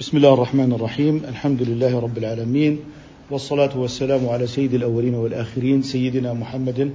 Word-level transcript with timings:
بسم 0.00 0.16
الله 0.16 0.34
الرحمن 0.34 0.72
الرحيم. 0.72 1.22
الحمد 1.28 1.62
لله 1.62 2.00
رب 2.00 2.18
العالمين 2.18 2.78
والصلاة 3.30 3.78
والسلام 3.78 4.28
على 4.28 4.46
سيد 4.46 4.74
الأولين 4.74 5.14
والآخرين 5.14 5.82
سيدنا 5.82 6.32
محمد 6.32 6.90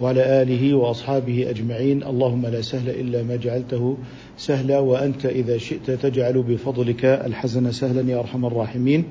وعلى 0.00 0.42
آله 0.42 0.74
وأصحابه 0.74 1.50
أجمعين. 1.50 2.02
اللهم 2.02 2.46
لا 2.46 2.60
سهل 2.60 2.90
إلا 2.90 3.22
ما 3.22 3.36
جعلته 3.36 3.96
سهلا 4.38 4.78
وأنت 4.78 5.26
إذا 5.26 5.58
شئت 5.58 5.90
تجعل 5.90 6.42
بفضلك 6.42 7.04
الحزن 7.04 7.72
سهلا 7.72 8.10
يا 8.10 8.18
أرحم 8.18 8.46
الراحمين. 8.46 9.04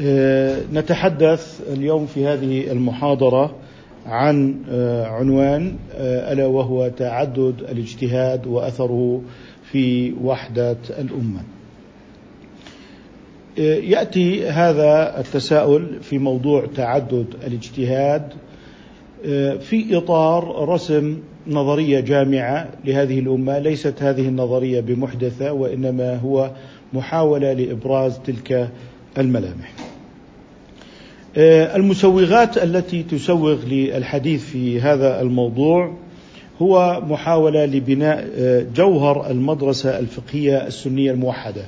آه، 0.00 0.60
نتحدث 0.72 1.60
اليوم 1.72 2.06
في 2.06 2.26
هذه 2.26 2.72
المحاضرة 2.72 3.56
عن 4.06 4.56
آه، 4.70 5.06
عنوان 5.06 5.76
آه، 5.92 6.32
ألا 6.32 6.46
وهو 6.46 6.88
تعدد 6.88 7.54
الاجتهاد 7.68 8.46
وأثره 8.46 9.22
في 9.72 10.12
وحدة 10.24 10.76
الأمة. 10.98 11.57
يأتي 13.58 14.48
هذا 14.48 15.20
التساؤل 15.20 16.02
في 16.02 16.18
موضوع 16.18 16.66
تعدد 16.76 17.26
الاجتهاد 17.46 18.32
آه، 19.26 19.56
في 19.56 19.96
إطار 19.96 20.68
رسم 20.68 21.18
نظرية 21.46 22.00
جامعة 22.00 22.68
لهذه 22.84 23.18
الأمة، 23.18 23.58
ليست 23.58 24.02
هذه 24.02 24.28
النظرية 24.28 24.80
بمحدثة 24.80 25.52
وإنما 25.52 26.16
هو 26.16 26.50
محاولة 26.92 27.52
لإبراز 27.52 28.18
تلك 28.18 28.70
الملامح. 29.18 29.72
آه، 31.36 31.76
المسوغات 31.76 32.58
التي 32.58 33.02
تسوغ 33.02 33.64
للحديث 33.66 34.44
في 34.44 34.80
هذا 34.80 35.20
الموضوع 35.20 35.94
هو 36.62 37.02
محاولة 37.08 37.64
لبناء 37.64 38.28
آه، 38.36 38.66
جوهر 38.74 39.30
المدرسة 39.30 39.98
الفقهية 39.98 40.66
السنية 40.66 41.10
الموحدة. 41.12 41.64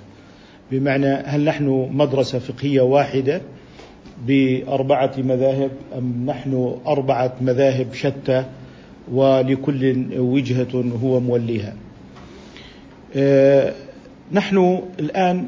بمعنى 0.70 1.06
هل 1.06 1.44
نحن 1.44 1.88
مدرسة 1.92 2.38
فقهية 2.38 2.80
واحدة 2.80 3.40
بأربعة 4.26 5.12
مذاهب 5.18 5.70
أم 5.98 6.26
نحن 6.26 6.76
أربعة 6.86 7.34
مذاهب 7.40 7.94
شتى 7.94 8.44
ولكل 9.12 10.06
وجهة 10.18 10.84
هو 11.02 11.20
موليها؟ 11.20 11.74
آه، 13.16 13.72
نحن 14.32 14.82
الآن 14.98 15.46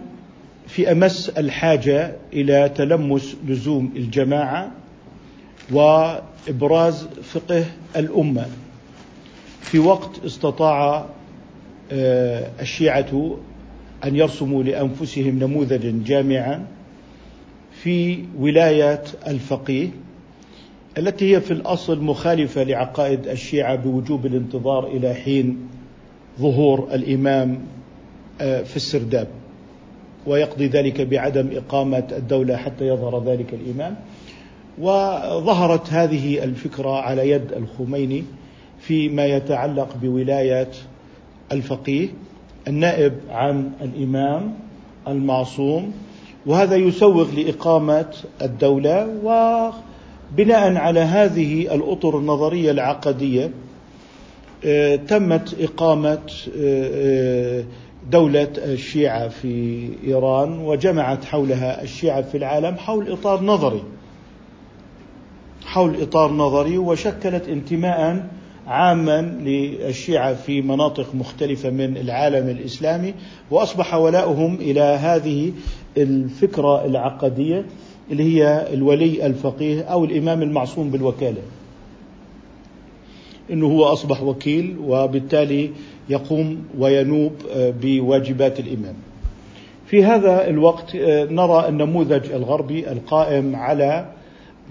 في 0.66 0.92
أمس 0.92 1.28
الحاجة 1.28 2.12
إلى 2.32 2.68
تلمس 2.68 3.36
لزوم 3.46 3.92
الجماعة 3.96 4.70
وإبراز 5.72 7.08
فقه 7.22 7.64
الأمة. 7.96 8.46
في 9.60 9.78
وقت 9.78 10.24
استطاع 10.24 11.06
آه، 11.92 12.50
الشيعة 12.60 13.36
أن 14.04 14.16
يرسموا 14.16 14.62
لأنفسهم 14.62 15.38
نموذجا 15.38 16.02
جامعا 16.04 16.66
في 17.72 18.24
ولاية 18.38 19.02
الفقيه 19.26 19.88
التي 20.98 21.34
هي 21.34 21.40
في 21.40 21.50
الأصل 21.50 22.02
مخالفة 22.02 22.62
لعقائد 22.62 23.26
الشيعة 23.26 23.76
بوجوب 23.76 24.26
الانتظار 24.26 24.86
إلى 24.86 25.14
حين 25.14 25.68
ظهور 26.40 26.88
الإمام 26.94 27.58
آه، 28.40 28.62
في 28.62 28.76
السرداب 28.76 29.28
ويقضي 30.26 30.66
ذلك 30.66 31.00
بعدم 31.00 31.50
إقامة 31.52 32.04
الدولة 32.12 32.56
حتى 32.56 32.86
يظهر 32.88 33.24
ذلك 33.24 33.54
الإمام. 33.54 33.96
وظهرت 34.78 35.92
هذه 35.92 36.44
الفكرة 36.44 37.00
على 37.00 37.30
يد 37.30 37.52
الخميني 37.52 38.24
فيما 38.78 39.26
يتعلق 39.26 39.96
بولاية 39.96 40.70
الفقيه. 41.52 42.08
النائب 42.68 43.12
عن 43.30 43.70
الإمام 43.82 44.54
المعصوم 45.08 45.92
وهذا 46.46 46.76
يسوغ 46.76 47.30
لإقامة 47.34 48.14
الدولة 48.42 49.08
وبناء 49.24 50.76
على 50.76 51.00
هذه 51.00 51.74
الأطر 51.74 52.18
النظرية 52.18 52.70
العقدية 52.70 53.50
آه، 54.64 54.96
تمت 54.96 55.56
إقامة 55.60 56.20
آه، 56.58 57.60
آه، 57.60 57.64
دولة 58.10 58.48
الشيعة 58.56 59.28
في 59.28 59.88
إيران 60.04 60.58
وجمعت 60.58 61.24
حولها 61.24 61.82
الشيعة 61.82 62.22
في 62.22 62.36
العالم 62.36 62.76
حول 62.76 63.12
إطار 63.12 63.42
نظري. 63.42 63.82
حول 65.64 66.02
إطار 66.02 66.32
نظري 66.32 66.78
وشكلت 66.78 67.48
انتماء 67.48 68.26
عاما 68.66 69.20
للشيعة 69.40 70.34
في 70.34 70.62
مناطق 70.62 71.14
مختلفة 71.14 71.70
من 71.70 71.96
العالم 71.96 72.48
الإسلامي 72.48 73.14
وأصبح 73.50 73.94
ولاؤهم 73.94 74.54
إلى 74.54 74.80
هذه 74.80 75.52
الفكرة 75.96 76.84
العقدية 76.84 77.66
اللي 78.10 78.22
هي 78.36 78.68
الولي 78.72 79.26
الفقيه 79.26 79.82
أو 79.82 80.04
الإمام 80.04 80.42
المعصوم 80.42 80.90
بالوكالة 80.90 81.42
إنه 83.50 83.66
هو 83.66 83.84
أصبح 83.84 84.22
وكيل 84.22 84.76
وبالتالي 84.84 85.70
يقوم 86.08 86.64
وينوب 86.78 87.32
بواجبات 87.56 88.60
الإمام. 88.60 88.94
في 89.86 90.04
هذا 90.04 90.48
الوقت 90.48 90.96
نرى 91.30 91.68
النموذج 91.68 92.32
الغربي 92.32 92.92
القائم 92.92 93.56
على 93.56 94.06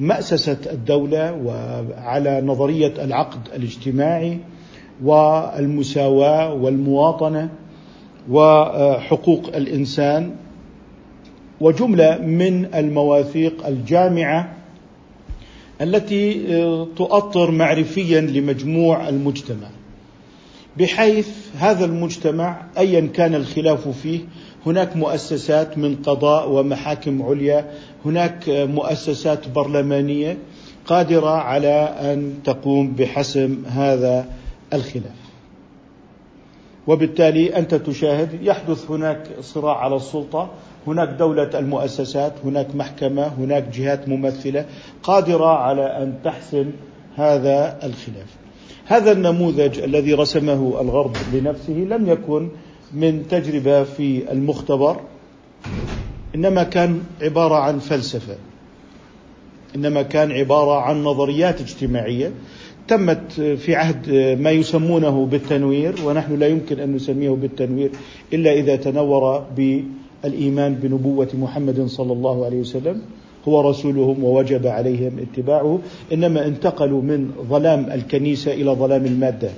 مأسسة 0.01 0.57
الدولة 0.71 1.33
وعلى 1.33 2.41
نظرية 2.41 2.93
العقد 3.03 3.39
الاجتماعي 3.55 4.37
والمساواة 5.03 6.53
والمواطنة 6.53 7.49
وحقوق 8.29 9.47
الإنسان 9.55 10.31
وجملة 11.61 12.17
من 12.17 12.75
المواثيق 12.75 13.67
الجامعة 13.67 14.53
التي 15.81 16.33
تؤطر 16.95 17.51
معرفيا 17.51 18.21
لمجموع 18.21 19.09
المجتمع. 19.09 19.67
بحيث 20.77 21.29
هذا 21.59 21.85
المجتمع 21.85 22.61
ايا 22.77 23.07
كان 23.13 23.35
الخلاف 23.35 23.87
فيه 23.87 24.19
هناك 24.65 24.97
مؤسسات 24.97 25.77
من 25.77 25.95
قضاء 25.95 26.49
ومحاكم 26.49 27.21
عليا 27.21 27.71
هناك 28.05 28.49
مؤسسات 28.49 29.49
برلمانية 29.49 30.37
قادرة 30.85 31.29
على 31.29 31.95
أن 32.01 32.33
تقوم 32.43 32.91
بحسم 32.91 33.63
هذا 33.65 34.25
الخلاف. 34.73 35.21
وبالتالي 36.87 37.57
أنت 37.57 37.75
تشاهد 37.75 38.43
يحدث 38.43 38.91
هناك 38.91 39.27
صراع 39.41 39.77
على 39.77 39.95
السلطة 39.95 40.49
هناك 40.87 41.09
دولة 41.09 41.59
المؤسسات 41.59 42.33
هناك 42.45 42.75
محكمة 42.75 43.27
هناك 43.27 43.63
جهات 43.73 44.09
ممثلة 44.09 44.65
قادرة 45.03 45.45
على 45.45 45.85
أن 45.85 46.13
تحسم 46.23 46.71
هذا 47.15 47.79
الخلاف. 47.83 48.35
هذا 48.85 49.11
النموذج 49.11 49.79
الذي 49.79 50.13
رسمه 50.13 50.81
الغرب 50.81 51.15
لنفسه 51.33 51.73
لم 51.73 52.09
يكن 52.09 52.49
من 52.93 53.27
تجربة 53.29 53.83
في 53.83 54.31
المختبر 54.31 54.99
إنما 56.35 56.63
كان 56.63 56.99
عبارة 57.21 57.55
عن 57.55 57.79
فلسفة 57.79 58.35
إنما 59.75 60.01
كان 60.01 60.31
عبارة 60.31 60.81
عن 60.81 61.03
نظريات 61.03 61.61
اجتماعية 61.61 62.31
تمت 62.87 63.31
في 63.41 63.75
عهد 63.75 64.09
ما 64.39 64.51
يسمونه 64.51 65.25
بالتنوير 65.25 65.95
ونحن 66.05 66.39
لا 66.39 66.47
يمكن 66.47 66.79
أن 66.79 66.95
نسميه 66.95 67.29
بالتنوير 67.29 67.91
إلا 68.33 68.53
إذا 68.53 68.75
تنور 68.75 69.45
بالإيمان 69.57 70.73
بنبوة 70.73 71.27
محمد 71.33 71.85
صلى 71.87 72.13
الله 72.13 72.45
عليه 72.45 72.59
وسلم 72.59 73.01
هو 73.47 73.69
رسولهم 73.69 74.23
ووجب 74.23 74.67
عليهم 74.67 75.19
اتباعه 75.19 75.79
إنما 76.13 76.45
انتقلوا 76.45 77.01
من 77.01 77.31
ظلام 77.49 77.91
الكنيسة 77.91 78.53
إلى 78.53 78.71
ظلام 78.71 79.05
المادة. 79.05 79.49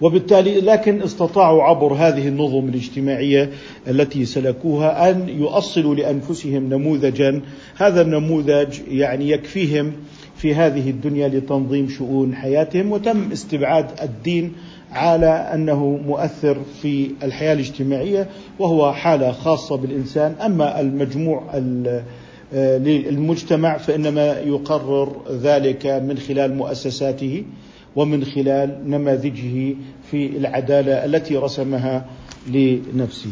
وبالتالي 0.00 0.60
لكن 0.60 1.02
استطاعوا 1.02 1.62
عبر 1.62 1.92
هذه 1.92 2.28
النظم 2.28 2.68
الاجتماعية 2.68 3.50
التي 3.88 4.24
سلكوها 4.24 5.10
أن 5.10 5.28
يؤصلوا 5.28 5.94
لأنفسهم 5.94 6.68
نموذجا. 6.74 7.40
هذا 7.76 8.02
النموذج 8.02 8.78
يعني 8.88 9.30
يكفيهم 9.30 9.92
في 10.36 10.54
هذه 10.54 10.90
الدنيا 10.90 11.28
لتنظيم 11.28 11.88
شؤون 11.88 12.34
حياتهم 12.34 12.92
وتم 12.92 13.32
استبعاد 13.32 13.86
الدين 14.02 14.52
على 14.92 15.26
أنه 15.26 16.00
مؤثر 16.06 16.56
في 16.82 17.10
الحياة 17.22 17.52
الاجتماعية 17.52 18.28
وهو 18.58 18.92
حالة 18.92 19.32
خاصة 19.32 19.76
بالإنسان. 19.76 20.34
أما 20.44 20.80
المجموع 20.80 21.42
للمجتمع 22.52 23.78
فإنما 23.78 24.40
يقرر 24.40 25.16
ذلك 25.42 25.86
من 25.86 26.18
خلال 26.18 26.54
مؤسساته. 26.54 27.44
ومن 27.96 28.24
خلال 28.24 28.90
نماذجه 28.90 29.74
في 30.10 30.26
العدالة 30.26 31.04
التي 31.04 31.36
رسمها 31.36 32.04
لنفسه. 32.46 33.30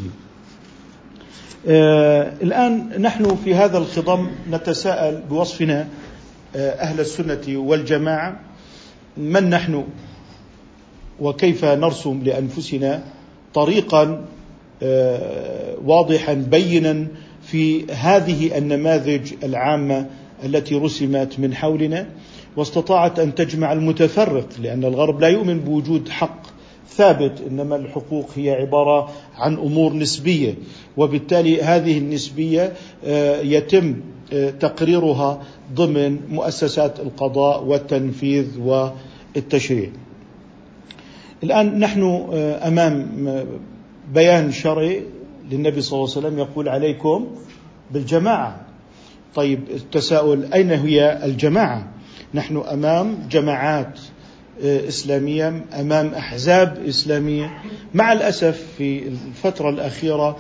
آه 1.69 2.33
الآن 2.43 3.03
نحن 3.03 3.37
في 3.45 3.55
هذا 3.55 3.79
الخضم 3.79 4.29
نتساءل 4.51 5.23
بوصفنا 5.31 5.89
آه 6.57 6.71
أهل 6.71 7.01
السنة 7.01 7.43
والجماعة 7.49 8.41
من 9.17 9.51
نحن 9.51 9.85
وكيف 11.21 11.65
نرسم 11.65 12.23
لأنفسنا 12.25 13.05
طريقا 13.55 14.25
آه، 14.83 15.77
واضحا 15.85 16.35
بينا 16.35 17.07
في 17.43 17.93
هذه 17.93 18.59
النماذج 18.59 19.33
العامة 19.45 20.07
التي 20.45 20.75
رسمت 20.75 21.39
من 21.41 21.55
حولنا 21.55 22.07
واستطاعت 22.57 23.19
أن 23.19 23.35
تجمع 23.35 23.73
المتفرق 23.73 24.49
لأن 24.59 24.85
الغرب 24.85 25.21
لا 25.21 25.29
يؤمن 25.29 25.61
بوجود 25.61 26.09
حق 26.09 26.55
ثابت 26.89 27.41
إنما 27.51 27.77
الحقوق 27.77 28.31
هي 28.37 28.51
عبارة 28.51 29.11
عن 29.37 29.55
أمور 29.55 29.93
نسبية 29.93 30.55
وبالتالي 30.97 31.63
هذه 31.63 31.99
النسبية 31.99 32.73
آه، 33.05 33.41
يتم 33.41 33.97
آه، 34.33 34.51
تقريرها 34.51 35.43
ضمن 35.75 36.19
مؤسسات 36.29 37.01
القضاء 37.01 37.65
والتنفيذ 37.65 38.61
والتشريع. 38.61 39.91
الآن 41.43 41.79
نحن 41.79 42.03
آه، 42.33 42.69
أمام 42.69 43.07
بيان 44.15 44.53
شرعي 44.53 45.03
للنبي 45.51 45.81
صلى 45.81 45.99
الله 45.99 46.11
عليه 46.17 46.27
وسلم 46.27 46.39
يقول 46.39 46.69
عليكم 46.69 47.27
بالجماعة. 47.91 48.61
طيب 49.35 49.61
التساؤل 49.71 50.53
أين 50.53 50.71
هي 50.71 51.25
الجماعة؟ 51.25 51.94
نحن 52.35 52.57
أمام 52.57 53.19
جماعات 53.31 53.99
إسلامية 54.65 55.65
أمام 55.81 56.15
أحزاب 56.15 56.79
إسلامية. 56.89 57.51
مع 57.95 58.13
الأسف 58.13 58.63
في 58.79 59.03
الفترة 59.09 59.71
الأخيرة 59.71 60.37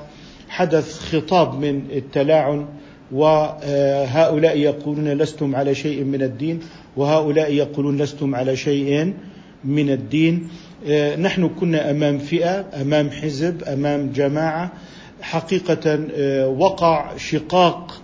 حدث 0.48 0.98
خطاب 0.98 1.60
من 1.60 1.82
التلاعن 1.92 2.66
وهؤلاء 3.12 4.58
يقولون 4.58 5.08
لستم 5.08 5.56
على 5.56 5.74
شيء 5.74 6.04
من 6.04 6.22
الدين 6.22 6.60
وهؤلاء 6.96 7.52
يقولون 7.52 7.96
لستم 8.02 8.34
على 8.34 8.56
شيء 8.56 9.12
من 9.64 9.90
الدين. 9.90 10.48
نحن 11.18 11.48
كنا 11.48 11.90
أمام 11.90 12.18
فئة 12.18 12.66
أمام 12.80 13.10
حزب 13.10 13.62
أمام 13.62 14.12
جماعة. 14.12 14.72
حقيقة 15.22 16.00
وقع 16.46 17.16
شقاق 17.16 18.02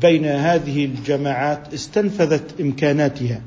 بين 0.00 0.26
هذه 0.26 0.84
الجماعات 0.84 1.74
استنفذت 1.74 2.60
إمكاناتها 2.60 3.40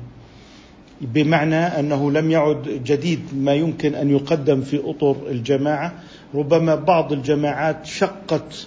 بمعنى 1.00 1.56
أنه 1.56 2.10
لم 2.10 2.30
يعد 2.30 2.80
جديد 2.84 3.20
ما 3.36 3.54
يمكن 3.54 3.94
أن 3.94 4.10
يقدم 4.10 4.60
في 4.60 4.80
أطر 4.84 5.16
الجماعة 5.30 5.92
ربما 6.34 6.74
بعض 6.74 7.12
الجماعات 7.12 7.86
شقت 7.86 8.66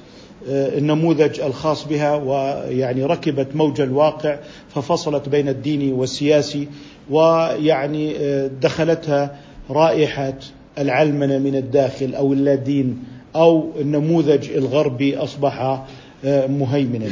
آه، 0.49 0.77
النموذج 0.77 1.39
الخاص 1.39 1.87
بها 1.87 2.15
ويعني 2.15 3.03
ركبت 3.03 3.55
موج 3.55 3.81
الواقع 3.81 4.37
ففصلت 4.75 5.29
بين 5.29 5.49
الديني 5.49 5.91
والسياسي 5.93 6.67
ويعني 7.09 8.17
آه، 8.17 8.49
دخلتها 8.61 9.35
رائحة 9.69 10.33
العلمنة 10.77 11.37
من 11.37 11.55
الداخل 11.55 12.15
أو 12.15 12.33
اللادين 12.33 13.03
أو 13.35 13.69
النموذج 13.81 14.49
الغربي 14.49 15.17
أصبح 15.17 15.85
آه، 16.25 16.47
مهيمنا. 16.47 17.07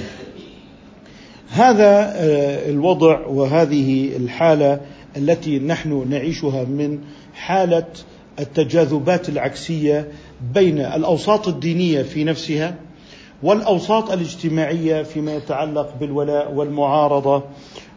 هذا 1.53 2.13
الوضع 2.69 3.27
وهذه 3.27 4.17
الحالة 4.17 4.79
التي 5.17 5.59
نحن 5.59 6.09
نعيشها 6.09 6.63
من 6.63 6.99
حالة 7.33 7.87
التجاذبات 8.39 9.29
العكسية 9.29 10.07
بين 10.53 10.79
الأوساط 10.79 11.47
الدينية 11.47 12.01
في 12.01 12.23
نفسها 12.23 12.75
والأوساط 13.43 14.11
الاجتماعية 14.11 15.03
فيما 15.03 15.35
يتعلق 15.35 15.95
بالولاء 15.99 16.53
والمعارضة 16.53 17.43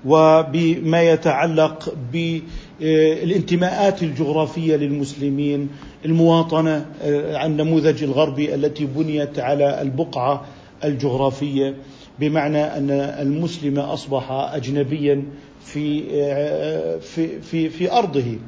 وبما 0.07 1.03
يتعلق 1.03 1.95
بالانتماءات 2.13 4.03
الجغرافية 4.03 4.77
للمسلمين 4.77 5.69
المواطنة 6.05 6.87
عن 7.35 7.51
النموذج 7.51 8.03
الغربي 8.03 8.55
التي 8.55 8.87
بنيت 8.87 9.39
على 9.39 9.83
البقعة 9.83 10.45
الجغرافية. 10.85 11.75
بمعنى 12.21 12.63
أن 12.65 12.91
المسلم 12.91 13.79
أصبح 13.79 14.31
اجنبيا 14.31 15.25
في 15.65 16.03
في 17.01 17.41
في 17.41 17.69
في 17.69 17.93
أرضه. 17.93 18.39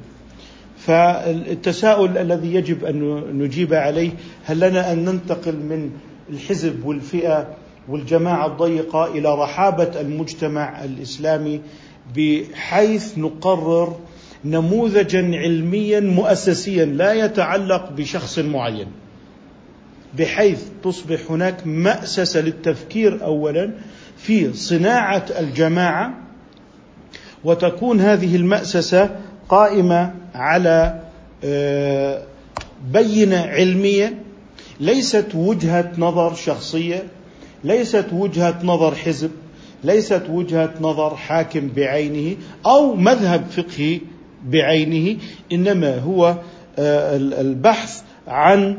فالتساؤل 0.78 2.18
الذي 2.18 2.54
يجب 2.54 2.84
أن 2.84 3.24
نجيب 3.38 3.74
عليه 3.74 4.10
هل 4.44 4.60
لنا 4.60 4.92
أن 4.92 5.04
ننتقل 5.04 5.56
من 5.56 5.90
الحزب 6.30 6.84
والفئة 6.86 7.48
والجماعة 7.88 8.46
الضيقة 8.46 9.04
إلى 9.06 9.34
رحابة 9.34 10.00
المجتمع 10.00 10.84
الإسلامي 10.84 11.60
بحيث 12.16 13.18
نقرر 13.18 13.96
نموذجا 14.44 15.38
علميا 15.38 16.00
مؤسسيا 16.00 16.84
لا 16.84 17.12
يتعلق 17.12 17.92
بشخص 17.92 18.38
معين؟ 18.38 18.86
بحيث 20.18 20.62
تصبح 20.84 21.18
هناك 21.30 21.66
مأسسة 21.66 22.40
للتفكير 22.40 23.24
أولا 23.24 23.70
في 24.16 24.52
صناعة 24.52 25.24
الجماعة 25.38 26.14
وتكون 27.44 28.00
هذه 28.00 28.36
المأسسة 28.36 29.10
قائمة 29.48 30.14
على 30.34 31.00
آه، 31.44 32.22
بينة 32.92 33.40
علمية 33.40 34.18
ليست 34.80 35.26
وجهة 35.34 35.92
نظر 35.98 36.34
شخصية 36.34 37.04
ليست 37.64 38.06
وجهة 38.12 38.58
نظر 38.64 38.94
حزب 38.94 39.30
ليست 39.84 40.22
وجهة 40.30 40.74
نظر 40.80 41.16
حاكم 41.16 41.68
بعينه 41.76 42.36
أو 42.66 42.94
مذهب 42.94 43.46
فقهي 43.50 44.00
بعينه 44.46 45.20
إنما 45.52 45.98
هو 45.98 46.36
آه، 46.78 47.16
البحث 47.16 48.02
عن 48.28 48.78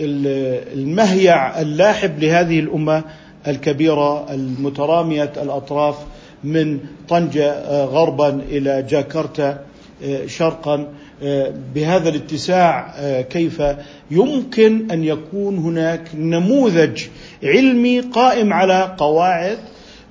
المهيع 0.00 1.60
اللاحب 1.60 2.18
لهذه 2.18 2.60
الأمة 2.60 3.04
الكبيرة 3.48 4.34
المترامية 4.34 5.32
الأطراف 5.42 5.96
من 6.44 6.78
طنجة 7.08 7.50
آه، 7.50 7.84
غربا 7.84 8.28
إلى 8.28 8.82
جاكرتا 8.88 9.58
آه، 10.04 10.26
شرقا 10.26 10.88
آه، 11.22 11.52
بهذا 11.74 12.08
الاتساع 12.08 12.94
كيف 13.20 13.62
يمكن 14.10 14.90
أن 14.90 15.04
يكون 15.04 15.58
هناك 15.58 16.08
نموذج 16.14 17.02
علمي 17.42 18.00
قائم 18.00 18.52
على 18.52 18.94
قواعد 18.98 19.58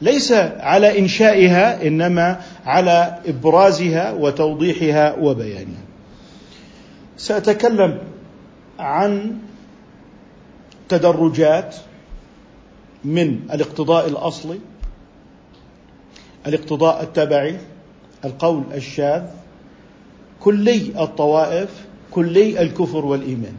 ليس 0.01 0.31
على 0.59 0.99
إنشائها 0.99 1.87
إنما 1.87 2.39
على 2.65 3.19
إبرازها 3.27 4.11
وتوضيحها 4.11 5.15
وبيانها. 5.19 5.83
سأتكلم 7.17 7.97
عن 8.79 9.35
تدرجات 10.89 11.75
من 13.03 13.39
الاقتضاء 13.53 14.07
الأصلي 14.07 14.59
الاقتضاء 16.47 17.03
التبعي 17.03 17.59
القول 18.25 18.63
الشاذ 18.73 19.23
كلي 20.39 21.03
الطوائف 21.03 21.85
كلي 22.11 22.61
الكفر 22.61 23.05
والإيمان. 23.05 23.55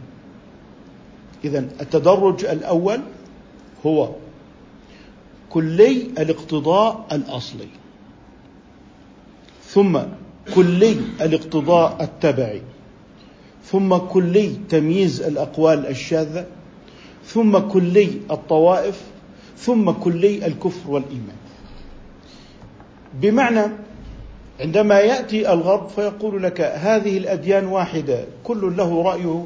اذا 1.43 1.59
التدرج 1.59 2.45
الأول 2.45 3.01
هو 3.85 4.09
كلي 5.49 6.01
الاقتضاء 6.19 7.05
الأصلي 7.11 7.67
ثم 9.67 9.99
كلي 10.55 10.97
الاقتضاء 11.21 12.03
التبعي 12.03 12.61
ثم 13.65 13.97
كلي 13.97 14.55
تمييز 14.69 15.21
الأقوال 15.21 15.87
الشاذة 15.87 16.45
ثم 17.25 17.57
كلي 17.57 18.09
الطوائف 18.31 19.01
ثم 19.57 19.91
كلي 19.91 20.45
الكفر 20.45 20.91
والإيمان. 20.91 21.35
بمعنى 23.13 23.61
عندما 24.59 24.99
يأتي 24.99 25.53
الغرب 25.53 25.89
فيقول 25.89 26.43
لك 26.43 26.61
هذه 26.61 27.17
الأديان 27.17 27.65
واحدة 27.65 28.25
كل 28.43 28.73
له 28.77 29.03
رأيه 29.03 29.45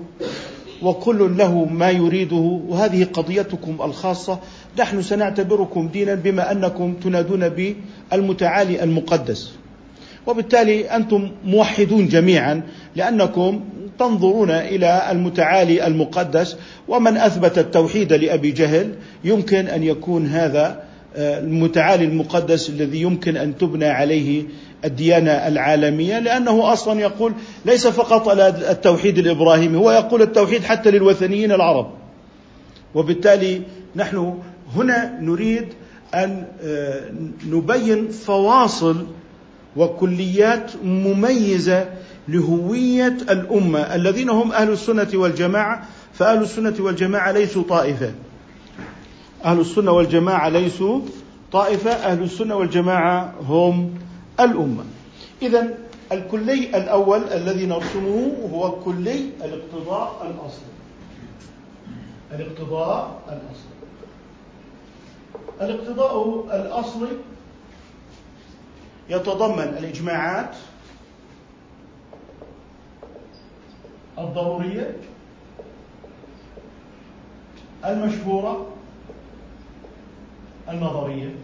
وكل 0.81 1.37
له 1.37 1.65
ما 1.65 1.89
يريده 1.89 2.59
وهذه 2.67 3.03
قضيتكم 3.03 3.77
الخاصة. 3.81 4.39
نحن 4.79 5.01
سنعتبركم 5.01 5.87
دينا 5.87 6.15
بما 6.15 6.51
أنكم 6.51 6.93
تنادون 6.93 7.49
بالمتعالي 7.49 8.83
المقدس. 8.83 9.51
وبالتالي 10.27 10.95
أنتم 10.95 11.31
موحدون 11.45 12.07
جميعا 12.07 12.61
لأنكم 12.95 13.61
تنظرون 13.99 14.51
إلى 14.51 15.11
المتعالي 15.11 15.87
المقدس 15.87 16.57
ومن 16.87 17.17
أثبت 17.17 17.57
التوحيد 17.57 18.13
لأبي 18.13 18.51
جهل 18.51 18.93
يمكن 19.23 19.67
أن 19.67 19.83
يكون 19.83 20.27
هذا 20.27 20.83
المتعالي 21.17 22.05
المقدس 22.05 22.69
الذي 22.69 23.01
يمكن 23.01 23.37
أن 23.37 23.57
تبنى 23.57 23.85
عليه 23.85 24.43
الديانة 24.85 25.31
العالمية 25.31 26.19
لأنه 26.19 26.73
أصلا 26.73 26.99
يقول 26.99 27.33
ليس 27.65 27.87
فقط 27.87 28.27
التوحيد 28.69 29.17
الإبراهيمي 29.17 29.77
هو 29.77 29.91
يقول 29.91 30.21
التوحيد 30.21 30.63
حتى 30.63 30.91
للوثنيين 30.91 31.51
العرب. 31.51 31.91
وبالتالي 32.95 33.61
نحن 33.95 34.39
هنا 34.75 35.19
نريد 35.21 35.67
أن 36.13 36.45
آه، 36.63 37.01
نبين 37.49 38.07
فواصل 38.07 39.05
وكليات 39.77 40.71
مميزة 40.83 41.85
لهوية 42.27 43.17
الأمة 43.29 43.79
الذين 43.79 44.29
هم 44.29 44.51
أهل 44.51 44.69
السنة 44.69 45.07
والجماعة 45.13 45.87
فأهل 46.13 46.41
السنة 46.41 46.75
والجماعة 46.79 47.31
ليسوا 47.31 47.63
طائفة. 47.63 48.13
أهل 49.45 49.59
السنة 49.59 49.91
والجماعة 49.91 50.49
ليسوا 50.49 51.01
طائفة 51.51 51.91
أهل 51.91 52.23
السنة 52.23 52.55
والجماعة 52.55 53.33
هم 53.47 53.93
الأمة. 54.39 54.83
إذا 55.41 55.77
الكلي 56.11 56.77
الأول 56.77 57.23
الذي 57.23 57.65
نرسمه 57.65 58.31
هو 58.53 58.71
كلي 58.71 59.29
الاقتضاء 59.43 60.31
الأصلي. 60.31 60.75
الاقتضاء 62.31 63.21
الأصلي. 63.27 63.75
الاقتضاء 65.61 66.45
الأصلي 66.61 67.17
يتضمن 69.09 69.75
الإجماعات 69.79 70.55
الضرورية 74.17 74.95
المشهورة 77.85 78.67
النظرية 80.69 81.35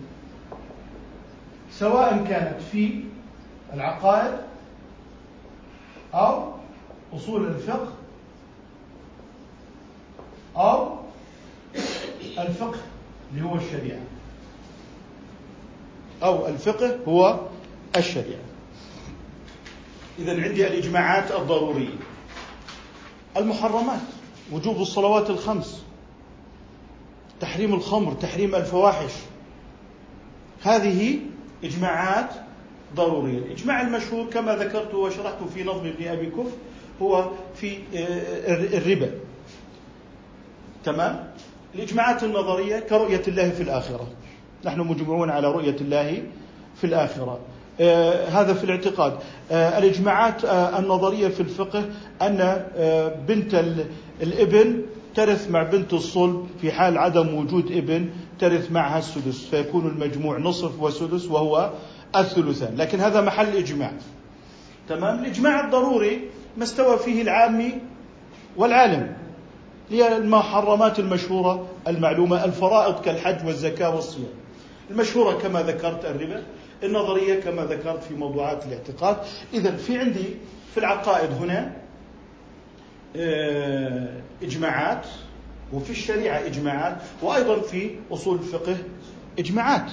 سواء 1.71 2.25
كانت 2.29 2.61
في 2.71 3.03
العقائد 3.73 4.37
أو 6.13 6.51
أصول 7.13 7.47
الفقه 7.47 7.93
أو 10.57 10.97
الفقه 12.39 12.79
اللي 13.33 13.45
هو 13.45 13.55
الشريعة 13.55 14.01
أو 16.23 16.47
الفقه 16.47 16.97
هو 17.07 17.39
الشريعة. 17.97 18.39
إذا 20.19 20.43
عندي 20.43 20.67
الإجماعات 20.67 21.31
الضرورية. 21.31 21.95
المحرمات 23.37 23.99
وجوب 24.51 24.81
الصلوات 24.81 25.29
الخمس 25.29 25.83
تحريم 27.41 27.73
الخمر 27.73 28.13
تحريم 28.13 28.55
الفواحش. 28.55 29.11
هذه 30.63 31.19
إجماعات 31.63 32.29
ضرورية. 32.95 33.37
الإجماع 33.37 33.81
المشهور 33.81 34.29
كما 34.29 34.55
ذكرت 34.55 34.93
وشرحت 34.93 35.43
في 35.53 35.63
نظم 35.63 35.87
ابن 35.87 36.07
أبي 36.07 36.25
كف 36.25 36.51
هو 37.01 37.29
في 37.55 37.77
آه، 37.95 38.77
الربا. 38.77 39.11
تمام؟ 40.85 41.31
الإجماعات 41.75 42.23
النظرية 42.23 42.79
كرؤية 42.79 43.21
الله 43.27 43.49
في 43.49 43.63
الآخرة. 43.63 44.07
نحن 44.65 44.79
مجمعون 44.79 45.29
على 45.29 45.51
رؤية 45.51 45.75
الله 45.81 46.23
في 46.75 46.83
الآخرة. 46.83 47.31
آه 47.31 47.50
هذا 48.29 48.53
في 48.53 48.63
الاعتقاد. 48.63 49.13
آه 49.51 49.77
الإجماعات 49.77 50.45
آه 50.45 50.79
النظرية 50.79 51.27
في 51.27 51.39
الفقه 51.39 51.85
أن 52.21 52.37
آه، 52.75 53.15
بنت 53.27 53.63
الابن 54.21 54.81
ترث 55.15 55.49
مع 55.49 55.63
بنت 55.63 55.93
الصلب 55.93 56.47
في 56.61 56.71
حال 56.71 56.97
عدم 56.97 57.35
وجود 57.35 57.71
ابن 57.71 58.09
ترث 58.39 58.71
معها 58.71 58.99
السدس 58.99 59.45
فيكون 59.45 59.87
المجموع 59.87 60.39
نصف 60.39 60.81
وسدس 60.81 61.27
وهو 61.27 61.69
الثلثان. 62.15 62.77
لكن 62.77 62.99
هذا 62.99 63.21
محل 63.21 63.57
إجماع. 63.57 63.91
تمام؟ 64.89 65.19
الإجماع 65.19 65.65
الضروري 65.65 66.21
ما 66.57 66.63
استوى 66.63 66.97
فيه 66.97 67.21
العامي 67.21 67.73
والعالم. 68.57 69.13
هي 69.89 70.17
المحرمات 70.17 70.99
المشهورة 70.99 71.67
المعلومة 71.87 72.45
الفرائض 72.45 73.01
كالحج 73.01 73.47
والزكاة 73.47 73.95
والصيام. 73.95 74.33
المشهورة 74.91 75.37
كما 75.37 75.61
ذكرت 75.61 76.05
الربا. 76.05 76.43
النظرية 76.83 77.39
كما 77.39 77.63
ذكرت 77.65 78.03
في 78.03 78.13
موضوعات 78.13 78.65
الاعتقاد. 78.65 79.17
إذا 79.53 79.75
في 79.75 79.97
عندي 79.97 80.25
في 80.73 80.77
العقائد 80.77 81.31
هنا 81.31 81.71
آه، 83.15 84.07
إجماعات 84.43 85.05
وفي 85.73 85.89
الشريعة 85.89 86.45
إجماعات 86.45 86.97
وأيضا 87.21 87.61
في 87.61 87.95
أصول 88.11 88.37
الفقه 88.37 88.77
إجماعات 89.39 89.91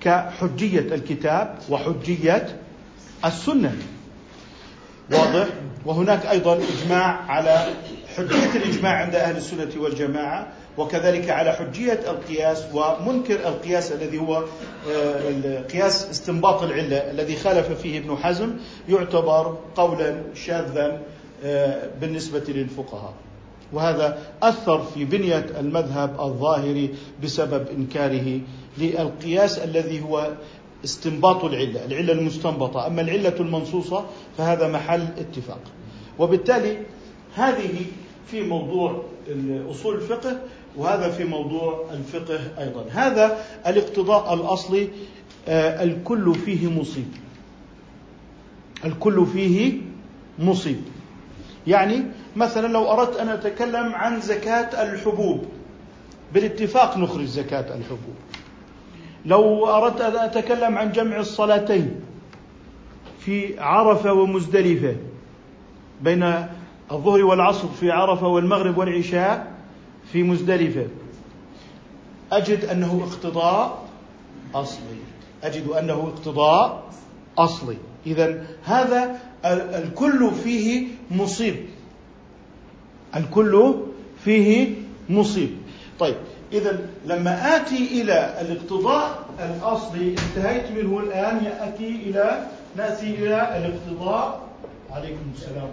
كحجية 0.00 0.94
الكتاب 0.94 1.58
وحجية 1.70 2.60
السنة. 3.24 3.76
واضح؟ 5.12 5.46
وهناك 5.86 6.26
أيضا 6.26 6.56
إجماع 6.56 7.30
على 7.30 7.66
حجية 8.18 8.56
الإجماع 8.56 8.92
عند 8.92 9.14
أهل 9.14 9.36
السنة 9.36 9.82
والجماعة 9.82 10.48
وكذلك 10.78 11.30
على 11.30 11.52
حجية 11.52 12.00
القياس 12.06 12.64
ومنكر 12.74 13.34
القياس 13.34 13.92
الذي 13.92 14.18
هو 14.18 14.44
آه، 14.90 15.62
قياس 15.62 16.10
استنباط 16.10 16.62
العلة 16.62 16.96
الذي 16.96 17.36
خالف 17.36 17.72
فيه 17.72 17.98
ابن 17.98 18.16
حزم 18.16 18.56
يعتبر 18.88 19.58
قولا 19.76 20.22
شاذا 20.34 21.00
آه، 21.44 21.88
بالنسبة 22.00 22.44
للفقهاء. 22.48 23.14
وهذا 23.72 24.18
أثر 24.42 24.82
في 24.82 25.04
بنية 25.04 25.46
المذهب 25.60 26.20
الظاهري 26.20 26.94
بسبب 27.22 27.66
إنكاره 27.68 28.40
للقياس 28.78 29.58
الذي 29.58 30.02
هو 30.02 30.30
استنباط 30.84 31.44
العلة 31.44 31.84
العلة 31.84 32.12
المستنبطة. 32.12 32.86
أما 32.86 33.02
العلة 33.02 33.34
المنصوصة 33.40 34.04
فهذا 34.38 34.68
محل 34.68 35.06
اتفاق. 35.18 35.60
وبالتالي 36.18 36.76
هذه 37.34 37.86
في 38.30 38.42
موضوع 38.42 39.02
أصول 39.70 39.94
الفقه 39.94 40.38
وهذا 40.76 41.10
في 41.10 41.24
موضوع 41.24 41.84
الفقه 41.92 42.40
أيضا. 42.58 42.84
هذا 42.90 43.38
الاقتضاء 43.66 44.34
الأصلي 44.34 44.88
آه، 45.48 45.84
الكل 45.84 46.34
فيه 46.34 46.70
مصيب. 46.70 47.08
الكل 48.84 49.26
فيه 49.26 49.80
مصيب. 50.38 50.80
يعني 51.66 52.04
مثلا 52.36 52.72
لو 52.72 52.92
أردت 52.92 53.16
أن 53.16 53.28
أتكلم 53.28 53.94
عن 53.94 54.20
زكاة 54.20 54.82
الحبوب 54.82 55.44
بالاتفاق 56.34 56.98
نخرج 56.98 57.24
زكاة 57.24 57.74
الحبوب. 57.76 58.14
لو 59.26 59.66
أردت 59.66 60.00
أن 60.00 60.16
أتكلم 60.16 60.78
عن 60.78 60.92
جمع 60.92 61.20
الصلاتين 61.20 62.00
في 63.20 63.60
عرفة 63.60 64.12
ومزدلفة 64.12 64.96
بين 66.02 66.46
الظهر 66.92 67.24
والعصر 67.24 67.68
في 67.68 67.90
عرفة 67.90 68.26
والمغرب 68.26 68.78
والعشاء 68.78 69.52
في 70.12 70.22
مزدلفة. 70.22 70.86
أجد 72.32 72.64
أنه 72.64 73.08
اقتضاء 73.10 73.88
أصلي. 74.54 74.98
أجد 75.44 75.68
أنه 75.68 76.12
اقتضاء 76.14 76.84
أصلي. 77.38 77.76
إذا 78.06 78.46
هذا 78.64 79.20
الكل 79.44 80.30
فيه 80.44 80.86
مصيب. 81.10 81.56
الكل 83.16 83.74
فيه 84.24 84.74
مصيب. 85.10 85.50
طيب 85.98 86.16
إذا 86.52 86.88
لما 87.06 87.56
آتي 87.56 88.02
إلى 88.02 88.40
الاقتضاء 88.40 89.24
الأصلي 89.38 90.10
انتهيت 90.10 90.70
منه 90.70 90.98
الآن 90.98 91.44
يأتي 91.44 91.88
إلى 91.88 92.46
نأتي 92.76 93.14
إلى 93.14 93.58
الاقتضاء. 93.58 94.48
عليكم 94.90 95.32
السلام 95.34 95.68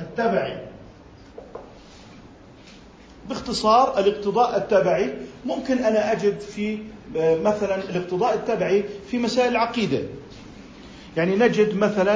التبعي 0.00 0.58
باختصار 3.28 3.98
الاقتضاء 3.98 4.56
التبعي 4.56 5.14
ممكن 5.46 5.78
أنا 5.78 6.12
أجد 6.12 6.40
في 6.40 6.78
مثلا 7.16 7.74
الاقتضاء 7.76 8.34
التبعي 8.34 8.84
في 9.10 9.18
مسائل 9.18 9.50
العقيدة 9.50 10.02
يعني 11.16 11.36
نجد 11.36 11.76
مثلا 11.76 12.14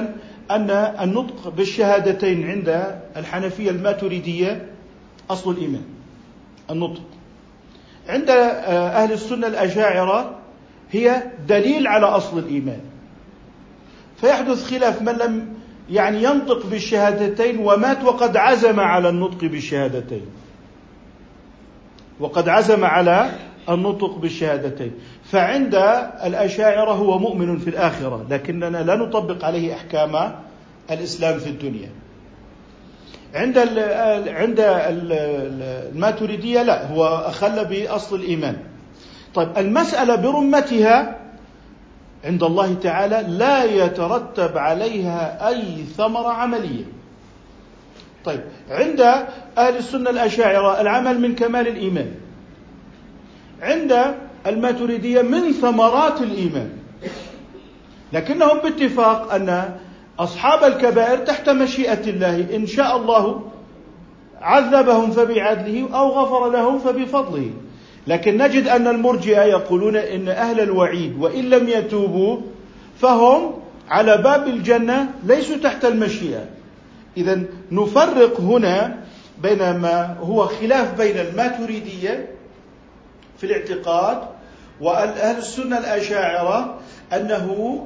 أن 0.50 0.70
النطق 0.70 1.48
بالشهادتين 1.48 2.50
عند 2.50 2.98
الحنفية 3.16 3.70
الماتريدية 3.70 4.66
أصل 5.30 5.50
الإيمان 5.50 5.84
النطق. 6.70 7.02
عند 8.08 8.30
أهل 8.30 9.12
السنة 9.12 9.46
الأشاعرة 9.46 10.38
هي 10.92 11.22
دليل 11.48 11.86
على 11.86 12.06
أصل 12.06 12.38
الإيمان. 12.38 12.80
فيحدث 14.20 14.64
خلاف 14.64 15.02
من 15.02 15.12
لم 15.12 15.53
يعني 15.90 16.22
ينطق 16.22 16.66
بالشهادتين 16.66 17.58
ومات 17.58 18.04
وقد 18.04 18.36
عزم 18.36 18.80
على 18.80 19.08
النطق 19.08 19.44
بالشهادتين. 19.44 20.26
وقد 22.20 22.48
عزم 22.48 22.84
على 22.84 23.30
النطق 23.68 24.18
بالشهادتين. 24.18 24.92
فعند 25.24 25.74
الأشاعرة 26.24 26.92
هو 26.92 27.18
مؤمن 27.18 27.58
في 27.58 27.70
الآخرة 27.70 28.26
لكننا 28.30 28.82
لا 28.82 28.96
نطبق 28.96 29.44
عليه 29.44 29.74
أحكام 29.74 30.34
الإسلام 30.90 31.38
في 31.38 31.50
الدنيا. 31.50 31.90
عند 33.34 33.58
عند 34.28 34.60
الماتريدية 35.92 36.62
لا 36.62 36.86
هو 36.86 37.04
أخل 37.06 37.64
بأصل 37.64 38.16
الإيمان. 38.16 38.56
طيب 39.34 39.48
المسألة 39.58 40.16
برمتها 40.16 41.23
عند 42.24 42.42
الله 42.42 42.74
تعالى 42.74 43.24
لا 43.28 43.64
يترتب 43.64 44.58
عليها 44.58 45.48
أي 45.48 45.84
ثمرة 45.96 46.28
عملية. 46.28 46.84
طيب 48.24 48.40
عند 48.70 49.00
أهل 49.58 49.76
السنة 49.76 50.10
الأشاعرة 50.10 50.80
العمل 50.80 51.20
من 51.20 51.34
كمال 51.34 51.68
الإيمان. 51.68 52.14
عند 53.62 54.14
الماتريدية 54.46 55.22
من 55.22 55.52
ثمرات 55.52 56.22
الإيمان. 56.22 56.70
لكنهم 58.12 58.58
باتفاق 58.58 59.34
أن 59.34 59.78
أصحاب 60.18 60.64
الكبائر 60.64 61.18
تحت 61.18 61.48
مشيئة 61.48 62.10
الله 62.10 62.56
إن 62.56 62.66
شاء 62.66 62.96
الله 62.96 63.50
عذبهم 64.40 65.10
فبعدله 65.10 65.88
أو 65.94 66.08
غفر 66.08 66.50
لهم 66.50 66.78
فبفضله. 66.78 67.50
لكن 68.06 68.38
نجد 68.38 68.68
أن 68.68 68.86
المرجئة 68.86 69.42
يقولون 69.42 69.96
إن 69.96 70.28
أهل 70.28 70.60
الوعيد 70.60 71.18
وإن 71.18 71.44
لم 71.44 71.68
يتوبوا 71.68 72.40
فهم 73.00 73.52
على 73.88 74.16
باب 74.16 74.48
الجنة 74.48 75.10
ليسوا 75.24 75.56
تحت 75.56 75.84
المشيئة. 75.84 76.44
اذا 77.16 77.42
نفرق 77.72 78.40
هنا 78.40 78.98
بين 79.42 79.76
ما 79.76 80.16
هو 80.20 80.46
خلاف 80.46 80.98
بين 80.98 81.18
الماتريدية 81.18 82.28
في 83.38 83.46
الاعتقاد 83.46 84.18
وأهل 84.80 85.38
السنة 85.38 85.78
الأشاعرة 85.78 86.78
أنه 87.12 87.78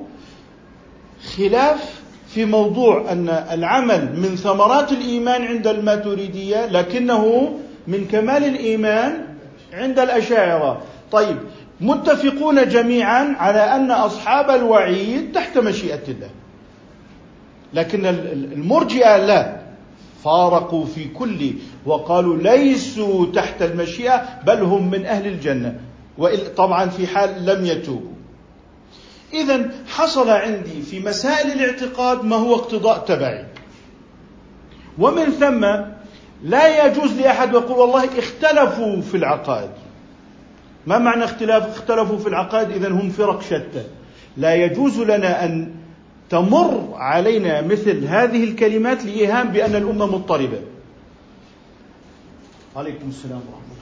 خلاف 1.36 2.00
في 2.28 2.44
موضوع 2.44 3.12
أن 3.12 3.28
العمل 3.28 4.16
من 4.16 4.36
ثمرات 4.36 4.92
الإيمان 4.92 5.44
عند 5.44 5.66
الماتريدية 5.66 6.66
لكنه 6.66 7.54
من 7.88 8.04
كمال 8.04 8.44
الإيمان 8.44 9.27
عند 9.78 9.98
الأشاعرة. 9.98 10.82
طيب 11.12 11.36
متفقون 11.80 12.68
جميعا 12.68 13.34
على 13.38 13.60
أن 13.76 13.90
أصحاب 13.90 14.50
الوعيد 14.50 15.32
تحت 15.32 15.58
مشيئة 15.58 16.02
الله. 16.08 16.30
لكن 17.74 18.06
المرجئة 18.06 19.16
لا. 19.16 19.58
فارقوا 20.24 20.84
في 20.84 21.08
كل 21.08 21.52
وقالوا 21.86 22.36
ليسوا 22.36 23.26
تحت 23.32 23.62
المشيئة 23.62 24.22
بل 24.46 24.62
هم 24.62 24.90
من 24.90 25.06
أهل 25.06 25.26
الجنة. 25.26 25.80
طبعا 26.56 26.88
في 26.88 27.06
حال 27.06 27.46
لم 27.46 27.66
يتوبوا. 27.66 28.12
إذا 29.32 29.70
حصل 29.88 30.30
عندي 30.30 30.82
في 30.82 31.00
مسائل 31.00 31.52
الاعتقاد 31.52 32.24
ما 32.24 32.36
هو 32.36 32.54
اقتضاء 32.54 32.98
تبعي. 32.98 33.44
ومن 34.98 35.24
ثم 35.24 35.66
لا 36.42 36.86
يجوز 36.86 37.12
لأحد 37.12 37.52
يقول 37.52 37.78
والله 37.78 38.18
اختلفوا 38.18 39.00
في 39.00 39.16
العقائد. 39.16 39.70
ما 40.86 40.98
معنى 40.98 41.24
اختلاف 41.24 41.76
اختلفوا 41.76 42.18
في 42.18 42.28
العقائد؟ 42.28 42.70
إذا 42.70 42.88
هم 42.88 43.10
فرق 43.10 43.42
شتى. 43.42 43.84
لا 44.36 44.54
يجوز 44.54 45.00
لنا 45.00 45.44
أن 45.44 45.74
تمر 46.30 46.94
علينا 46.94 47.60
مثل 47.60 48.04
هذه 48.04 48.44
الكلمات 48.44 49.04
لإيهام 49.04 49.48
بأن 49.48 49.74
الأمة 49.74 50.06
مضطربة. 50.06 50.60
عليكم 52.76 53.08
السلام 53.08 53.40
ورحمة 53.48 53.74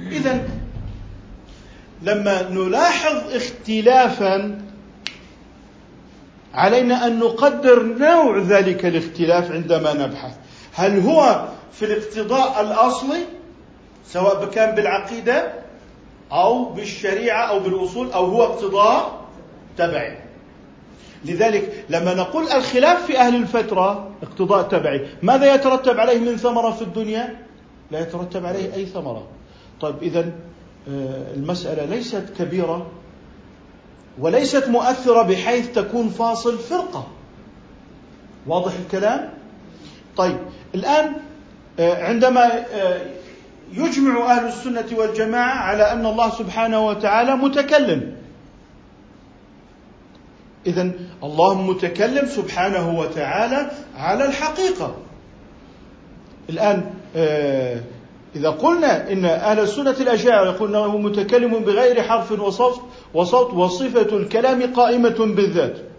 الله. 0.00 0.18
إذا 0.18 0.48
لما 2.02 2.50
نلاحظ 2.50 3.34
اختلافا 3.34 4.62
علينا 6.54 7.06
أن 7.06 7.18
نقدر 7.18 7.82
نوع 7.82 8.38
ذلك 8.38 8.86
الاختلاف 8.86 9.52
عندما 9.52 9.92
نبحث. 9.92 10.36
هل 10.74 11.00
هو 11.00 11.48
في 11.72 11.84
الاقتضاء 11.84 12.60
الأصلي 12.60 13.24
سواء 14.06 14.50
كان 14.50 14.74
بالعقيدة 14.74 15.52
أو 16.32 16.64
بالشريعة 16.64 17.44
أو 17.44 17.60
بالأصول 17.60 18.12
أو 18.12 18.24
هو 18.24 18.42
اقتضاء 18.42 19.20
تبعي. 19.76 20.18
لذلك 21.24 21.84
لما 21.88 22.14
نقول 22.14 22.44
الخلاف 22.48 23.06
في 23.06 23.18
أهل 23.18 23.34
الفترة 23.34 24.10
اقتضاء 24.22 24.62
تبعي 24.62 25.06
ماذا 25.22 25.54
يترتب 25.54 26.00
عليه 26.00 26.18
من 26.18 26.36
ثمرة 26.36 26.70
في 26.70 26.82
الدنيا؟ 26.82 27.36
لا 27.90 28.00
يترتب 28.00 28.46
عليه 28.46 28.74
أي 28.74 28.86
ثمرة. 28.86 29.26
طيب 29.80 30.02
اذا 30.02 30.32
آه، 30.88 31.34
المسألة 31.34 31.84
ليست 31.84 32.24
كبيرة 32.38 32.86
وليست 34.18 34.68
مؤثرة 34.68 35.22
بحيث 35.22 35.72
تكون 35.72 36.08
فاصل 36.08 36.58
فرقة. 36.58 37.06
واضح 38.46 38.72
الكلام؟ 38.86 39.30
طيب 40.16 40.38
الآن 40.74 41.04
آه، 41.06 41.31
عندما 41.78 42.58
آه، 42.74 43.00
يجمع 43.72 44.36
أهل 44.36 44.46
السنة 44.46 44.98
والجماعة 44.98 45.58
على 45.58 45.92
أن 45.92 46.06
الله 46.06 46.30
سبحانه 46.30 46.86
وتعالى 46.86 47.36
متكلم. 47.36 48.16
إذا 50.66 50.90
الله 51.22 51.62
متكلم 51.62 52.26
سبحانه 52.26 52.98
وتعالى 52.98 53.70
على 53.96 54.24
الحقيقة. 54.24 54.94
الآن 56.50 56.90
آه، 57.16 57.80
إذا 58.36 58.50
قلنا 58.50 59.12
إن 59.12 59.24
أهل 59.24 59.60
السنة 59.60 59.90
الأشاعرة 59.90 60.50
يقولون 60.50 60.76
أنه 60.76 60.98
متكلم 60.98 61.58
بغير 61.58 62.02
حرف 62.02 62.32
وصوت 62.32 62.80
وصوت 63.14 63.54
وصفة 63.54 64.16
الكلام 64.16 64.72
قائمة 64.74 65.34
بالذات. 65.36 65.91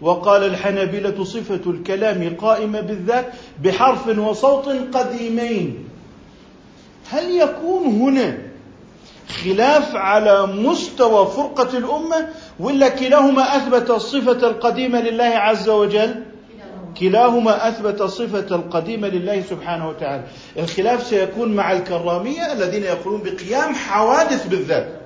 وقال 0.00 0.44
الحنابلة 0.44 1.24
صفة 1.24 1.60
الكلام 1.66 2.36
قائمة 2.40 2.80
بالذات 2.80 3.32
بحرف 3.62 4.18
وصوت 4.18 4.68
قديمين. 4.92 5.88
هل 7.10 7.30
يكون 7.30 7.86
هنا 7.86 8.38
خلاف 9.44 9.96
على 9.96 10.46
مستوى 10.46 11.26
فرقة 11.26 11.78
الأمة 11.78 12.28
ولا 12.60 12.88
كلاهما 12.88 13.56
أثبت 13.56 13.90
الصفة 13.90 14.48
القديمة 14.48 15.00
لله 15.00 15.24
عز 15.24 15.68
وجل؟ 15.68 16.22
كلاهما 17.00 17.68
أثبت 17.68 18.02
صفه 18.02 18.56
القديمة 18.56 19.08
لله 19.08 19.42
سبحانه 19.50 19.88
وتعالى. 19.88 20.22
الخلاف 20.58 21.06
سيكون 21.06 21.54
مع 21.54 21.72
الكرامية 21.72 22.52
الذين 22.52 22.82
يقولون 22.82 23.22
بقيام 23.22 23.74
حوادث 23.74 24.46
بالذات. 24.46 25.03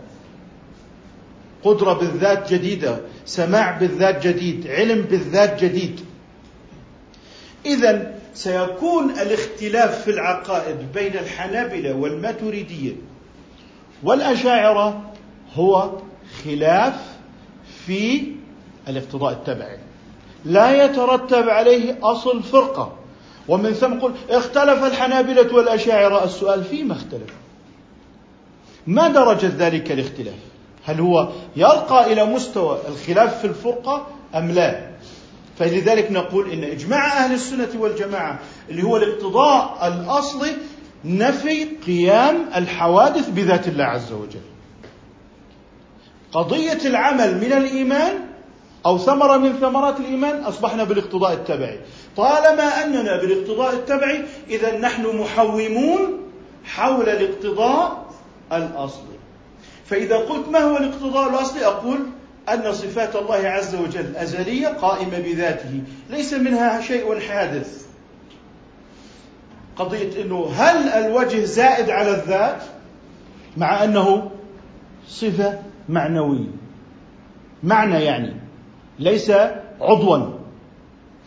قدرة 1.64 1.92
بالذات 1.92 2.52
جديدة 2.52 3.00
سماع 3.24 3.78
بالذات 3.78 4.26
جديد 4.26 4.66
علم 4.66 5.02
بالذات 5.02 5.64
جديد. 5.64 6.00
اذا 7.66 8.14
سيكون 8.34 9.10
الاختلاف 9.10 10.02
في 10.02 10.10
العقائد 10.10 10.76
بين 10.94 11.12
الحنابلة 11.12 11.94
والماتريدية 11.94 12.92
والأشاعرة 14.02 15.12
هو 15.54 15.92
خلاف 16.44 16.94
في 17.86 18.32
الاقتضاء 18.88 19.32
التبعي. 19.32 19.78
لا 20.44 20.84
يترتب 20.84 21.48
عليه 21.48 21.98
أصل 22.02 22.42
فرقة. 22.42 22.98
ومن 23.48 23.72
ثم 23.72 24.00
قل 24.00 24.12
اختلف 24.30 24.84
الحنابلة 24.84 25.54
والأشاعرة 25.54 26.24
السؤال 26.24 26.64
فيما 26.64 26.92
اختلف؟ 26.92 27.30
ما 28.86 29.08
درجة 29.08 29.52
ذلك 29.58 29.92
الاختلاف؟ 29.92 30.47
هل 30.88 31.00
هو 31.00 31.28
يرقى 31.56 32.12
إلى 32.12 32.24
مستوى 32.24 32.78
الخلاف 32.88 33.38
في 33.38 33.44
الفرقة 33.44 34.06
أم 34.34 34.50
لا؟ 34.50 34.88
فلذلك 35.58 36.12
نقول 36.12 36.50
إن 36.50 36.64
إجماع 36.64 37.24
أهل 37.24 37.34
السنة 37.34 37.68
والجماعة 37.78 38.38
اللي 38.70 38.82
هو 38.82 38.96
الاقتضاء 38.96 39.88
الأصلي 39.88 40.52
نفي 41.04 41.64
قيام 41.86 42.36
الحوادث 42.56 43.28
بذات 43.28 43.68
الله 43.68 43.84
عز 43.84 44.12
وجل. 44.12 44.40
قضية 46.32 46.78
العمل 46.84 47.36
من 47.36 47.52
الإيمان 47.52 48.12
أو 48.86 48.98
ثمرة 48.98 49.36
من 49.36 49.52
ثمرات 49.52 50.00
الإيمان 50.00 50.44
أصبحنا 50.44 50.84
بالاقتضاء 50.84 51.32
التبعي. 51.32 51.80
طالما 52.16 52.84
أننا 52.84 53.16
بالاقتضاء 53.16 53.74
التبعي 53.74 54.24
إذا 54.50 54.78
نحن 54.78 55.06
محومون 55.16 56.00
حول 56.64 57.08
الاقتضاء 57.08 58.06
الأصلي. 58.52 59.17
فإذا 59.90 60.16
قلت 60.16 60.48
ما 60.48 60.58
هو 60.58 60.76
الاقتضاء 60.76 61.30
الأصلي؟ 61.30 61.66
أقول 61.66 61.98
أن 62.48 62.72
صفات 62.72 63.16
الله 63.16 63.48
عز 63.48 63.74
وجل 63.74 64.16
أزلية 64.16 64.68
قائمة 64.68 65.18
بذاته 65.18 65.80
ليس 66.10 66.34
منها 66.34 66.80
شيء 66.80 67.20
حادث. 67.20 67.86
قضية 69.76 70.22
أنه 70.22 70.50
هل 70.56 70.88
الوجه 70.88 71.44
زائد 71.44 71.90
على 71.90 72.10
الذات؟ 72.10 72.62
مع 73.56 73.84
أنه 73.84 74.30
صفة 75.08 75.58
معنوية. 75.88 76.48
معنى 77.62 78.04
يعني 78.04 78.36
ليس 78.98 79.30
عضوا. 79.80 80.38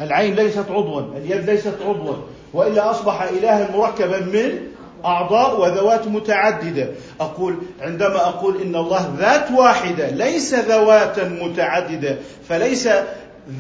العين 0.02 0.36
ليست 0.36 0.66
عضوا 0.70 1.02
اليد 1.02 1.50
ليست 1.50 1.76
عضوا. 1.86 2.16
وإلا 2.54 2.92
أصبح 2.92 3.22
الها 3.22 3.78
مركبا 3.78 4.20
من 4.20 4.71
أعضاء 5.06 5.62
وذوات 5.62 6.08
متعددة. 6.08 6.90
أقول 7.20 7.56
عندما 7.82 8.28
أقول 8.28 8.62
إن 8.62 8.76
الله 8.76 9.16
ذات 9.18 9.52
واحدة 9.52 10.10
ليس 10.10 10.54
ذواتا 10.54 11.30
متعددة 11.30 12.18
فليس 12.50 12.90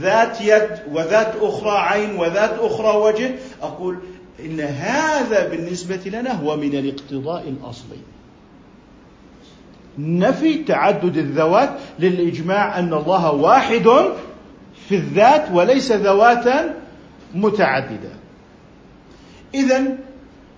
ذات 0.02 0.42
يد 0.42 0.70
وذات 0.92 1.34
أخرى 1.42 1.78
عين 1.78 2.16
وذات 2.16 2.60
أخرى 2.60 2.98
وجه 2.98 3.32
أقول 3.62 3.98
إن 4.46 4.60
هذا 4.60 5.48
بالنسبة 5.48 6.02
لنا 6.06 6.32
هو 6.32 6.58
من 6.58 6.76
الاقتضاء 6.76 7.50
الأصلي. 7.50 8.00
نفي 9.98 10.64
تعدد 10.64 11.18
الذوات 11.18 11.70
للإجماع 12.00 12.80
أن 12.80 12.94
الله 12.94 13.32
واحد 13.32 13.90
في 14.88 14.96
الذات 14.96 15.46
وليس 15.54 15.92
ذواتا 15.92 16.76
متعددة. 17.36 18.10
اذا 19.54 19.98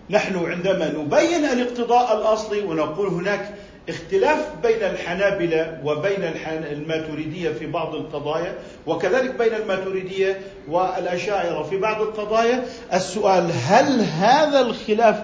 نحن 0.09 0.45
عندما 0.45 0.93
نبين 0.97 1.45
الاقتضاء 1.45 2.17
الأصلي 2.17 2.59
ونقول 2.59 3.07
هناك 3.07 3.55
اختلاف 3.89 4.49
بين 4.63 4.83
الحنابلة 4.83 5.79
وبين 5.85 6.33
الماتريدية 6.71 7.49
في 7.49 7.65
بعض 7.67 7.95
القضايا 7.95 8.55
وكذلك 8.87 9.35
بين 9.35 9.53
الماتريدية 9.53 10.41
والأشاعرة 10.69 11.63
في 11.63 11.77
بعض 11.77 12.01
القضايا 12.01 12.65
السؤال 12.93 13.51
هل 13.65 14.01
هذا 14.01 14.61
الخلاف 14.61 15.23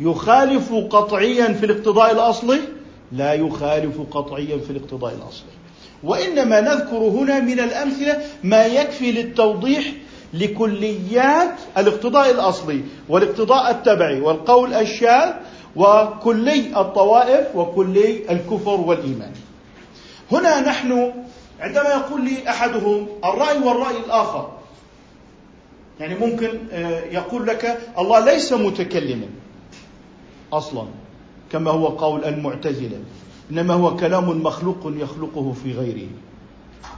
يخالف 0.00 0.72
قطعيا 0.72 1.52
في 1.52 1.66
الاقتضاء 1.66 2.12
الأصلي؟ 2.12 2.60
لا 3.12 3.32
يخالف 3.34 4.00
قطعيا 4.10 4.58
في 4.58 4.70
الاقتضاء 4.70 5.14
الأصلي 5.14 5.50
وإنما 6.02 6.60
نذكر 6.60 6.96
هنا 6.96 7.40
من 7.40 7.60
الأمثلة 7.60 8.22
ما 8.42 8.66
يكفي 8.66 9.12
للتوضيح 9.12 9.84
لكليات 10.34 11.54
الاقتضاء 11.78 12.30
الأصلي 12.30 12.82
والاقتضاء 13.08 13.70
التبعي 13.70 14.20
والقول 14.20 14.74
الشاذ 14.74 15.32
وكلي 15.76 16.80
الطوائف 16.80 17.56
وكلي 17.56 18.32
الكفر 18.32 18.80
والإيمان. 18.80 19.32
هنا 20.32 20.60
نحن 20.60 21.12
عندما 21.60 21.88
يقول 21.88 22.24
لي 22.24 22.48
أحدهم 22.50 23.06
الرأي 23.24 23.58
والرأي 23.58 23.96
الآخر 24.06 24.48
يعني 26.00 26.14
ممكن 26.14 26.48
آه، 26.72 27.00
يقول 27.04 27.46
لك 27.46 27.78
الله 27.98 28.18
ليس 28.24 28.52
متكلما 28.52 29.26
أصلا 30.52 30.84
كما 31.52 31.70
هو 31.70 31.86
قول 31.88 32.24
المعتزلة 32.24 32.98
إنما 33.50 33.74
هو 33.74 33.96
كلام 33.96 34.42
مخلوق 34.42 34.92
يخلقه 34.96 35.52
في 35.52 35.72
غيره 35.72 36.08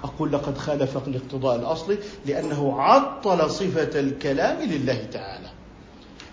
أقول 0.05 0.33
لقد 0.33 0.59
خالف 0.59 1.09
الاقتضاء 1.09 1.57
الاصلي 1.57 1.99
لأنه 2.27 2.81
عطل 2.83 3.51
صفة 3.51 4.01
الكلام 4.01 4.57
لله 4.69 4.99
تعالى. 5.13 5.49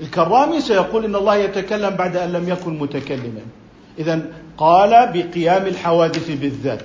الكرامي 0.01 0.61
سيقول 0.61 1.05
إن 1.05 1.15
الله 1.15 1.35
يتكلم 1.35 1.89
بعد 1.89 2.17
أن 2.17 2.31
لم 2.31 2.49
يكن 2.49 2.79
متكلما. 2.79 3.41
اذا 3.99 4.25
قال 4.57 4.89
بقيام 5.13 5.67
الحوادث 5.67 6.31
بالذات. 6.31 6.83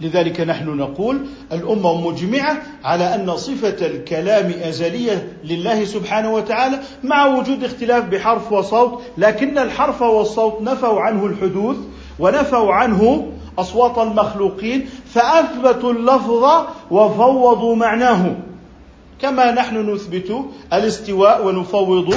لذلك 0.00 0.40
نحن 0.40 0.68
نقول 0.76 1.26
الأمة 1.52 2.08
مجمعة 2.10 2.62
على 2.84 3.14
أن 3.14 3.36
صفة 3.36 3.86
الكلام 3.86 4.52
أزلية 4.62 5.32
لله 5.44 5.84
سبحانه 5.84 6.34
وتعالى 6.34 6.78
مع 7.04 7.26
وجود 7.26 7.64
اختلاف 7.64 8.04
بحرف 8.04 8.52
وصوت 8.52 9.02
لكن 9.18 9.58
الحرف 9.58 10.02
والصوت 10.02 10.62
نفوا 10.62 11.00
عنه 11.00 11.26
الحدوث 11.26 11.76
ونفوا 12.18 12.72
عنه 12.72 13.32
أصوات 13.58 13.98
المخلوقين 13.98 14.88
فأثبتوا 15.14 15.92
اللفظ 15.92 16.66
وفوضوا 16.90 17.76
معناه. 17.76 18.36
كما 19.20 19.50
نحن 19.52 19.90
نثبت 19.90 20.44
الاستواء 20.72 21.46
ونفوض 21.46 22.14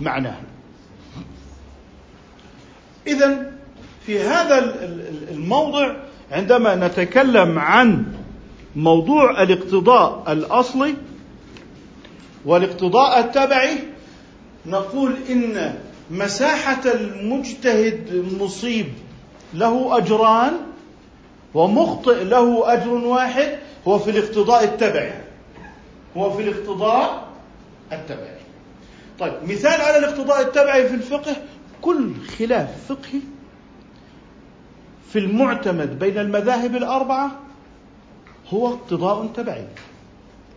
معناه. 0.00 0.36
اذا 3.06 3.52
في 4.06 4.20
هذا 4.20 4.74
الموضع 5.30 5.94
عندما 6.32 6.74
نتكلم 6.74 7.58
عن 7.58 8.04
موضوع 8.76 9.42
الاقتضاء 9.42 10.32
الأصلي 10.32 10.94
والاقتضاء 12.44 13.20
التبعي 13.20 13.78
نقول 14.66 15.16
إن 15.30 15.74
مساحة 16.10 16.80
المجتهد 16.94 18.08
المصيب 18.10 18.86
له 19.54 19.98
أجران 19.98 20.52
ومخطئ 21.54 22.24
له 22.24 22.72
أجر 22.72 22.88
واحد 22.88 23.58
هو 23.88 23.98
في 23.98 24.10
الاقتضاء 24.10 24.64
التبعي. 24.64 25.12
هو 26.16 26.30
في 26.30 26.42
الاقتضاء 26.42 27.28
التبعي. 27.92 28.38
طيب 29.18 29.34
مثال 29.44 29.80
على 29.80 29.98
الاقتضاء 29.98 30.40
التبعي 30.40 30.88
في 30.88 30.94
الفقه 30.94 31.36
كل 31.82 32.12
خلاف 32.38 32.68
فقهي 32.88 33.20
في 35.12 35.18
المعتمد 35.18 35.98
بين 35.98 36.18
المذاهب 36.18 36.76
الأربعة 36.76 37.30
هو 38.50 38.68
اقتضاء 38.68 39.26
تبعي. 39.26 39.66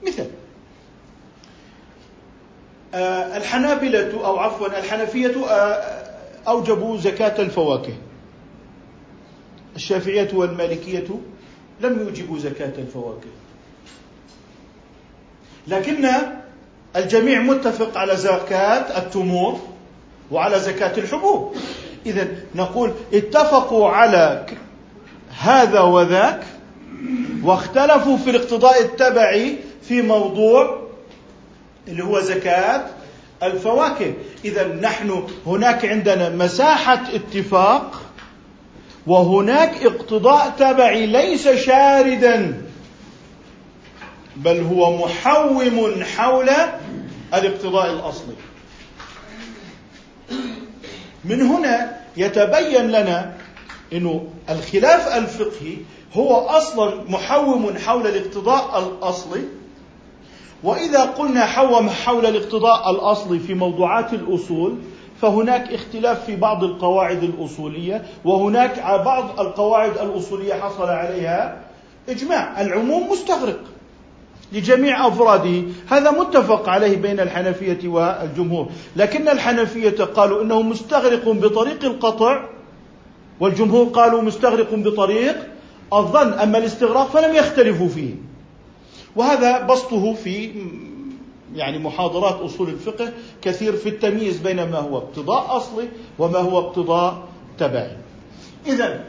مثال. 0.07 0.29
آه، 2.93 3.37
الحنابلة 3.37 4.25
أو 4.25 4.39
عفوا 4.39 4.79
الحنفية 4.79 5.45
آه، 5.49 6.03
أوجبوا 6.47 6.97
زكاة 6.97 7.41
الفواكه. 7.41 7.93
الشافعية 9.77 10.29
والمالكية 10.33 11.07
لم 11.81 11.99
يوجبوا 11.99 12.39
زكاة 12.39 12.73
الفواكه. 12.77 13.27
لكن 15.67 16.09
الجميع 16.95 17.41
متفق 17.41 17.97
على 17.97 18.15
زكاة 18.17 18.97
التمور 18.97 19.59
وعلى 20.31 20.59
زكاة 20.59 20.97
الحبوب. 20.97 21.55
إذا 22.05 22.27
نقول 22.55 22.93
اتفقوا 23.13 23.89
على 23.89 24.45
هذا 25.39 25.79
وذاك 25.79 26.43
واختلفوا 27.43 28.17
في 28.17 28.29
الاقتضاء 28.29 28.81
التبعي 28.81 29.57
في 29.81 30.01
موضوع 30.01 30.87
اللي 31.87 32.03
هو 32.03 32.19
زكاة 32.19 32.85
الفواكه. 33.43 34.13
إذا 34.45 34.67
نحن 34.67 35.27
هناك 35.45 35.85
عندنا 35.85 36.29
مساحة 36.29 37.03
اتفاق 37.13 38.01
وهناك 39.07 39.85
اقتضاء 39.85 40.53
تبعي 40.59 41.05
ليس 41.05 41.47
شاردا 41.47 42.61
بل 44.35 44.59
هو 44.59 45.05
محوم 45.05 46.03
حول 46.03 46.49
الاقتضاء 47.33 47.93
الأصلي. 47.93 48.35
من 51.25 51.41
هنا 51.41 51.97
يتبين 52.17 52.87
لنا 52.87 53.37
إنه 53.93 54.27
الخلاف 54.49 55.17
الفقهي 55.17 55.77
هو 56.13 56.35
أصلا 56.35 57.03
محوم 57.09 57.77
حول 57.77 58.07
الاقتضاء 58.07 58.79
الأصلي. 58.79 59.43
وإذا 60.63 61.01
قلنا 61.01 61.45
حوم 61.45 61.89
حول 61.89 62.25
الاقتضاء 62.25 62.91
الأصلي 62.91 63.39
في 63.39 63.53
موضوعات 63.53 64.13
الأصول 64.13 64.77
فهناك 65.21 65.73
اختلاف 65.73 66.25
في 66.25 66.35
بعض 66.35 66.63
القواعد 66.63 67.23
الأصولية 67.23 68.03
وهناك 68.25 68.79
بعض 68.79 69.39
القواعد 69.39 69.97
الأصولية 69.97 70.53
حصل 70.53 70.89
عليها 70.89 71.61
إجماع. 72.09 72.61
العموم 72.61 73.11
مستغرق 73.11 73.59
لجميع 74.53 75.07
أفراده. 75.07 75.63
هذا 75.87 76.11
متفق 76.11 76.69
عليه 76.69 76.97
بين 76.97 77.19
الحنفية 77.19 77.87
والجمهور. 77.87 78.67
لكن 78.95 79.29
الحنفية 79.29 80.03
قالوا 80.03 80.43
إنه 80.43 80.61
مستغرق 80.61 81.29
بطريق 81.29 81.85
القطع 81.85 82.45
والجمهور 83.39 83.85
قالوا 83.85 84.21
مستغرق 84.21 84.75
بطريق 84.75 85.35
الظن. 85.93 86.33
أما 86.33 86.57
الاستغراق 86.57 87.09
فلم 87.09 87.35
يختلفوا 87.35 87.87
فيه. 87.87 88.13
وهذا 89.15 89.61
بسطه 89.61 90.13
في 90.13 90.51
يعني 91.55 91.77
محاضرات 91.77 92.35
أصول 92.35 92.69
الفقه 92.69 93.13
كثير 93.41 93.73
في 93.73 93.89
التمييز 93.89 94.37
بين 94.37 94.55
ما 94.55 94.77
هو 94.77 94.97
اقتضاء 94.97 95.57
أصلي 95.57 95.87
وما 96.19 96.39
هو 96.39 96.59
اقتضاء 96.59 97.27
تبعي. 97.57 97.97
اذا 98.65 99.03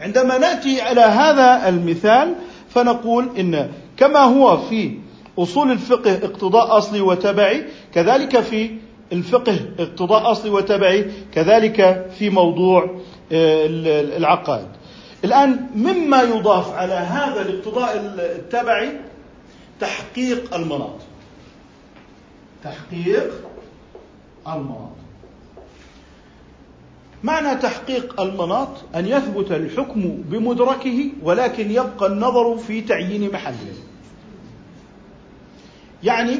عندما 0.00 0.38
نأتي 0.38 0.80
على 0.80 1.00
هذا 1.00 1.68
المثال 1.68 2.34
فنقول 2.68 3.28
إن 3.38 3.70
كما 3.96 4.20
هو 4.20 4.56
في 4.56 4.98
أصول 5.38 5.70
الفقه 5.70 6.14
اقتضاء 6.14 6.78
أصلي 6.78 7.00
وتبعي 7.00 7.64
كذلك 7.94 8.40
في 8.40 8.70
الفقه 9.12 9.58
اقتضاء 9.78 10.32
أصلي 10.32 10.50
وتبعي 10.50 11.10
كذلك 11.34 12.06
في 12.18 12.30
موضوع 12.30 12.82
آه، 13.32 13.66
العقائد. 14.16 14.68
الآن 15.24 15.66
مما 15.74 16.22
يضاف 16.22 16.72
على 16.74 16.92
هذا 16.92 17.40
الاقتضاء 17.40 17.96
التبعي 18.18 19.00
تحقيق 19.80 20.54
المناط. 20.54 21.07
تحقيق 22.64 23.48
المناط. 24.46 24.90
معنى 27.24 27.54
تحقيق 27.54 28.20
المناط 28.20 28.68
أن 28.94 29.06
يثبت 29.06 29.52
الحكم 29.52 30.00
بمدركه 30.02 31.10
ولكن 31.22 31.70
يبقى 31.70 32.06
النظر 32.06 32.58
في 32.58 32.80
تعيين 32.80 33.32
محله. 33.32 33.74
يعني 36.02 36.38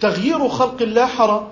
تغيير 0.00 0.48
خلق 0.48 0.82
الله 0.82 1.06
حرام. 1.06 1.48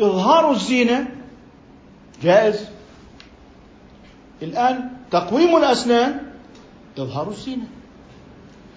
إظهار 0.00 0.50
الزينة 0.50 1.08
جائز. 2.22 2.68
الآن 4.42 4.90
تقويم 5.10 5.56
الأسنان 5.56 6.20
إظهار 6.98 7.28
الزينة. 7.28 7.68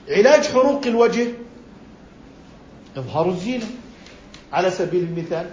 علاج 0.10 0.44
حروق 0.44 0.88
الوجه. 0.88 1.28
إظهار 2.98 3.30
الزينة. 3.30 3.66
على 4.54 4.72
سبيل 4.72 5.04
المثال. 5.04 5.50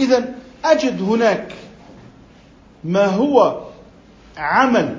إذا 0.00 0.34
أجد 0.64 1.02
هناك 1.02 1.52
ما 2.84 3.04
هو 3.06 3.62
عمل 4.36 4.96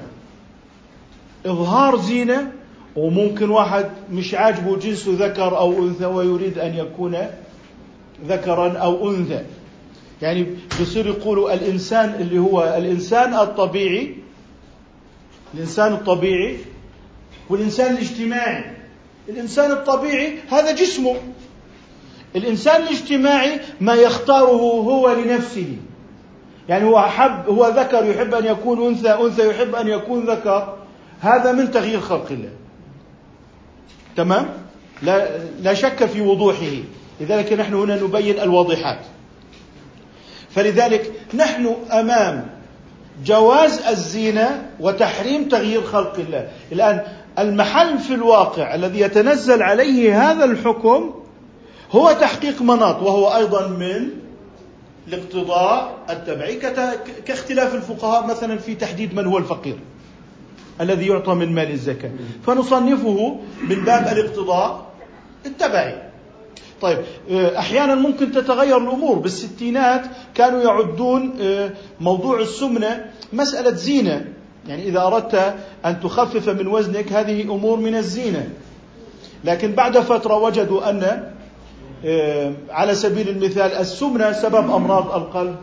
إظهار 1.46 1.98
زينة 2.02 2.52
وممكن 2.96 3.50
واحد 3.50 3.90
مش 4.12 4.34
عاجبه 4.34 4.78
جنس 4.78 5.08
ذكر 5.08 5.58
أو 5.58 5.74
أنثى 5.74 6.06
ويريد 6.06 6.58
أن 6.58 6.76
يكون 6.76 7.18
ذكرا 8.28 8.78
أو 8.78 9.12
أنثى. 9.12 9.46
يعني 10.22 10.48
بصير 10.82 11.08
يقولوا 11.08 11.54
الإنسان 11.54 12.10
اللي 12.10 12.40
هو 12.40 12.76
الإنسان 12.78 13.34
الطبيعي 13.34 14.16
الإنسان 15.54 15.94
الطبيعي 15.94 16.58
والإنسان 17.50 17.94
الاجتماعي. 17.94 18.64
الإنسان 19.30 19.72
الطبيعي 19.72 20.40
هذا 20.52 20.72
جسمه. 20.72 21.16
الإنسان 22.36 22.82
الاجتماعي 22.84 23.60
ما 23.82 23.94
يختاره 23.94 24.62
هو 24.62 25.14
لنفسه. 25.14 25.78
يعني 26.70 26.86
هو 26.86 27.02
حب 27.02 27.50
هو 27.50 27.68
ذكر 27.68 28.06
يحب 28.06 28.34
أن 28.34 28.46
يكون 28.46 28.88
أنثى 28.88 29.10
أنثى 29.10 29.50
يحب 29.50 29.76
أن 29.76 29.88
يكون 29.88 30.26
ذكر. 30.26 30.78
هذا 31.20 31.52
من 31.52 31.72
تغيير 31.72 32.00
خلق 32.00 32.32
الله. 32.32 32.50
تمام؟ 34.16 34.50
لا, 35.02 35.38
لا 35.62 35.74
شك 35.74 36.06
في 36.06 36.22
وضوحه. 36.22 36.76
لذلك 37.22 37.54
نحن 37.54 37.74
هنا 37.74 37.96
نبين 38.04 38.40
الواضحات. 38.40 39.00
فلذلك 40.50 41.12
نحن 41.34 41.76
أمام 41.92 42.50
جواز 43.26 43.82
الزينه 43.82 44.70
وتحريم 44.80 45.50
تغيير 45.50 45.82
خلق 45.82 46.20
الله. 46.20 46.50
الآن 46.72 47.04
المحل 47.40 48.00
في 48.00 48.14
الواقع 48.14 48.76
الذي 48.76 49.00
يتنزل 49.00 49.64
عليه 49.64 50.32
هذا 50.32 50.46
الحكم 50.46 51.14
هو 51.92 52.12
تحقيق 52.12 52.62
مناط 52.62 53.02
وهو 53.02 53.36
أيضا 53.36 53.68
من 53.68 54.10
الاقتضاء 55.08 55.98
التبعي 56.10 56.56
كاختلاف 57.26 57.76
الفقهاء 57.76 58.28
مثلا 58.28 58.58
في 58.58 58.76
تحديد 58.76 59.16
من 59.16 59.26
هو 59.26 59.38
الفقير 59.38 59.80
الذي 60.82 61.08
يعطى 61.08 61.34
من 61.34 61.56
مال 61.56 61.72
الزكاة. 61.72 62.12
فنصنفه 62.46 63.40
من 63.70 63.76
باب 63.86 64.08
الاقتضاء 64.08 64.86
التبعي. 65.46 66.04
طيب 66.82 66.98
آه، 67.32 67.60
أحيانا 67.60 67.96
ممكن 67.96 68.32
تتغير 68.32 68.78
الأمور. 68.78 69.16
بالستينات 69.16 70.02
كانوا 70.36 70.62
يعدون 70.62 71.34
آه، 71.42 71.72
موضوع 72.02 72.40
السمنة 72.40 73.06
مسألة 73.34 73.72
زينة. 73.72 74.26
يعني 74.68 74.84
إذا 74.84 75.02
أردت 75.02 75.56
أن 75.86 76.00
تخفف 76.00 76.50
من 76.50 76.68
وزنك 76.68 77.14
هذه 77.14 77.42
أمور 77.42 77.78
من 77.78 77.96
الزينة. 77.96 78.50
لكن 79.44 79.72
بعد 79.72 80.00
فترة 80.00 80.36
وجدوا 80.36 80.90
أن 80.90 81.24
آه، 82.06 82.54
على 82.70 82.96
سبيل 82.96 83.30
المثال 83.30 83.74
السمنة 83.74 84.32
سبب 84.32 84.72
أمراض 84.72 85.16
القلب 85.16 85.56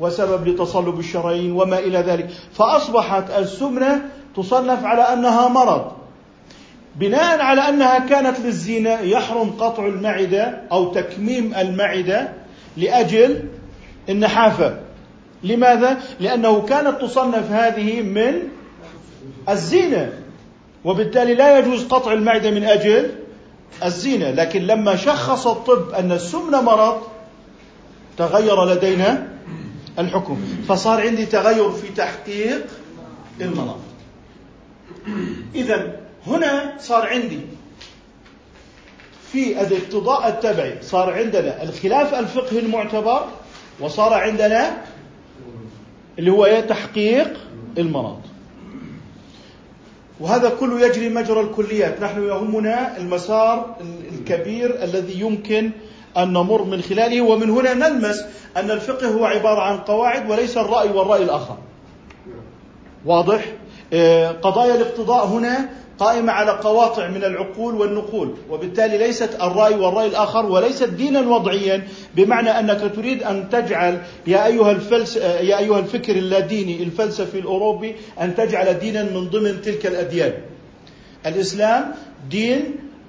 وسبب 0.00 0.48
لتصلب 0.48 0.98
الشرايين 0.98 1.52
وما 1.52 1.78
إلى 1.78 1.98
ذلك. 1.98 2.28
فأصبحت 2.52 3.30
السمنة 3.38 4.02
تصنف 4.36 4.84
على 4.84 5.02
أنها 5.02 5.48
مرض. 5.48 5.92
بناء 6.96 7.40
على 7.40 7.60
أنها 7.60 7.98
كانت 7.98 8.40
للزينة 8.40 8.90
يحرم 8.90 9.50
قطع 9.50 9.86
المعدة 9.86 10.60
أو 10.72 10.92
تكميم 10.92 11.54
المعدة 11.54 12.32
لأجل 12.76 13.44
النحافة. 14.08 14.87
لماذا؟ 15.42 16.02
لأنه 16.20 16.62
كانت 16.62 17.00
تصنف 17.00 17.50
هذه 17.50 18.02
من 18.02 18.48
الزينة 19.48 20.12
وبالتالي 20.84 21.34
لا 21.34 21.58
يجوز 21.58 21.84
قطع 21.84 22.12
المعدة 22.12 22.50
من 22.50 22.64
أجل 22.64 23.14
الزينة. 23.84 24.30
لكن 24.30 24.62
لما 24.62 24.96
شخص 24.96 25.46
الطب 25.46 25.90
أن 25.90 26.12
السمنه 26.12 26.60
مرض 26.60 27.02
تغير 28.18 28.64
لدينا 28.64 29.28
الحكم. 29.98 30.38
فصار 30.68 31.00
عندي 31.00 31.26
تغير 31.26 31.70
في 31.70 31.88
تحقيق 31.88 32.66
المرض. 33.40 33.80
إذا 35.54 35.96
هنا 36.26 36.74
صار 36.78 37.06
عندي 37.06 37.40
في 39.32 39.60
الاقتضاء 39.60 40.28
التبعي 40.28 40.82
صار 40.82 41.12
عندنا 41.12 41.62
الخلاف 41.62 42.14
الفقهي 42.14 42.58
المعتبر 42.58 43.26
وصار 43.80 44.14
عندنا 44.14 44.84
اللي 46.18 46.30
هو 46.30 46.62
تحقيق 46.68 47.36
المرض. 47.78 48.20
وهذا 50.20 50.48
كله 50.48 50.86
يجري 50.86 51.08
مجرى 51.08 51.40
الكليات. 51.40 52.02
نحن 52.02 52.22
يهمنا 52.22 52.96
المسار 52.96 53.76
الكبير 54.12 54.84
الذي 54.84 55.20
يمكن 55.20 55.70
أن 56.16 56.32
نمر 56.32 56.62
من 56.62 56.82
خلاله 56.82 57.20
ومن 57.20 57.50
هنا 57.50 57.74
نلمس 57.74 58.24
أن 58.56 58.70
الفقه 58.70 59.06
هو 59.06 59.24
عبارة 59.24 59.60
عن 59.60 59.78
قواعد 59.78 60.30
وليس 60.30 60.56
الرأي 60.56 60.90
والرأي 60.90 61.22
الآخر. 61.22 61.56
واضح؟ 63.06 63.44
آه، 63.92 64.30
قضايا 64.30 64.74
الاقتضاء 64.74 65.26
هنا 65.26 65.70
قائمة 65.98 66.32
على 66.32 66.50
قواطع 66.50 67.08
من 67.08 67.24
العقول 67.24 67.74
والنقول. 67.74 68.34
وبالتالي 68.50 68.98
ليست 68.98 69.30
الرأي 69.42 69.74
والرأي 69.74 70.06
الآخر 70.06 70.46
وليست 70.46 70.88
دينا 70.88 71.20
وضعيا 71.20 71.88
بمعنى 72.16 72.50
أنك 72.50 72.92
تريد 72.96 73.22
أن 73.22 73.48
تجعل 73.50 74.00
يا 74.26 74.46
أيها, 74.46 74.70
الفلس 74.72 75.16
يا 75.16 75.58
أيها 75.58 75.78
الفكر 75.78 76.16
اللاديني 76.16 76.82
الفلسفي 76.82 77.38
الأوروبي 77.38 77.94
أن 78.20 78.34
تجعل 78.34 78.78
دينا 78.78 79.02
من 79.02 79.28
ضمن 79.28 79.62
تلك 79.62 79.86
الأديان. 79.86 80.32
الإسلام 81.26 81.84
دين 82.30 82.64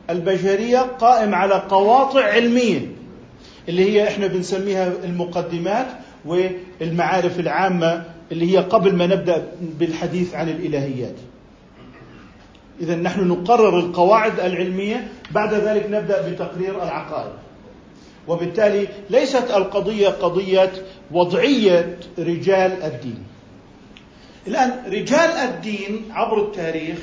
البشرية 0.10 0.80
قائم 0.80 1.36
على 1.36 1.54
قواطع 1.70 2.24
علمية 2.24 2.82
اللي 3.70 3.92
هي 3.92 4.08
إحنا 4.08 4.28
بنسميها 4.28 4.92
المقدمات 5.04 5.88
والمعارف 6.26 7.40
العامة 7.40 8.04
اللي 8.32 8.54
هي 8.54 8.58
قبل 8.58 8.96
ما 8.96 9.08
نبدأ 9.08 9.48
بالحديث 9.80 10.36
عن 10.36 10.50
الإلهيات. 10.50 11.16
إذا 12.82 12.96
نحن 12.96 13.28
نقرر 13.28 13.80
القواعد 13.80 14.40
العلمية 14.40 15.08
بعد 15.32 15.54
ذلك 15.54 15.86
نبدأ 15.90 16.30
بتقرير 16.30 16.84
العقائد. 16.84 17.32
وبالتالي 18.28 18.88
ليست 19.10 19.52
القضية 19.52 20.08
قضية 20.10 20.72
وضعية 21.12 22.00
رجال 22.20 22.84
الدين. 22.84 23.24
الآن 24.48 24.84
رجال 24.88 25.30
الدين 25.30 26.06
عبر 26.12 26.42
التاريخ 26.42 27.00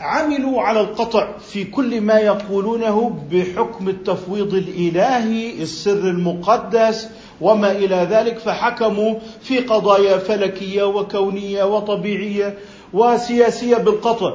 عملوا 0.00 0.62
على 0.62 0.80
القطع 0.80 1.38
في 1.38 1.64
كل 1.64 2.00
ما 2.00 2.18
يقولونه 2.18 3.20
بحكم 3.32 3.88
التفويض 3.88 4.54
الإلهي 4.54 5.62
السر 5.62 6.10
المقدس 6.10 7.08
وما 7.40 7.72
إلى 7.72 8.06
ذلك 8.10 8.38
فحكموا 8.38 9.14
في 9.42 9.58
قضايا 9.58 10.18
فلكية 10.18 10.82
وكونية 10.82 11.64
وطبيعية. 11.64 12.58
وسياسية 12.92 13.76
بالقطع. 13.76 14.34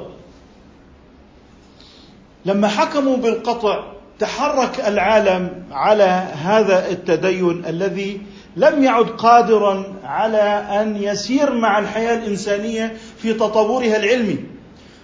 لما 2.45 2.67
حكموا 2.67 3.17
بالقطع 3.17 3.83
تحرك 4.19 4.79
العالم 4.87 5.63
على 5.71 6.27
هذا 6.43 6.89
التدين 6.91 7.65
الذي 7.65 8.21
لم 8.57 8.83
يعد 8.83 9.05
قادرا 9.05 9.83
على 10.03 10.41
أن 10.81 11.03
يسير 11.03 11.53
مع 11.53 11.79
الحياة 11.79 12.17
الإنسانية 12.17 12.97
في 13.17 13.33
تطورها 13.33 13.97
العلمي. 13.97 14.37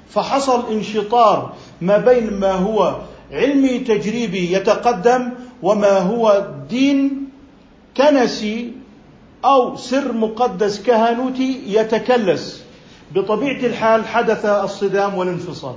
فحصل 0.09 0.71
انشطار 0.71 1.53
ما 1.81 1.97
بين 1.97 2.33
ما 2.33 2.51
هو 2.51 2.95
علمي 3.31 3.79
تجريبي 3.79 4.53
يتقدم 4.53 5.31
وما 5.63 5.97
هو 5.97 6.47
دين 6.69 7.29
كنسي 7.97 8.71
أو 9.45 9.75
سر 9.75 10.11
مقدس 10.11 10.81
كهنوتي 10.81 11.61
يتكلس. 11.67 12.63
بطبيعة 13.15 13.65
الحال 13.65 14.07
حدث 14.07 14.45
الصدام 14.45 15.17
والانفصال. 15.17 15.75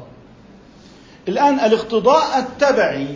الآن 1.28 1.54
الاقتضاء 1.54 2.38
التبعي 2.38 3.06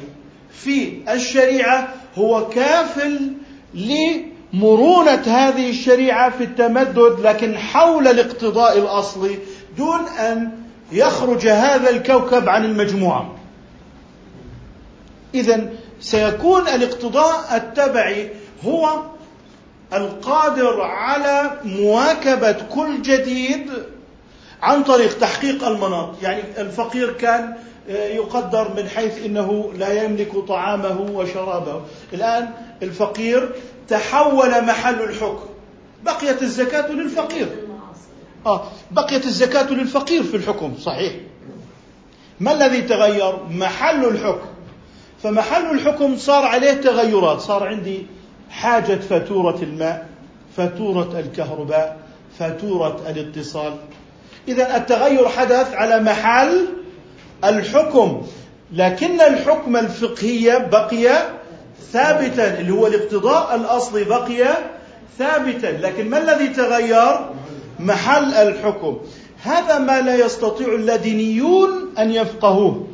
في 0.51 0.99
الشريعة 1.13 1.89
هو 2.19 2.49
كافل 2.49 3.33
لمرونة 3.75 5.23
هذه 5.27 5.71
الشريعة 5.71 6.31
في 6.31 6.45
التمدد 6.45 7.21
لكن 7.21 7.59
حول 7.59 8.09
الاقتضاء 8.09 8.79
الاصلي 8.79 9.39
دون 9.79 10.01
أن 10.09 10.53
يخرج 10.93 11.47
هذا 11.47 11.91
الكوكب 11.91 12.49
عن 12.49 12.65
المجموعة. 12.65 13.35
اذا 15.35 15.71
سيكون 16.01 16.69
الاقتضاء 16.69 17.57
التبعي 17.57 18.31
هو 18.65 19.03
القادر 19.93 20.81
على 20.81 21.61
مواكبة 21.65 22.53
كل 22.53 23.03
جديد 23.03 23.71
عن 24.63 24.85
طريق 24.85 25.19
تحقيق 25.19 25.65
المناط. 25.65 26.23
يعني 26.23 26.43
الفقير 26.59 27.13
كان 27.13 27.57
آه، 27.91 28.09
يقدر 28.09 28.75
من 28.77 28.89
حيث 28.89 29.25
إنه 29.25 29.73
لا 29.79 30.05
يملك 30.05 30.39
طعامه 30.49 31.01
وشرابه. 31.01 31.81
الآن 32.13 32.49
الفقير 32.83 33.51
تحول 33.89 34.65
محل 34.65 35.03
الحكم. 35.03 35.49
بقيت 36.05 36.43
الزكاة 36.43 36.93
للفقير. 36.93 37.49
آه 38.47 38.63
بقيت 38.91 39.27
الزكاة 39.27 39.73
للفقير 39.73 40.23
في 40.23 40.37
الحكم 40.37 40.75
صحيح. 40.81 41.13
ما 42.41 42.53
الذي 42.53 42.83
تغير؟ 42.83 43.37
محل 43.51 44.05
الحكم. 44.05 44.47
فمحل 45.23 45.71
الحكم 45.71 46.17
صار 46.17 46.45
عليه 46.45 46.73
تغيرات. 46.73 47.41
صار 47.41 47.67
عندي 47.69 48.07
حاجة 48.51 48.95
فاتورة 48.95 49.59
الماء 49.63 50.09
فاتورة 50.57 51.21
الكهرباء 51.21 51.99
فاتورة 52.39 53.01
الاتصال. 53.09 53.75
إذا 54.49 54.77
التغير 54.77 55.29
حدث 55.29 55.75
على 55.75 56.01
محل 56.01 56.67
الحكم 57.45 58.23
لكن 58.73 59.21
الحكم 59.21 59.77
الفقهي 59.77 60.69
بقي 60.73 61.37
ثابتا 61.93 62.61
اللي 62.61 62.73
هو 62.73 62.87
الاقتضاء 62.87 63.57
الأصلي 63.57 64.05
بقي 64.05 64.57
ثابتا. 65.19 65.67
لكن 65.67 66.11
ما 66.11 66.19
الذي 66.19 66.49
تغير؟ 66.49 67.31
محل 67.79 68.35
الحكم. 68.35 68.99
هذا 69.43 69.79
ما 69.79 70.01
لا 70.01 70.17
يستطيع 70.17 70.69
اللادينيون 70.69 71.95
أن 71.99 72.11
يفقهوه. 72.11 72.87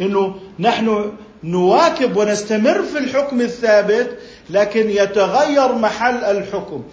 إنه 0.00 0.34
نحن 0.58 1.12
نواكب 1.44 2.16
ونستمر 2.16 2.82
في 2.82 2.98
الحكم 2.98 3.40
الثابت 3.40 4.18
لكن 4.50 4.90
يتغير 4.90 5.72
محل 5.72 6.24
الحكم. 6.24 6.84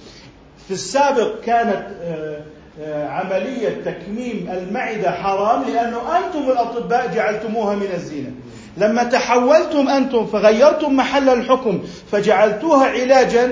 في 0.68 0.74
السابق 0.74 1.40
كانت 1.42 1.88
آه، 2.02 2.42
عملية 2.86 3.82
تكميم 3.86 4.50
المعدة 4.54 5.12
حرام 5.12 5.64
لأنه 5.64 6.18
أنتم 6.18 6.52
الأطباء 6.52 7.12
جعلتموها 7.16 7.76
من 7.76 7.88
الزينة 7.94 8.32
لما 8.78 9.04
تحولتم 9.04 9.90
أنتم 9.90 10.26
فغيرتم 10.26 10.96
محل 10.96 11.30
الحكم 11.30 11.84
فجعلتوها 12.12 12.86
علاجا 12.86 13.52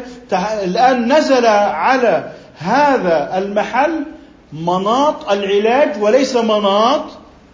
الآن 0.64 1.14
نزل 1.14 1.46
على 1.46 2.32
هذا 2.58 3.38
المحل 3.38 4.06
مناط 4.54 5.32
العلاج 5.32 6.04
وليس 6.04 6.36
مناط 6.36 7.06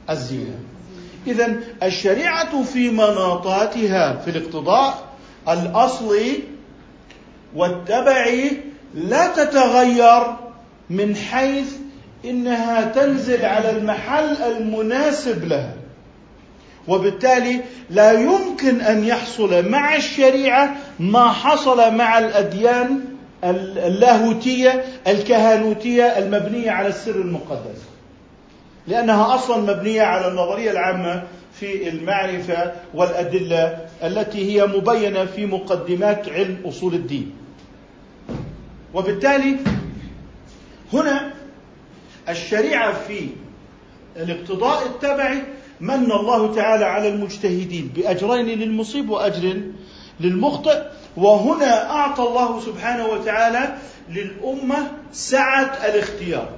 الزينة 0.10 0.60
إذا 1.28 1.56
الشريعة 1.84 2.64
في 2.64 2.90
مناطاتها 2.90 4.14
في 4.26 4.30
الاقتضاء 4.30 4.94
الأصلي 5.50 6.40
والتبعي 7.56 8.58
لا 8.94 9.28
تتغير 9.28 10.24
من 10.92 11.16
حيث 11.16 11.74
إنها 12.26 12.82
تنزل 12.82 13.46
على 13.46 13.70
المحل 13.70 14.36
المناسب 14.36 15.46
لها. 15.46 15.74
وبالتالي 16.88 17.62
لا 17.90 18.12
يمكن 18.12 18.82
أن 18.82 19.04
يحصل 19.04 19.70
مع 19.70 19.96
الشريعة 19.96 20.76
ما 21.00 21.30
حصل 21.32 21.96
مع 21.96 22.20
الأديان 22.20 23.00
اللاهوتية 23.44 24.84
الكهنوتية 25.08 26.04
المبنية 26.04 26.72
على 26.72 26.88
السر 26.88 27.16
المقدس. 27.16 27.82
لأنها 28.88 29.36
أصلا 29.36 29.74
مبنية 29.74 30.02
على 30.02 30.28
النظرية 30.28 30.72
العامة 30.72 31.24
في 31.60 31.90
المعرفة 31.90 32.72
والأدلة 32.94 33.78
التي 34.04 34.52
هي 34.52 34.66
مبينة 34.66 35.26
في 35.26 35.46
مقدمات 35.46 36.30
علم 36.30 36.58
أصول 36.66 36.94
الدين. 36.94 37.32
وبالتالي 38.94 39.56
هنا 40.94 41.34
الشريعة 42.30 42.94
في 43.08 43.30
الاقتضاء 44.18 44.86
التبعي 44.86 45.44
من 45.80 46.12
الله 46.12 46.56
تعالى 46.56 46.86
على 46.86 47.08
المجتهدين 47.08 47.92
بأجرين 47.96 48.46
للمصيب 48.46 49.10
وأجر 49.10 49.62
للمخطئ 50.20 50.82
وهنا 51.18 51.90
أعطى 51.90 52.24
الله 52.24 52.60
سبحانه 52.60 53.06
وتعالى 53.06 53.78
للأمة 54.10 54.92
سعة 55.14 55.78
الاختيار. 55.86 56.50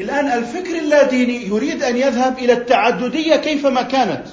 الآن 0.00 0.26
الفكر 0.26 0.78
اللاديني 0.78 1.46
يريد 1.46 1.82
أن 1.82 1.96
يذهب 1.96 2.38
إلى 2.38 2.52
التعددية 2.52 3.36
كيفما 3.36 3.82
كانت. 3.82 4.24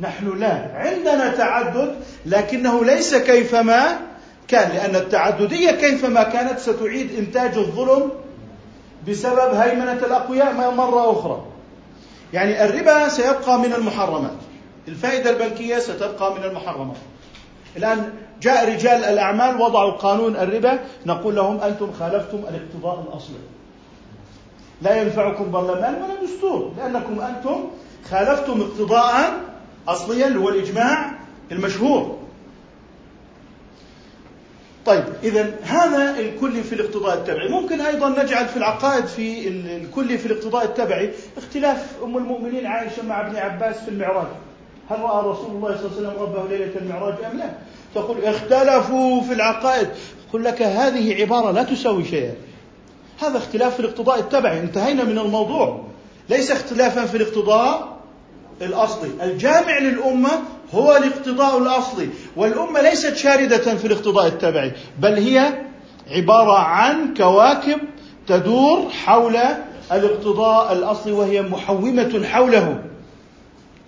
نحن 0.00 0.38
لا 0.38 0.70
عندنا 0.74 1.28
تعدد 1.28 1.96
لكنه 2.26 2.84
ليس 2.84 3.14
كيفما 3.14 3.98
كان 4.48 4.70
لأن 4.70 4.96
التعددية 4.96 5.70
كيفما 5.70 6.22
كانت 6.22 6.58
ستعيد 6.58 7.14
إنتاج 7.18 7.58
الظلم 7.58 8.10
بسبب 9.08 9.54
هيمنة 9.54 9.92
الأقوياء 9.92 10.74
مرة 10.74 11.12
أخرى. 11.12 11.44
يعني 12.32 12.64
الربا 12.64 13.08
سيبقى 13.08 13.58
من 13.58 13.72
المحرمات. 13.72 14.36
الفائدة 14.88 15.30
البنكية 15.30 15.78
ستبقى 15.78 16.34
من 16.34 16.44
المحرمات. 16.44 16.96
الآن 17.76 18.12
جاء 18.42 18.74
رجال 18.74 19.04
الأعمال 19.04 19.60
وضعوا 19.60 19.92
قانون 19.92 20.36
الربا. 20.36 20.78
نقول 21.06 21.36
لهم 21.36 21.60
أنتم 21.60 21.92
خالفتم 21.92 22.38
الاقتضاء 22.38 23.04
الأصلي. 23.08 23.38
لا 24.82 25.02
ينفعكم 25.02 25.50
برلمان 25.50 25.94
ولا 25.94 26.24
دستور 26.24 26.72
لأنكم 26.76 27.20
أنتم 27.20 27.64
خالفتم 28.10 28.60
اقتضاء 28.60 29.32
أصليا 29.88 30.28
هو 30.36 30.48
الإجماع 30.48 31.10
المشهور. 31.52 32.17
طيب 34.88 35.04
اذا 35.22 35.54
هذا 35.62 36.18
الكلي 36.18 36.62
في 36.62 36.74
الاقتضاء 36.74 37.14
التبعي. 37.14 37.48
ممكن 37.48 37.80
أيضا 37.80 38.08
نجعل 38.08 38.48
في 38.48 38.56
العقائد 38.56 39.06
في 39.06 39.48
الكلي 39.48 40.18
في 40.18 40.26
الاقتضاء 40.26 40.64
التبعي 40.64 41.10
اختلاف 41.36 41.96
أم 42.04 42.16
المؤمنين 42.16 42.66
عائشة 42.66 43.02
مع 43.02 43.26
ابن 43.26 43.36
عباس 43.36 43.76
في 43.76 43.88
المعراج. 43.88 44.26
هل 44.90 45.00
رأى 45.00 45.30
رسول 45.30 45.56
الله 45.56 45.76
صلى 45.76 45.86
الله 45.86 45.96
عليه 45.96 46.08
وسلم 46.08 46.22
ربه 46.22 46.48
ليلة 46.48 46.70
المعراج 46.80 47.14
أم 47.32 47.38
لا؟ 47.38 47.50
تقول 47.94 48.24
اختلفوا 48.24 49.20
في 49.20 49.32
العقائد. 49.32 49.88
قل 50.32 50.44
لك 50.44 50.62
هذه 50.62 51.20
عبارة 51.20 51.50
لا 51.50 51.62
تساوي 51.62 52.04
شيئا. 52.04 52.34
هذا 53.20 53.38
اختلاف 53.38 53.74
في 53.74 53.80
الاقتضاء 53.80 54.18
التبعي. 54.18 54.60
انتهينا 54.60 55.04
من 55.04 55.18
الموضوع. 55.18 55.84
ليس 56.28 56.50
اختلافا 56.50 57.06
في 57.06 57.16
الاقتضاء 57.16 57.98
الأصلي. 58.62 59.10
الجامع 59.22 59.78
للأمة 59.78 60.30
هو 60.74 60.96
الاقتضاء 60.96 61.58
الأصلي 61.58 62.08
والأمة 62.36 62.80
ليست 62.80 63.16
شاردة 63.16 63.74
في 63.76 63.86
الاقتضاء 63.86 64.26
التبعي 64.26 64.72
بل 64.98 65.14
هي 65.14 65.52
عبارة 66.10 66.58
عن 66.58 67.14
كواكب 67.14 67.78
تدور 68.26 68.90
حول 68.90 69.36
الاقتضاء 69.92 70.72
الأصلي 70.72 71.12
وهي 71.12 71.42
محومة 71.42 72.24
حوله. 72.24 72.82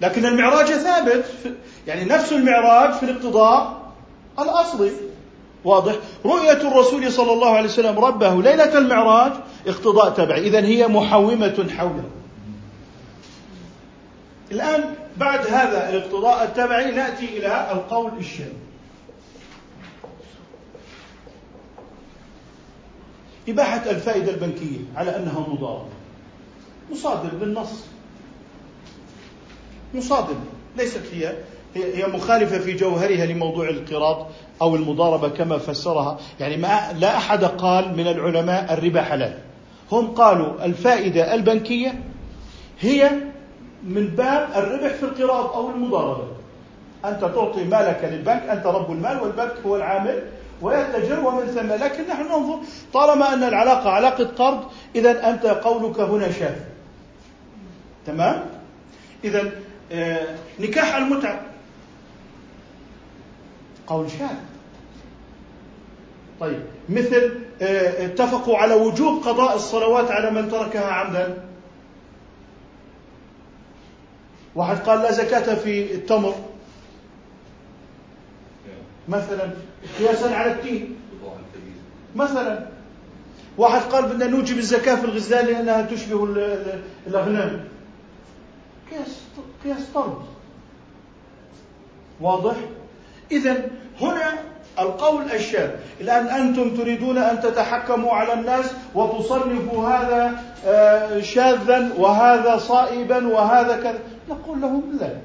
لكن 0.01 0.27
المعراج 0.27 0.67
ثابت 0.67 1.25
يعني 1.87 2.05
نفس 2.05 2.33
المعراج 2.33 2.93
في 2.93 3.03
الاقتضاء 3.03 3.81
الأصلي. 4.39 4.91
واضح؟ 5.65 5.95
رؤية 6.27 6.69
الرسول 6.69 7.13
صلى 7.13 7.33
الله 7.33 7.57
عليه 7.57 7.69
وسلم 7.69 7.99
ربه 7.99 8.43
ليلة 8.43 8.79
المعراج 8.79 9.33
اقتضاء 9.67 10.11
تبعي 10.11 10.41
إذا 10.41 10.61
هي 10.61 10.89
محومة 10.89 11.67
حوله. 11.79 12.05
الآن 14.51 14.95
بعد 15.17 15.47
هذا 15.47 15.89
الاقتضاء 15.89 16.45
التبعي 16.45 16.91
نأتي 16.91 17.25
إلى 17.25 17.73
القول 17.73 18.11
الشاذ. 18.19 18.53
إباحة 23.49 23.91
الفائدة 23.91 24.31
البنكية 24.31 24.79
على 24.97 25.17
أنها 25.17 25.41
مضاربة 25.41 25.89
مصادر 26.91 27.29
بالنص. 27.35 27.85
مصادر. 29.95 30.37
ليست 30.77 31.03
هي 31.13 31.35
هي 31.75 32.07
مخالفة 32.07 32.59
في 32.59 32.73
جوهرها 32.73 33.27
لموضوع 33.27 33.69
القراض 33.69 34.27
أو 34.63 34.77
المضاربة 34.77 35.29
كما 35.29 35.59
فسرها. 35.59 36.19
يعني 36.41 36.57
ما 36.57 36.93
لا 36.99 37.17
أحد 37.17 37.45
قال 37.45 37.97
من 37.97 38.07
العلماء 38.07 38.73
الربا 38.73 39.03
حلال. 39.03 39.39
هم 39.93 40.07
قالوا 40.07 40.65
الفائدة 40.65 41.35
البنكية 41.35 42.01
هي 42.81 43.11
من 43.85 44.07
باب 44.07 44.49
الربح 44.57 44.95
في 44.95 45.03
القراض 45.03 45.53
أو 45.53 45.71
المضاربة. 45.71 46.27
أنت 47.05 47.21
تعطي 47.21 47.65
مالك 47.65 48.01
للبنك 48.13 48.43
أنت 48.43 48.67
رب 48.67 48.91
المال 48.93 49.21
والبنك 49.23 49.55
هو 49.67 49.77
العامل 49.77 50.23
ويتجر 50.63 51.21
ومن 51.21 51.47
ثم. 51.47 51.73
لكن 51.85 52.09
نحن 52.09 52.23
ننظر 52.23 52.59
طالما 52.93 53.35
أن 53.35 53.43
العلاقة 53.43 53.91
علاقة 53.91 54.25
قرض 54.25 54.65
إذا 54.95 55.31
أنت 55.31 55.47
قولك 55.47 56.01
هنا 56.01 56.33
شاذ. 56.33 56.57
تمام؟ 58.07 58.43
إذا 59.25 59.51
آه 59.93 60.27
نكاح 60.61 60.97
المتعة. 60.97 61.41
قول 63.87 64.11
شاذ. 64.11 64.37
طيب 66.41 66.63
مثل 66.89 67.35
آه 67.63 68.07
اتفقوا 68.07 68.59
على 68.59 68.75
وجوب 68.75 69.23
قضاء 69.23 69.57
الصلوات 69.57 70.11
على 70.11 70.31
من 70.31 70.51
تركها 70.51 70.93
عمدا. 70.93 71.50
واحد 74.55 74.77
قال 74.77 74.99
لا 74.99 75.13
زكاة 75.13 75.55
في 75.55 75.95
التمر. 75.95 76.35
مثلا 79.09 79.51
قياسا 79.99 80.35
على 80.35 80.53
التين 80.53 80.97
مثلا 82.17 82.67
واحد 83.59 83.81
قال 83.81 84.05
بدنا 84.05 84.27
نوجب 84.27 84.59
الزكاة 84.59 84.95
في 84.95 85.05
الغزال 85.05 85.47
لأنها 85.47 85.83
تشبه 85.83 86.25
الأغنام. 87.07 87.65
قياس 88.91 89.21
قياس 89.65 89.87
طرد. 89.95 90.19
واضح؟ 92.21 92.57
إذا 93.33 93.69
هنا 94.01 94.39
القول 94.79 95.23
الشاذ. 95.23 95.71
الآن 96.01 96.27
أنتم 96.27 96.77
تريدون 96.77 97.19
أن 97.19 97.41
تتحكموا 97.41 98.13
على 98.13 98.33
الناس 98.33 98.73
وتصنفوا 98.95 99.89
هذا 99.89 100.43
آه، 100.67 101.21
شاذا 101.21 101.93
وهذا 101.99 102.59
صائبا 102.59 103.29
وهذا 103.29 103.77
كذا. 103.77 103.99
نقول 104.31 104.61
لهم 104.61 104.99
لا. 105.01 105.21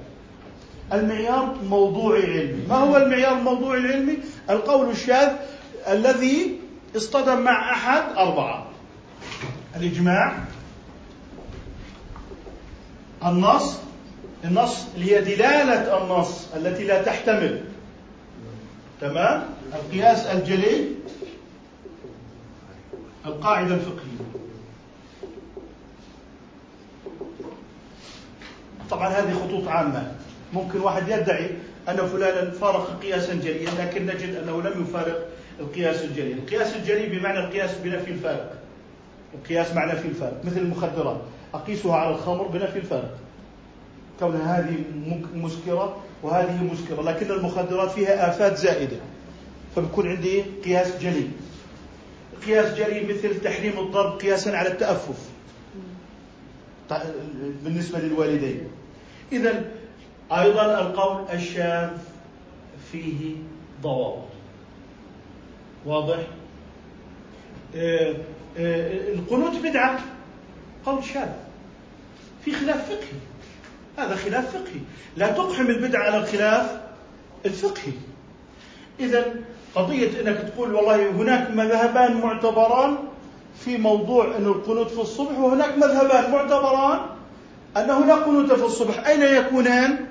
المعيار 0.94 1.56
موضوعي 1.70 2.22
علمي. 2.22 2.68
ما 2.70 2.76
هو 2.76 2.98
المعيار 2.98 3.38
الموضوعي 3.38 3.80
العلمي 3.80 4.18
القول 4.50 4.90
الشاذ 4.90 5.30
الذي 5.88 6.60
اصطدم 6.96 7.42
مع 7.42 7.72
أحد 7.72 8.04
أربعة. 8.18 8.68
الإجماع 9.76 10.38
النص 13.26 13.78
النص 14.44 14.86
اللي 14.96 15.16
هي 15.16 15.22
دلالة 15.22 16.04
النص 16.04 16.48
التي 16.56 16.84
لا 16.84 17.04
تحتمل. 17.04 17.62
تمام؟ 19.02 19.44
القياس 19.74 20.26
الجلي 20.26 20.88
القاعدة 23.26 23.76
الفقهية. 23.76 24.25
طبعا 28.90 29.08
هذه 29.08 29.34
خطوط 29.34 29.68
عامة. 29.68 30.12
ممكن 30.54 30.80
واحد 30.80 31.08
يدعي 31.08 31.50
أن 31.90 32.08
فلانا 32.08 32.52
فارق 32.52 33.00
قياسا 33.02 33.34
جليا 33.34 33.70
لكن 33.80 34.06
نجد 34.06 34.36
أنه 34.36 34.62
لم 34.62 34.82
يفارق 34.82 35.28
القياس 35.60 36.04
الجلي 36.04 36.34
القياس 36.34 36.76
الجلي 36.76 37.06
بمعنى 37.06 37.40
القياس 37.40 37.72
بنفي 37.84 38.12
الفارق. 38.12 38.54
القياس 39.34 39.74
مع 39.74 39.86
نفي 39.86 40.08
الفارق. 40.08 40.42
مثل 40.44 40.58
المخدرات. 40.58 41.22
أقيسها 41.54 41.96
على 41.96 42.16
الخمر 42.16 42.48
بنفي 42.48 42.80
الفارق. 42.80 43.18
كونها 44.20 44.60
هذه 44.60 44.76
مسكرة 45.34 45.98
وهذه 46.24 46.64
مسكرة 46.64 47.02
لكن 47.02 47.32
المخدرات 47.32 47.92
فيها 47.92 48.30
آفات 48.30 48.58
زائدة. 48.58 48.98
فبكون 49.76 50.08
عندي 50.08 50.42
قياس 50.42 50.98
جلي 51.02 51.28
قياس 52.46 52.74
جلي 52.74 53.14
مثل 53.14 53.42
تحريم 53.42 53.80
الضرب 53.80 54.20
قياسا 54.20 54.50
على 54.50 54.70
التأفف. 54.70 55.35
بالنسبة 57.64 58.00
للوالدين. 58.00 58.68
إذا 59.32 59.66
أيضا 60.32 60.82
القول 60.82 61.26
الشاذ 61.34 61.90
فيه 62.92 63.36
ضوابط. 63.82 64.28
واضح؟ 65.86 66.20
آه، 67.76 68.16
آه، 68.58 69.14
القنوت 69.14 69.56
بدعة. 69.64 70.00
قول 70.86 71.04
شاذ. 71.04 71.30
في 72.46 72.52
خلاف 72.52 72.90
فقهي. 72.90 73.20
هذا 73.98 74.16
خلاف 74.16 74.58
فقهي. 74.58 74.80
لا 75.18 75.32
تقحم 75.32 75.68
البدعة 75.68 76.04
على 76.04 76.18
الخلاف 76.18 76.82
الفقهي. 77.46 77.94
إذا 79.00 79.34
قضية 79.76 80.22
أنك 80.22 80.38
تقول 80.38 80.74
والله 80.74 81.10
هناك 81.10 81.52
مذهبان 81.52 82.18
معتبران 82.22 82.98
في 83.60 83.78
موضوع 83.78 84.38
أن 84.38 84.46
القنوت 84.46 84.92
في 84.92 85.02
الصبح 85.02 85.40
وهناك 85.40 85.78
مذهبان 85.78 86.32
معتبران 86.32 87.00
أنه 87.78 88.06
لا 88.06 88.16
قنوت 88.16 88.54
في 88.54 88.66
الصبح. 88.66 89.08
أين 89.08 89.22
يكونان؟ 89.22 90.06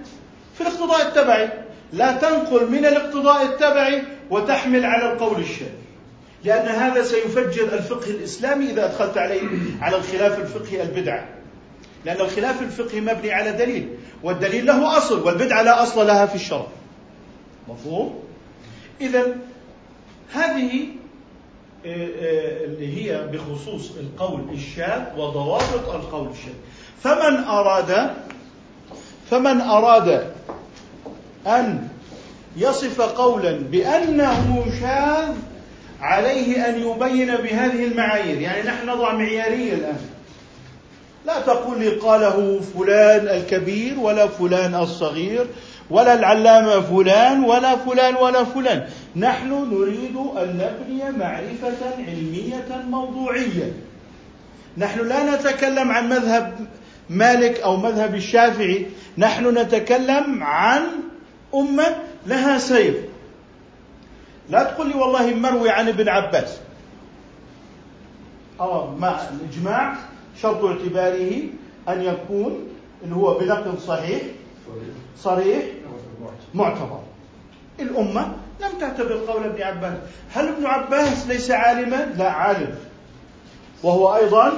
في 0.54 0.60
الاقتضاء 0.60 1.08
التبعي. 1.08 1.48
لا 1.92 2.12
تنقل 2.12 2.70
من 2.70 2.86
الاقتضاء 2.86 3.42
التبعي 3.42 4.02
وتحمل 4.30 4.84
على 4.84 5.12
القول 5.12 5.40
الشاذ. 5.40 5.84
لأن 6.44 6.68
هذا 6.68 7.02
سيفجر 7.02 7.72
الفقه 7.72 8.10
الإسلامي 8.10 8.70
إذا 8.70 8.84
أدخلت 8.84 9.18
عليه 9.18 9.40
على 9.80 9.96
الخلاف 9.96 10.38
الفقهي 10.38 10.82
البدعة 10.82 11.28
لأن 12.04 12.20
الخلاف 12.20 12.62
الفقهي 12.62 13.00
مبني 13.00 13.32
على 13.32 13.52
دليل 13.52 13.88
والدليل 14.22 14.66
له 14.66 14.98
أصل 14.98 15.22
والبدعة 15.22 15.62
لا 15.62 15.82
أصل 15.82 16.06
لها 16.06 16.26
في 16.26 16.34
الشرع. 16.34 16.66
مفهوم؟ 17.68 18.22
إذا 19.00 19.36
هذه 20.32 20.86
اللي 21.84 22.96
هي 22.96 23.26
بخصوص 23.32 23.90
القول 24.00 24.40
الشاذ 24.52 25.02
وضوابط 25.16 25.88
القول 25.94 26.28
الشاذ. 26.28 26.54
فمن 27.02 27.44
أراد 27.44 28.10
فمن 29.30 29.60
أراد 29.60 30.26
أن 31.46 31.88
يصف 32.56 33.00
قولا 33.00 33.52
بأنه 33.52 34.64
شاذ 34.80 35.34
عليه 36.00 36.68
أن 36.68 36.80
يبين 36.80 37.36
بهذه 37.36 37.84
المعايير. 37.84 38.40
يعني 38.40 38.62
نحن 38.68 38.88
نضع 38.88 39.12
معيارية 39.12 39.72
الآن. 39.72 40.00
لا 41.26 41.40
تقول 41.40 41.80
لي 41.80 41.88
قاله 41.88 42.60
فلان 42.60 43.28
الكبير 43.28 43.98
ولا 43.98 44.26
فلان 44.26 44.74
الصغير. 44.74 45.46
ولا 45.90 46.14
العلامة 46.14 46.80
فلان 46.80 47.44
ولا 47.44 47.76
فلان 47.76 48.14
ولا 48.16 48.44
فلان. 48.44 48.88
نحن 49.16 49.48
نريد 49.48 50.16
أن 50.16 50.48
نبني 50.58 51.18
معرفة 51.18 51.96
علمية 51.98 52.84
موضوعية. 52.90 53.72
نحن 54.78 55.08
لا 55.08 55.36
نتكلم 55.36 55.90
عن 55.90 56.08
مذهب 56.08 56.66
مالك 57.10 57.60
أو 57.60 57.76
مذهب 57.76 58.14
الشافعي. 58.14 58.86
نحن 59.18 59.58
نتكلم 59.58 60.42
عن 60.42 60.82
أمة 61.54 61.96
لها 62.26 62.58
سير 62.58 62.94
لا 64.50 64.62
تقول 64.62 64.88
لي 64.88 64.94
والله 64.94 65.34
مروي 65.34 65.70
عن 65.70 65.88
ابن 65.88 66.08
عباس. 66.08 66.58
أو 68.60 68.96
مع 68.96 69.20
الإجماع 69.30 69.94
شرط 70.42 70.64
اعتباره 70.64 71.42
أن 71.88 72.02
يكون 72.02 72.68
إن 73.04 73.12
هو 73.12 73.38
بنقل 73.38 73.78
صحيح 73.78 74.22
صريح؟ 75.18 75.64
معتبر. 76.54 77.00
الأمة 77.80 78.32
لم 78.60 78.78
تعتبر 78.80 79.12
قول 79.28 79.44
ابن 79.44 79.62
عباس. 79.62 79.98
هل 80.32 80.48
ابن 80.48 80.66
عباس 80.66 81.26
ليس 81.26 81.50
عالما؟ 81.50 82.14
لا 82.18 82.30
عالم. 82.30 82.74
وهو 83.82 84.16
أيضا 84.16 84.52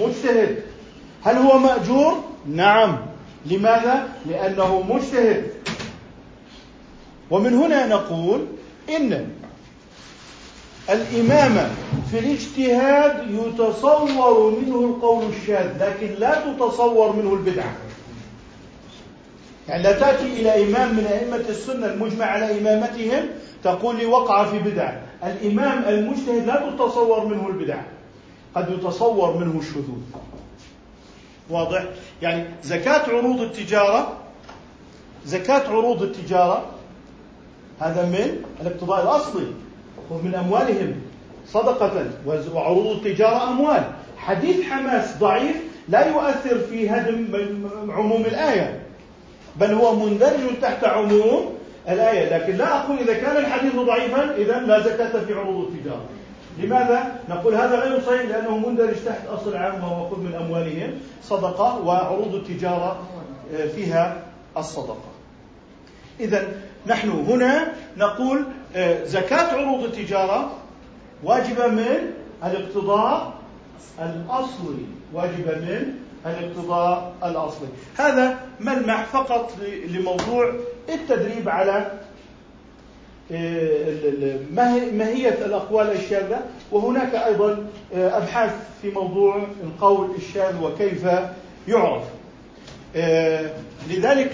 مجتهد. 0.00 0.62
هل 1.24 1.36
هو 1.36 1.58
مأجور؟ 1.58 2.24
نعم. 2.46 2.98
لماذا؟ 3.46 4.08
لأنه 4.26 4.82
مجتهد. 4.82 5.50
ومن 7.30 7.54
هنا 7.54 7.86
نقول 7.86 8.46
إن 8.96 9.28
الإمامة 10.90 11.70
في 12.10 12.18
الاجتهاد 12.18 13.30
يتصور 13.30 14.50
منه 14.50 14.80
القول 14.80 15.24
الشاذ 15.24 15.84
لكن 15.84 16.14
لا 16.18 16.34
تتصور 16.34 17.16
منه 17.16 17.34
البدعة. 17.34 17.72
يعني 19.68 19.82
لا 19.82 19.92
تأتي 19.92 20.26
إلى 20.26 20.64
إمام 20.64 20.94
من 20.96 21.04
أئمة 21.06 21.44
السنة 21.48 21.86
المجمع 21.86 22.24
على 22.24 22.58
إمامتهم 22.60 23.24
تقول 23.64 23.96
لي 23.96 24.06
وقع 24.06 24.44
في 24.44 24.58
بدعة 24.58 25.02
الإمام 25.24 25.84
المجتهد 25.88 26.46
لا 26.46 26.70
تتصور 26.70 27.26
منه 27.26 27.48
البدعة 27.48 27.84
قد 28.54 28.70
يتصور 28.70 29.36
منه 29.36 29.58
الشذوذ. 29.58 30.00
واضح؟ 31.50 31.84
يعني 32.22 32.44
زكاة 32.62 33.16
عروض 33.16 33.40
التجارة 33.40 34.16
زكاة 35.26 35.68
عروض 35.68 36.02
التجارة 36.02 36.66
هذا 37.80 38.04
من 38.06 38.42
الاقتضاء 38.60 39.02
الأصلي 39.02 39.46
خذ 40.10 40.22
من 40.22 40.34
أموالهم 40.34 40.94
صدقة 41.48 42.10
وعروض 42.54 42.86
التجارة 42.86 43.48
أموال. 43.48 43.84
حديث 44.16 44.62
حماس 44.62 45.18
ضعيف 45.18 45.56
لا 45.88 46.06
يؤثر 46.06 46.58
في 46.58 46.90
هدم 46.90 47.26
عموم 47.88 48.22
الآية. 48.22 48.85
بل 49.60 49.74
هو 49.74 49.96
مندرج 49.96 50.60
تحت 50.62 50.84
عموم 50.84 51.54
الآية. 51.88 52.36
لكن 52.36 52.56
لا 52.56 52.76
أقول 52.76 52.98
إذا 52.98 53.14
كان 53.14 53.36
الحديث 53.36 53.74
ضعيفا 53.76 54.36
إذا 54.36 54.58
لا 54.60 54.80
زكاة 54.80 55.24
في 55.24 55.34
عروض 55.34 55.66
التجارة. 55.66 56.04
لماذا؟ 56.58 57.20
نقول 57.28 57.54
هذا 57.54 57.78
غير 57.78 58.00
صحيح 58.00 58.22
لأنه 58.22 58.58
مندرج 58.58 58.94
تحت 59.06 59.26
أصل 59.26 59.56
عام 59.56 59.74
وهو 59.84 60.08
خذ 60.08 60.20
من 60.20 60.34
أموالهم 60.34 60.94
صدقة 61.22 61.84
وعروض 61.84 62.34
التجارة 62.34 62.98
آه، 63.54 63.66
فيها 63.66 64.22
الصدقة. 64.56 65.10
إذا 66.20 66.48
نحن 66.86 67.10
هنا 67.10 67.72
نقول 67.96 68.44
آه، 68.76 69.04
زكاة 69.04 69.52
عروض 69.52 69.84
التجارة 69.84 70.52
واجبة 71.24 71.66
من 71.66 72.12
الاقتضاء 72.44 73.32
الأصلي 73.98 74.86
واجبة 75.12 75.54
من 75.54 75.94
الاقتضاء 76.26 77.14
الأصلي. 77.24 77.68
هذا 77.98 78.38
ملمح 78.60 79.04
فقط 79.04 79.52
لموضوع 79.88 80.52
التدريب 80.88 81.48
على 81.48 81.92
آه، 83.32 84.38
ماهية 84.92 85.38
الأقوال 85.44 85.92
الشاذة. 85.92 86.40
وهناك 86.72 87.14
أيضا 87.14 87.66
آه، 87.94 88.16
أبحاث 88.16 88.54
في 88.82 88.90
موضوع 88.90 89.46
القول 89.64 90.10
الشاذ 90.16 90.62
وكيف 90.62 91.06
يعرف. 91.68 92.04
لذلك 93.90 94.32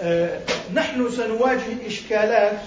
آه، 0.00 0.40
نحن 0.74 1.10
سنواجه 1.10 1.86
إشكالات. 1.86 2.58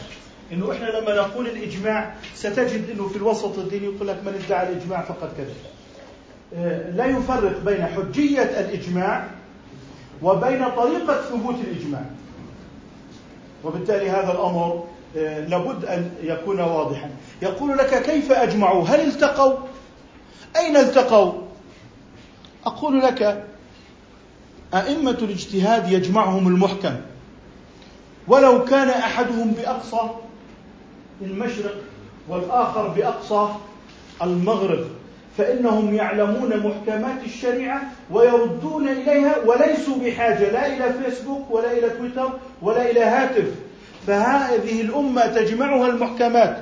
إنه 0.52 0.72
إحنا 0.72 0.86
لما 0.86 1.16
نقول 1.16 1.47
الإجماع 1.47 2.14
ستجد 2.36 2.89
إنه 2.89 3.08
في 3.08 3.16
الوسط 3.16 3.60
الديني 3.60 3.86
يقول 3.86 4.08
لك 4.08 4.18
من 4.26 4.41
ادعى 4.45 4.70
الإجماع 4.70 5.02
فقد 5.02 5.30
كذب. 5.38 5.56
آه، 6.56 6.89
لا 6.91 7.06
يفرق 7.06 7.60
بين 7.66 7.86
حجية 7.86 8.41
الإجماع 8.41 9.28
وبين 10.22 10.66
طريقة 10.70 11.22
ثبوت 11.22 11.56
الإجماع. 11.56 12.06
وبالتالي 13.64 14.10
هذا 14.10 14.32
الأمر 14.32 14.84
آه، 15.18 15.47
لابد 15.47 15.86
أن 15.86 16.12
يكون 16.24 16.60
واضحا. 16.60 17.10
يقول 17.41 17.78
لك 17.78 18.04
كيف 18.04 18.32
أجمعوا؟ 18.32 18.86
هل 18.88 19.00
التقوا؟ 19.00 19.58
أين 20.58 20.78
التقوا؟ 20.78 21.34
أقول 22.66 23.02
لك 23.02 23.45
أئمة 24.74 25.18
الاجتهاد 25.22 25.91
يجمعهم 25.91 26.47
المحكم 26.47 26.95
ولو 28.28 28.66
كان 28.66 28.89
أحدهم 28.89 29.52
بأقصى 29.52 30.10
المشرق 31.22 31.76
والآخر 32.30 32.88
بأقصى 32.88 33.47
المغرب 34.22 34.86
فإنهم 35.40 35.96
يعلمون 35.96 36.50
محكمات 36.58 37.24
الشريعة 37.26 37.82
ويردون 38.12 38.88
إليها 38.88 39.36
وليسوا 39.46 39.96
بحاجة 39.96 40.52
لا 40.52 40.68
إلى 40.68 40.94
فيسبوك 40.94 41.52
ولا 41.52 41.72
إلى 41.72 41.90
تويتر 41.90 42.30
ولا 42.62 42.92
إلى 42.92 43.00
هاتف. 43.00 43.48
فهذه 44.08 44.82
الأمة 44.82 45.28
تجمعها 45.28 45.88
المحكمات. 45.88 46.58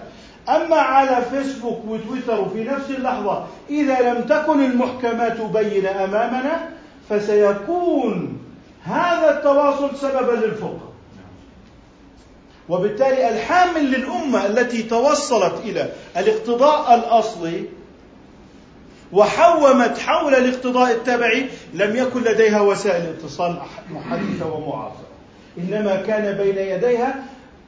أما 0.50 0.76
على 0.76 1.26
فيسبوك 1.32 1.80
وتويتر 1.88 2.50
في 2.50 2.64
نفس 2.64 2.90
اللحظة 2.90 3.48
إذا 3.70 4.14
لم 4.14 4.22
تكن 4.22 4.66
المحكمات 4.66 5.42
بينة 5.42 5.90
أمامنا 6.04 6.70
فسيكون 7.10 8.38
هذا 8.84 9.38
التواصل 9.38 9.98
سببا 9.98 10.32
للفرقة 10.32 10.92
وبالتالي 12.70 13.30
الحامل 13.30 13.92
للأمة 13.92 14.46
التي 14.46 14.84
توصلت 14.84 15.54
إلى 15.66 15.90
الاقتضاء 16.18 16.96
الأصلي 16.96 17.64
وحومت 19.14 19.98
حول 19.98 20.36
الاقتضاء 20.36 20.92
التبعي 20.92 21.46
لم 21.74 21.96
يكن 21.96 22.22
لديها 22.24 22.62
وسائل 22.62 23.04
اتصال 23.10 23.56
حديثة 24.10 24.54
ومعاصرة. 24.54 25.08
إنما 25.58 25.96
كان 25.96 26.38
بين 26.38 26.58
يديها 26.58 27.16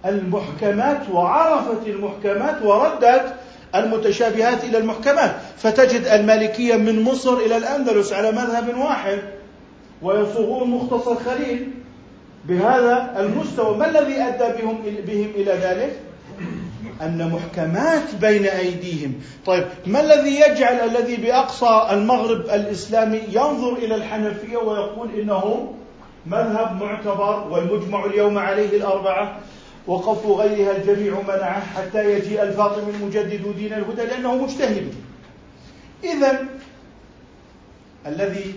المحكمات 0.05 1.09
وعرفت 1.11 1.87
المحكمات 1.87 2.61
وردت 2.61 3.33
المتشابهات 3.75 4.63
إلى 4.63 4.77
المحكمات. 4.77 5.35
فتجد 5.57 6.05
المالكية 6.05 6.75
من 6.75 7.01
مصر 7.01 7.33
إلى 7.33 7.57
الأندلس 7.57 8.13
على 8.13 8.31
مذهب 8.31 8.77
واحد 8.77 9.19
ويصوغون 10.01 10.69
مختصر 10.69 11.15
خليل 11.15 11.67
بهذا 12.45 13.15
المستوى. 13.19 13.77
ما 13.77 13.89
الذي 13.89 14.21
أدى 14.21 14.61
بهم, 14.61 14.81
بهم 15.07 15.31
إلى 15.35 15.51
ذلك؟ 15.51 15.99
أن 17.01 17.29
محكمات 17.29 18.15
بين 18.21 18.45
أيديهم. 18.45 19.13
طيب 19.45 19.65
ما 19.85 20.01
الذي 20.01 20.35
يجعل 20.35 20.89
الذي 20.89 21.15
بأقصى 21.15 21.87
المغرب 21.91 22.39
الإسلامي 22.39 23.21
ينظر 23.29 23.73
إلى 23.73 23.95
الحنفية 23.95 24.57
ويقول 24.57 25.09
إنه 25.19 25.73
مذهب 26.25 26.81
معتبر 26.83 27.47
والمجمع 27.49 28.05
اليوم 28.05 28.37
عليه 28.37 28.77
الأربعة؟ 28.77 29.39
وقف 29.87 30.25
غيرها 30.25 30.77
الجميع 30.77 31.21
منعه 31.21 31.61
حتى 31.65 32.13
يجيء 32.13 32.43
الفاطمي 32.43 32.93
المجدد 32.93 33.55
دين 33.57 33.73
الهدى 33.73 34.01
لأنه 34.01 34.35
مجتهد. 34.35 34.93
إذا 36.03 36.45
الذي 38.07 38.53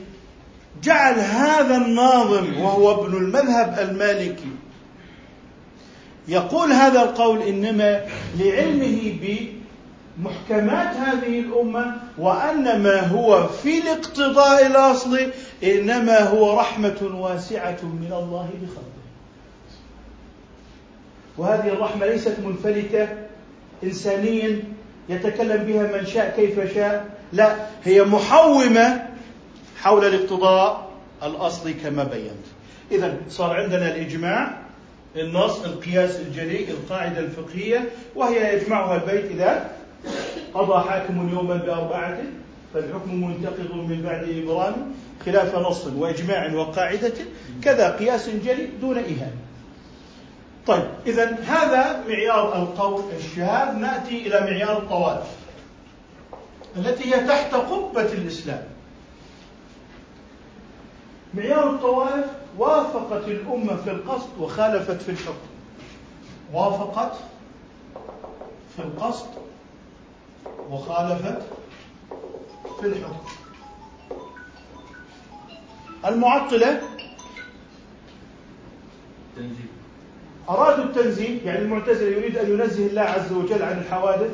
جعل 0.83 1.15
هذا 1.15 1.77
الناظم 1.77 2.61
وهو 2.61 3.05
ابن 3.05 3.17
المذهب 3.17 3.79
المالكي 3.79 4.51
يقول 6.29 6.73
هذا 6.73 7.03
القول 7.03 7.43
إنما 7.43 8.01
لعلمه 8.39 9.17
بمحكمات 10.19 10.97
هذه 10.97 11.41
الأمة 11.41 11.97
وأن 12.19 12.83
ما 12.83 13.01
هو 13.01 13.49
في 13.49 13.79
الاقتضاء 13.79 14.67
الاصلي 14.67 15.31
إنما 15.65 16.19
هو 16.21 16.61
رحمة 16.61 17.11
واسعة 17.15 17.79
من 17.83 18.13
الله 18.13 18.49
بخلقه. 18.63 19.03
وهذه 21.39 21.69
الرحمة 21.69 22.07
ليست 22.07 22.37
منفلتة 22.45 23.09
انسانيا 23.85 24.63
يتكلم 25.09 25.65
بها 25.65 25.83
من 25.83 26.07
شاء 26.07 26.33
كيف 26.37 26.75
شاء 26.75 27.05
لا 27.33 27.57
هي 27.85 28.03
محومة 28.03 29.09
حول 29.81 30.05
الاقتضاء 30.05 30.91
الاصلي 31.23 31.73
كما 31.73 32.05
بينت. 32.05 32.47
اذا 32.93 33.17
صار 33.29 33.57
عندنا 33.57 33.95
الإجماع. 33.95 34.62
النص 35.17 35.65
القياس 35.65 36.21
الجلي 36.21 36.71
القاعدة 36.71 37.19
الفقهية 37.19 37.91
وهي 38.15 38.57
يجمعها 38.57 38.95
البيت 38.95 39.31
إذا 39.31 39.71
قضى 40.55 40.89
حاكم 40.91 41.29
يوما 41.29 41.57
بأربعة 41.57 42.19
فالحكم 42.75 43.25
منتقض 43.25 43.75
من 43.75 44.03
بعد 44.03 44.29
إبرام 44.29 44.95
خلاف 45.27 45.55
نص 45.57 45.87
وإجماع 45.87 46.55
وقاعدة 46.55 47.13
كذا 47.63 47.97
قياس 47.97 48.29
جلي 48.29 48.69
دون 48.81 48.99
إهانة 48.99 49.37
طيب 50.67 50.85
إذا 51.07 51.39
هذا 51.47 52.05
معيار 52.09 52.63
القول 52.63 53.03
الشاذ 53.19 53.77
نأتي 53.77 54.27
إلى 54.27 54.41
معيار 54.41 54.79
الطوائف 54.79 55.27
التي 56.77 57.15
هي 57.15 57.27
تحت 57.27 57.55
قبة 57.55 58.13
الإسلام. 58.13 58.63
معيار 61.35 61.71
الطوائف 61.71 62.25
وافقت 62.59 63.29
الأمة 63.29 63.77
في 63.77 63.91
القصد 63.91 64.29
وخالفت 64.41 65.03
في 65.03 65.09
الحكم. 65.09 65.47
وافقت 66.53 67.17
في 68.77 68.83
القصد 68.83 69.29
وخالفت 70.71 71.43
في 72.81 72.87
الحكم. 72.87 73.27
المعطلة 76.07 76.81
أرادوا 80.49 80.85
التنزيه 80.85 81.47
يعني 81.47 81.59
المعتزلة 81.59 82.17
يريد 82.17 82.37
أن 82.37 82.51
ينزه 82.51 82.87
الله 82.87 83.03
عز 83.03 83.33
وجل 83.33 83.63
عن 83.63 83.79
الحوادث 83.79 84.31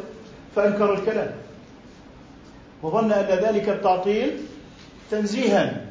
فأنكر 0.57 0.95
الكلام. 0.95 1.35
وظن 2.83 3.13
أن 3.13 3.39
ذلك 3.45 3.69
التعطيل 3.69 4.41
تنزيها. 5.11 5.88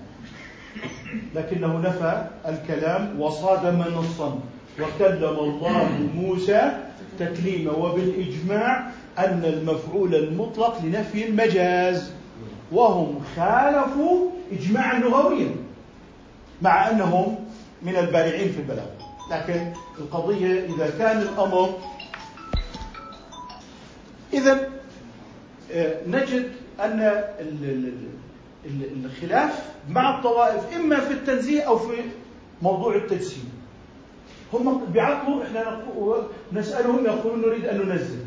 لكنه 1.36 1.78
نفى 1.80 2.28
الكلام 2.48 3.22
وصادم 3.22 3.82
نصا 3.82 4.40
وكلم 4.82 5.40
الله 5.40 5.90
موسى 6.16 6.72
تكليما 7.20 7.72
وبالإجماع 7.72 8.88
أن 9.18 9.46
المفعول 9.46 10.16
المطلق 10.16 10.82
لنفي 10.84 11.28
المجاز. 11.28 12.12
وهم 12.72 13.20
خالفوا 13.36 14.30
إجماعا 14.52 15.00
لغويا 15.00 15.50
مع 16.62 16.90
أنهم 16.90 17.36
من 17.82 17.96
البارعين 17.96 18.52
في 18.52 18.60
البلاغة. 18.60 18.92
لكن 19.32 19.72
القضية 20.00 20.66
إذا 20.66 20.90
كان 21.00 21.18
الأمر 21.22 21.70
إذا 24.34 24.70
آه، 25.72 25.96
نجد 26.08 26.52
أن 26.80 27.24
الخلاف 28.66 29.74
مع 29.90 30.18
الطوائف 30.18 30.76
إما 30.76 31.00
في 31.00 31.14
التنزيه 31.14 31.62
أو 31.62 31.78
في 31.78 31.94
موضوع 32.62 32.96
التجسيم. 32.96 33.52
هم 34.54 34.86
بيعطلوا 34.86 35.44
إحنا 35.44 35.82
نسألهم 36.54 37.06
يقولون 37.06 37.42
نريد 37.42 37.66
أن 37.66 37.90
ننزه. 37.90 38.20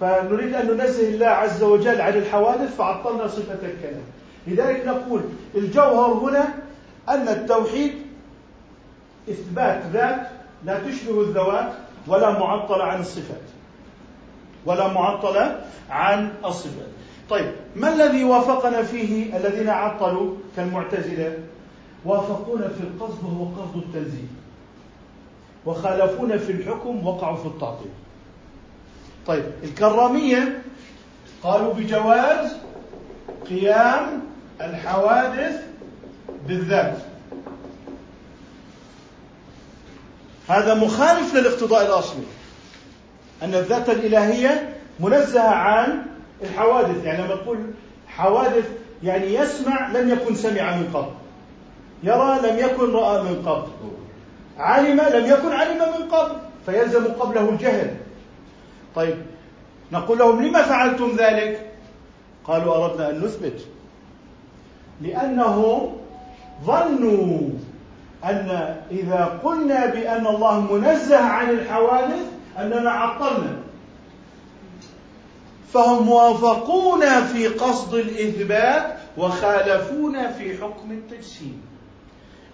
فنريد 0.00 0.54
أن 0.54 0.66
ننزه 0.66 1.08
الله 1.08 1.26
عز 1.26 1.62
وجل 1.62 2.00
عن 2.00 2.12
الحوادث 2.12 2.76
فعطلنا 2.76 3.26
صفة 3.26 3.54
الكلام. 3.54 4.02
لذلك 4.46 4.86
نقول 4.86 5.20
الجوهر 5.54 6.12
هنا 6.12 6.54
أن 7.08 7.28
التوحيد 7.28 7.92
إثبات 9.30 9.82
ذات 9.92 10.28
لا 10.64 10.78
تشبه 10.78 11.20
الذوات 11.20 11.72
ولا 12.08 12.38
معطله 12.38 12.84
عن 12.84 13.00
الصفات 13.00 13.42
ولا 14.66 14.88
معطله 14.92 15.64
عن 15.90 16.32
الصفات. 16.44 16.88
طيب 17.32 17.52
ما 17.76 17.94
الذي 17.94 18.24
وافقنا 18.24 18.82
فيه 18.82 19.36
الذين 19.36 19.68
عطلوا 19.68 20.36
كالمعتزلة؟ 20.56 21.38
وافقونا 22.04 22.68
في 22.68 22.80
القصد 22.80 23.24
وهو 23.24 23.44
قصد 23.44 23.76
التنزيل 23.76 24.26
وخالفونا 25.66 26.38
في 26.38 26.52
الحكم 26.52 27.06
وقعوا 27.06 27.36
في 27.36 27.46
التعطيل. 27.46 27.90
طيب 29.26 29.44
الكرامية 29.64 30.62
قالوا 31.42 31.74
بجواز 31.74 32.56
قيام 33.48 34.22
الحوادث 34.60 35.62
بالذات. 36.48 36.98
هذا 40.48 40.74
مخالف 40.74 41.34
للاقتضاء 41.34 41.86
الأصلي. 41.86 42.24
أن 43.42 43.54
الذات 43.54 43.88
الإلهية 43.90 44.74
منزهة 45.00 45.48
عن 45.48 46.11
الحوادث 46.42 47.04
يعني 47.04 47.24
لما 47.24 47.34
تقول 47.34 47.58
حوادث 48.08 48.68
يعني 49.02 49.34
يسمع 49.34 49.88
لم 49.88 50.10
يكن 50.10 50.34
سمع 50.34 50.76
من 50.76 50.90
قبل. 50.94 51.12
يرى 52.02 52.38
لم 52.50 52.58
يكن 52.58 52.92
رأى 52.92 53.22
من 53.22 53.42
قبل. 53.46 53.68
علم 54.58 55.00
لم 55.00 55.26
يكن 55.26 55.52
علم 55.52 55.78
من 55.78 56.08
قبل 56.08 56.36
فيلزم 56.66 57.04
قبله 57.04 57.48
الجهل. 57.48 57.96
طيب 58.94 59.16
نقول 59.92 60.18
لهم 60.18 60.42
لما 60.42 60.62
فعلتم 60.62 61.16
ذلك؟ 61.16 61.72
قالوا 62.44 62.74
أردنا 62.76 63.10
أن 63.10 63.20
نثبت. 63.20 63.66
لأنهم 65.00 65.96
ظنوا 66.64 67.50
أن 68.24 68.76
إذا 68.90 69.40
قلنا 69.44 69.86
بأن 69.86 70.26
الله 70.26 70.60
منزه 70.60 71.24
عن 71.24 71.50
الحوادث 71.50 72.26
أننا 72.58 72.90
عطلنا. 72.90 73.61
فهم 75.72 76.02
موافقون 76.02 77.00
في 77.24 77.48
قصد 77.48 77.94
الإثبات 77.94 78.96
وخالفون 79.18 80.32
في 80.32 80.56
حكم 80.56 80.90
التجسيم. 80.90 81.62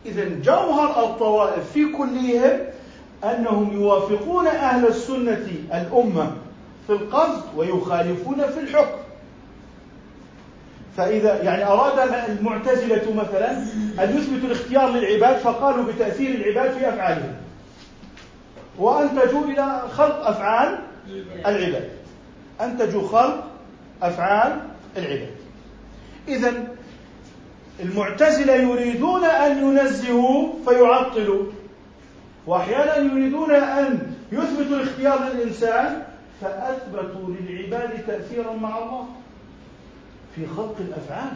إذا 0.07 0.25
جوهر 0.43 1.05
الطوائف 1.05 1.73
في 1.73 1.85
كلهم 1.85 2.61
أنهم 3.25 3.81
يوافقون 3.81 4.47
أهل 4.47 4.87
السنة 4.87 5.47
الأمة 5.75 6.33
في 6.87 6.93
القصد 6.93 7.43
ويخالفون 7.57 8.47
في 8.47 8.61
الحكم. 8.61 8.99
فإذا 10.97 11.43
يعني 11.43 11.67
أراد 11.67 12.15
المعتزلة 12.29 13.15
مثلا 13.15 13.51
أن 14.05 14.17
يثبتوا 14.17 14.47
الاختيار 14.49 14.91
للعباد 14.91 15.37
فقالوا 15.37 15.85
بتأثير 15.85 16.35
العباد 16.35 16.71
في 16.71 16.89
أفعالهم. 16.89 17.35
وأنتجوا 18.79 19.45
إلى 19.45 19.83
خلق 19.97 20.27
أفعال 20.27 20.79
العباد. 21.47 21.98
أنتجوا 22.61 23.09
خلق 23.09 23.45
أفعال 24.03 24.61
العباد. 24.97 25.35
إذا 26.29 26.53
المعتزلة 27.81 28.55
يريدون 28.55 29.25
أن 29.25 29.59
ينزهوا 29.59 30.49
فيعطلوا 30.69 31.45
وأحيانا 32.47 32.97
يريدون 32.97 33.55
أن 33.55 34.13
يثبتوا 34.33 34.77
الاختيار 34.77 35.29
للإنسان 35.33 36.03
فأثبتوا 36.41 37.29
للعباد 37.41 38.07
تأثيرا 38.07 38.53
مع 38.53 38.79
الله 38.79 39.07
في 40.35 40.47
خلق 40.47 40.77
الأفعال. 40.81 41.31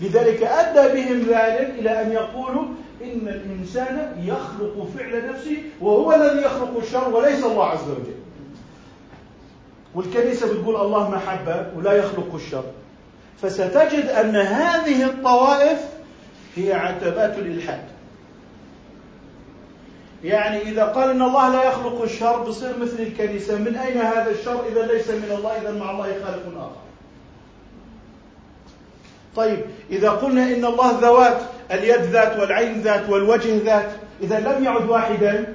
لذلك 0.00 0.42
أدى 0.42 0.94
بهم 0.94 1.18
ذلك 1.18 1.74
إلى 1.78 2.02
أن 2.02 2.12
يقولوا 2.12 2.64
إن 3.02 3.28
الإنسان 3.28 4.16
يخلق 4.24 4.88
فعل 4.98 5.28
نفسه 5.28 5.56
وهو 5.80 6.12
الذي 6.12 6.42
يخلق 6.42 6.76
الشر 6.76 7.08
وليس 7.08 7.44
الله 7.44 7.66
عز 7.66 7.88
وجل. 7.88 8.23
والكنيسة 9.94 10.52
بتقول 10.52 10.76
الله 10.76 11.10
محبة 11.10 11.66
ولا 11.76 11.92
يخلق 11.92 12.34
الشر. 12.34 12.64
فستجد 13.42 14.08
أن 14.08 14.36
هذه 14.36 15.04
الطوائف 15.04 15.78
هي 16.56 16.72
عتبات 16.72 17.38
الإلحاد. 17.38 17.84
يعني 20.24 20.62
إذا 20.62 20.84
قال 20.84 21.10
إن 21.10 21.22
الله 21.22 21.48
لا 21.48 21.64
يخلق 21.64 22.02
الشر 22.02 22.42
بصير 22.42 22.78
مثل 22.78 22.98
الكنيسة 22.98 23.58
من 23.58 23.76
أين 23.76 23.98
هذا 23.98 24.30
الشر 24.30 24.64
إذا 24.72 24.86
ليس 24.86 25.10
من 25.10 25.36
الله 25.38 25.50
إذا 25.50 25.70
مع 25.70 25.90
الله 25.90 26.04
خالق 26.04 26.58
آخر؟ 26.58 26.84
طيب 29.36 29.58
إذا 29.90 30.10
قلنا 30.10 30.42
إن 30.42 30.64
الله 30.64 31.00
ذوات 31.00 31.40
اليد 31.70 32.00
ذات 32.00 32.38
والعين 32.38 32.80
ذات 32.80 33.08
والوجه 33.10 33.64
ذات 33.64 33.90
إذا 34.22 34.40
لم 34.40 34.64
يعد 34.64 34.88
واحدا 34.88 35.54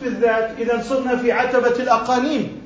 في 0.00 0.08
الذات 0.08 0.50
إذا 0.58 0.82
صرنا 0.82 1.16
في 1.16 1.32
عتبة 1.32 1.76
الأقانيم. 1.82 2.63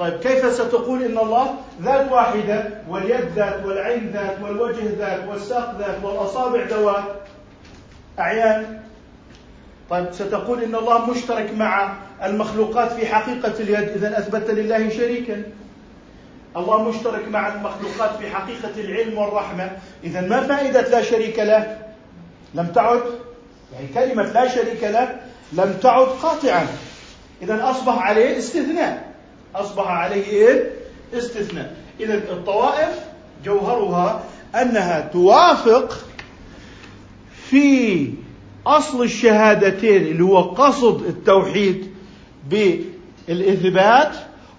طيب 0.00 0.20
كيف 0.20 0.52
ستقول 0.52 1.02
إن 1.02 1.18
الله 1.18 1.54
ذات 1.82 2.12
واحدة 2.12 2.64
واليد 2.88 3.28
ذات 3.36 3.64
والعين 3.64 4.10
ذات 4.10 4.36
والوجه 4.42 4.96
ذات 4.98 5.28
والساق 5.28 5.78
ذات 5.78 6.04
والأصابع 6.04 6.64
ذوات؟ 6.64 7.04
أعيان. 8.18 8.80
طيب 9.90 10.06
ستقول 10.12 10.62
إن 10.62 10.74
الله 10.74 11.10
مشترك 11.10 11.54
مع 11.54 11.96
المخلوقات 12.24 12.92
في 12.92 13.06
حقيقة 13.06 13.52
اليد 13.60 13.88
إذا 13.88 14.18
أثبت 14.18 14.50
لله 14.50 14.88
شريكا. 14.88 15.42
الله 16.56 16.88
مشترك 16.88 17.28
مع 17.28 17.54
المخلوقات 17.54 18.16
في 18.18 18.30
حقيقة 18.30 18.72
العلم 18.76 19.18
والرحمة 19.18 19.70
إذا 20.04 20.20
ما 20.20 20.40
فائدة 20.40 20.80
لا 20.80 21.02
شريك 21.02 21.38
له؟ 21.38 21.78
لم 22.54 22.66
تعد 22.66 23.02
يعني 23.72 23.88
كلمة 23.94 24.22
لا 24.22 24.48
شريك 24.48 24.84
له 24.84 25.20
لم 25.52 25.78
تعد 25.82 26.06
قاطعا. 26.06 26.66
إذا 27.42 27.70
أصبح 27.70 27.98
عليه 27.98 28.38
استثناء. 28.38 29.09
أصبح 29.54 29.86
عليه 29.86 30.24
إيه؟ 30.24 30.70
استثناء 31.14 31.76
إذا 32.00 32.14
الطوائف 32.14 32.98
جوهرها 33.44 34.24
أنها 34.54 35.10
توافق 35.12 35.98
في 37.50 38.08
أصل 38.66 39.02
الشهادتين 39.02 40.02
اللي 40.02 40.24
هو 40.24 40.40
قصد 40.40 41.02
التوحيد 41.06 41.90
بالإثبات 42.50 44.12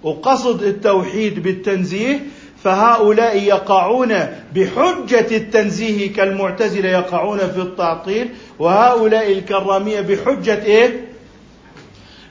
وقصد 0.04 0.64
التوحيد 0.64 1.44
بالتنزيه 1.44 2.20
فهؤلاء 2.64 3.38
يقعون 3.44 4.14
بحجة 4.56 5.38
التنزيه 5.38 6.14
كالمعتزلة 6.14 6.90
يقعون 6.90 7.38
في 7.38 7.62
التعطيل 7.62 8.30
وهؤلاء 8.60 9.32
الكرامية 9.32 10.02
بحجة 10.02 10.64
إيه؟ 10.66 11.06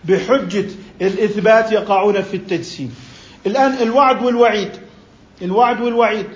بحجة 0.04 0.66
الإثبات 1.00 1.72
يقعون 1.72 2.22
في 2.22 2.36
التجسيم. 2.36 2.96
الآن 3.46 3.72
الوعد 3.72 4.22
والوعيد 4.22 4.70
الوعد 5.42 5.80
والوعيد. 5.80 6.26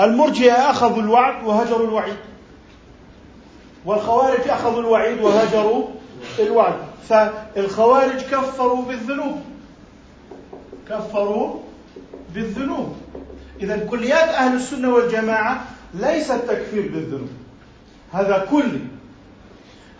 المرجئة 0.00 0.70
أخذوا 0.70 1.02
الوعد 1.02 1.44
وهجروا 1.44 1.86
الوعيد. 1.86 2.16
والخوارج 3.84 4.48
أخذوا 4.48 4.80
الوعيد 4.80 5.20
وهجروا 5.20 5.88
الوعد. 6.38 6.74
فالخوارج 7.08 8.20
كفروا 8.20 8.84
بالذنوب. 8.84 9.42
كفروا 10.88 11.60
بالذنوب. 12.34 12.96
إذا 13.60 13.76
كليات 13.76 14.28
أهل 14.28 14.56
السنة 14.56 14.94
والجماعة 14.94 15.64
ليست 15.94 16.40
تكفير 16.48 16.82
بالذنوب. 16.82 17.30
هذا 18.12 18.46
كلي 18.50 18.80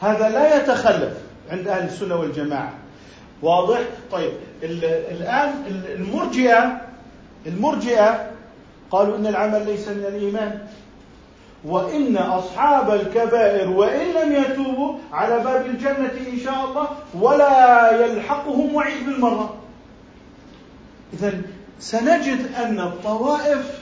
هذا 0.01 0.29
لا 0.29 0.57
يتخلف 0.57 1.13
عند 1.51 1.69
أهل 1.69 1.85
السنة 1.85 2.17
والجماعة. 2.17 2.82
واضح؟ 3.43 3.81
طيب 4.13 4.33
الآن 4.63 5.55
المرجئة 5.97 6.81
المرجئة 7.47 8.31
قالوا 8.91 9.17
إن 9.17 9.27
العمل 9.27 9.67
ليس 9.67 9.89
من 9.89 10.05
الإيمان 10.05 10.67
وإن 11.65 12.17
أصحاب 12.17 12.91
الكبائر 12.91 13.71
وإن 13.71 14.07
لم 14.13 14.33
يتوبوا 14.33 14.99
على 15.13 15.39
باب 15.45 15.67
الجنة 15.67 16.13
إن 16.33 16.39
شاء 16.45 16.65
الله 16.65 16.89
ولا 17.15 17.91
يلحقهم 18.07 18.75
وعيد 18.75 19.07
بالمرة 19.07 19.55
إذا 21.13 21.41
سنجد 21.79 22.55
أن 22.55 22.81
الطوائف 22.81 23.81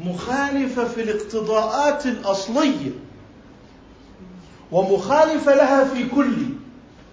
مخالفة 0.00 0.84
في 0.84 1.02
الاقتضاءات 1.02 2.06
الأصلية 2.06 2.90
ومخالفة 4.72 5.54
لها 5.54 5.84
في 5.84 6.04
كل 6.08 6.32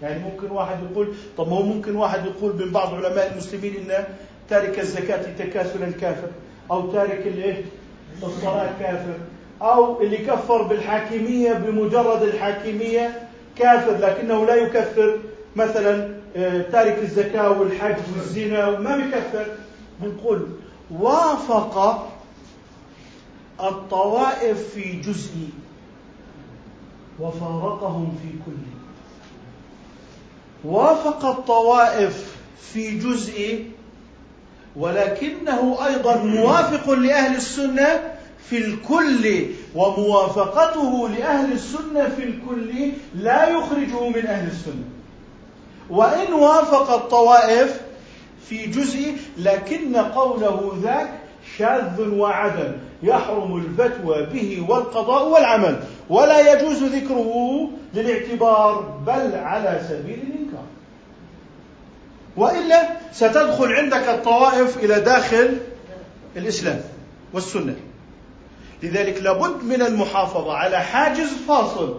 يعني 0.02 0.22
ممكن 0.24 0.50
واحد 0.50 0.76
يقول 0.90 1.14
طب 1.38 1.48
ما 1.48 1.56
هو 1.56 1.62
ممكن 1.62 1.96
واحد 1.96 2.26
يقول 2.26 2.56
من 2.56 2.72
بعض 2.72 2.94
علماء 2.94 3.32
المسلمين 3.32 3.74
إن 3.76 4.04
تارك 4.48 4.78
الزكاة 4.78 5.32
تكاسلا 5.38 5.90
كافر 5.90 6.28
أو 6.70 6.92
تارك 6.92 7.26
الايه 7.26 7.64
الصلاة 8.22 8.70
كافر 8.80 9.14
أو 9.62 10.00
اللي 10.02 10.16
كفر 10.18 10.62
بالحاكمية 10.62 11.52
بمجرد 11.52 12.22
الحاكمية 12.22 13.28
كافر 13.56 13.96
لكنه 13.96 14.46
لا 14.46 14.54
يكفر 14.54 15.18
مثلا 15.56 16.20
آه، 16.36 16.62
تارك 16.62 16.98
الزكاة 17.02 17.60
والحج 17.60 17.96
والزنا 18.16 18.68
وما 18.68 18.96
بيكفر. 18.96 19.46
بنقول 20.00 20.46
وافق 20.90 22.06
الطوائف 23.60 24.68
في 24.74 25.00
جزء 25.00 25.48
وفارقهم 27.20 28.18
في 28.22 28.28
كل. 28.46 28.79
وافق 30.64 31.24
الطوائف 31.24 32.36
في 32.72 32.98
جزء 32.98 33.64
ولكنه 34.76 35.86
أيضا 35.86 36.16
موافق 36.16 36.90
لأهل 36.90 37.36
السنة 37.36 38.14
في 38.48 38.58
الكل 38.58 39.46
وموافقته 39.74 41.08
لأهل 41.08 41.52
السنة 41.52 42.08
في 42.16 42.24
الكل 42.24 42.92
لا 43.14 43.48
يخرجه 43.48 44.08
من 44.08 44.26
أهل 44.26 44.46
السنة. 44.46 44.84
وإن 45.90 46.32
وافق 46.32 46.90
الطوائف 46.90 47.80
في 48.48 48.66
جزء 48.66 49.16
لكن 49.38 49.96
قوله 49.96 50.72
ذاك 50.82 51.10
شاذ 51.58 52.08
وعدم 52.08 52.72
يحرم 53.02 53.56
الفتوى 53.56 54.26
به 54.26 54.66
والقضاء 54.68 55.28
والعمل 55.28 55.80
ولا 56.10 56.52
يجوز 56.52 56.82
ذكره 56.82 57.68
للاعتبار 57.94 58.98
بل 59.06 59.34
على 59.34 59.80
سبيل 59.88 60.39
وإلا 62.40 62.88
ستدخل 63.12 63.72
عندك 63.72 64.08
الطوائف 64.08 64.76
إلى 64.84 65.00
داخل 65.00 65.58
الإسلام 66.36 66.80
والسنة. 67.32 67.76
لذلك 68.82 69.22
لابد 69.22 69.64
من 69.64 69.82
المحافظة 69.82 70.52
على 70.52 70.80
حاجز 70.80 71.28
فاصل 71.48 71.98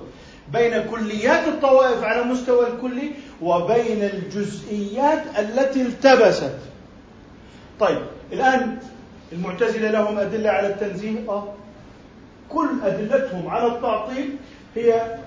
بين 0.54 0.84
كليات 0.84 1.48
الطوائف 1.48 2.04
على 2.04 2.24
مستوى 2.24 2.68
الكلي 2.68 3.12
وبين 3.42 4.04
الجزئيات 4.04 5.24
التي 5.40 5.82
التبست. 5.82 6.58
طيب 7.80 8.02
الآن 8.34 8.78
المعتزلة 9.32 9.92
لهم 9.92 10.18
أدلة 10.18 10.50
على 10.50 10.68
التنزيه. 10.68 11.30
آه. 11.30 11.54
كل 12.50 12.70
أدلتهم 12.84 13.48
على 13.48 13.68
التعطيل 13.68 14.36
هي 14.76 15.18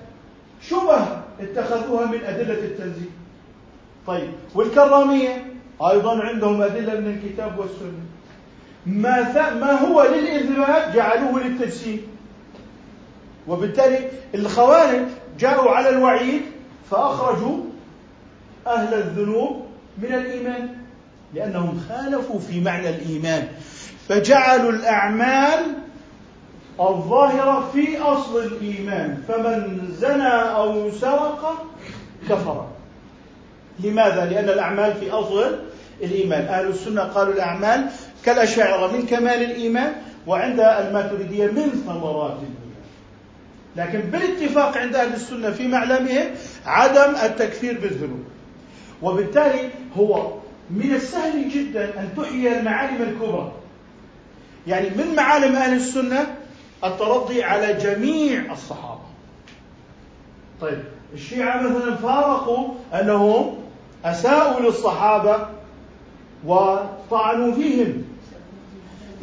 شبه 0.69 1.07
اتخذوها 1.39 2.05
من 2.05 2.19
أدلة 2.23 2.59
التنزيه. 2.59 3.14
طيب 4.07 4.31
والكرامية 4.55 5.55
أيضا 5.81 6.23
عندهم 6.23 6.61
أدلة 6.61 6.99
من 6.99 7.07
الكتاب 7.07 7.59
والسنة. 7.59 8.05
ما 8.85 9.53
ما 9.53 9.71
هو 9.71 10.03
للإثبات 10.03 10.95
جعلوه 10.95 11.43
للتجسيم. 11.43 12.01
وبالتالي 13.47 14.09
الخوارج 14.35 15.05
جاءوا 15.39 15.71
على 15.71 15.89
الوعيد 15.89 16.41
فأخرجوا 16.91 17.57
أهل 18.67 18.93
الذنوب 18.93 19.65
من 19.97 20.13
الإيمان 20.13 20.69
لأنهم 21.33 21.81
خالفوا 21.89 22.39
في 22.39 22.61
معنى 22.61 22.89
الإيمان. 22.89 23.47
فجعلوا 24.09 24.71
الأعمال 24.71 25.59
الظاهرة 26.79 27.69
في 27.73 27.99
أصل 27.99 28.43
الإيمان. 28.43 29.23
فمن 29.27 29.87
زنى 29.99 30.55
أو 30.55 30.91
سرق 30.91 31.65
كفر. 32.29 32.74
لماذا؟ 33.79 34.25
لأن 34.25 34.49
الأعمال 34.49 34.93
في 34.93 35.11
أصل 35.11 35.59
الإيمان. 36.03 36.41
أهل 36.41 36.67
السنة 36.67 37.01
قالوا 37.01 37.33
الأعمال 37.33 37.89
كالأشاعرة 38.25 38.91
من 38.97 39.05
كمال 39.05 39.43
الإيمان 39.43 39.93
وعند 40.27 40.59
الماتريدية 40.59 41.45
من 41.45 41.83
ثمرات 41.85 42.31
الإيمان 42.31 42.65
لكن 43.75 43.99
بالاتفاق 43.99 44.77
عند 44.77 44.95
أهل 44.95 45.13
السنة 45.13 45.51
في 45.51 45.67
معلمهم 45.67 46.25
عدم 46.65 47.15
التكفير 47.23 47.79
بالذنوب. 47.81 48.23
وبالتالي 49.01 49.69
هو 49.97 50.33
من 50.69 50.91
السهل 50.95 51.49
جدا 51.49 51.99
أن 51.99 52.09
تحيي 52.17 52.59
المعالم 52.59 53.01
الكبرى. 53.01 53.51
يعني 54.67 54.89
من 54.89 55.15
معالم 55.15 55.55
أهل 55.55 55.73
السنة 55.73 56.35
الترضي 56.83 57.43
على 57.43 57.73
جميع 57.73 58.53
الصحابة. 58.53 59.01
طيب 60.61 60.83
الشيعة 61.13 61.61
مثلا 61.61 61.95
فارقوا 61.95 62.73
أنهم 62.93 63.64
أساءوا 64.05 64.59
للصحابة 64.59 65.47
وطعنوا 66.45 67.53
فيهم. 67.53 68.03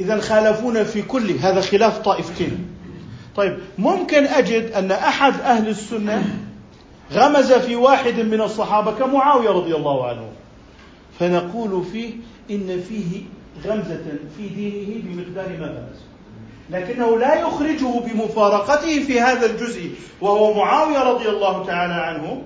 إذا 0.00 0.20
خالفونا 0.20 0.84
في 0.84 1.02
كل 1.02 1.30
هذا 1.30 1.60
خلاف 1.60 1.98
طائفتين. 1.98 2.66
طيب 3.36 3.58
ممكن 3.78 4.24
أجد 4.24 4.72
أن 4.72 4.92
أحد 4.92 5.40
أهل 5.40 5.68
السنة 5.68 6.24
غمز 7.12 7.52
في 7.52 7.76
واحد 7.76 8.20
من 8.20 8.40
الصحابة 8.40 8.92
كمعاوية 8.92 9.50
رضي 9.50 9.76
الله 9.76 10.06
عنه. 10.06 10.28
فنقول 11.20 11.84
فيه 11.92 12.12
إن 12.50 12.82
فيه 12.88 13.22
غمزة 13.66 14.04
في 14.36 14.48
دينه 14.48 15.02
بمقدار 15.04 15.48
ما 15.60 15.66
غمز. 15.66 16.00
لكنه 16.70 17.18
لا 17.18 17.40
يخرجه 17.40 18.00
بمفارقته 18.00 19.02
في 19.02 19.20
هذا 19.20 19.46
الجزء 19.46 19.90
وهو 20.20 20.54
معاوية 20.54 20.98
رضي 20.98 21.28
الله 21.28 21.66
تعالى 21.66 21.94
عنه 21.94 22.42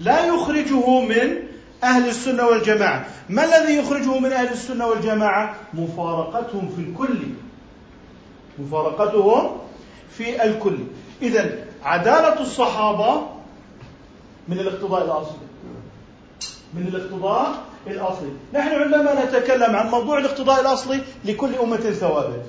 لا 0.00 0.26
يخرجه 0.26 1.00
من 1.00 1.51
أهل 1.82 2.08
السنة 2.08 2.46
والجماعة. 2.46 3.06
ما 3.28 3.44
الذي 3.44 3.76
يخرجه 3.76 4.18
من 4.18 4.32
أهل 4.32 4.48
السنة 4.52 4.86
والجماعة؟ 4.86 5.54
مفارقتهم 5.74 6.68
في 6.76 6.82
الكل. 6.82 7.18
مفارقتهم 8.58 9.56
في 10.10 10.44
الكل. 10.44 10.78
إذا 11.22 11.64
عدالة 11.82 12.40
الصحابة 12.40 13.26
من 14.48 14.58
الاقتضاء 14.58 15.04
الأصلي. 15.04 15.46
من 16.74 16.86
الاقتضاء 16.86 17.54
الأصلي. 17.86 18.30
نحن 18.54 18.68
عندما 18.68 19.24
نتكلم 19.24 19.76
عن 19.76 19.86
موضوع 19.90 20.18
الاقتضاء 20.18 20.60
الأصلي 20.60 21.00
لكل 21.24 21.54
أمة 21.54 21.76
ثوابت. 21.76 22.44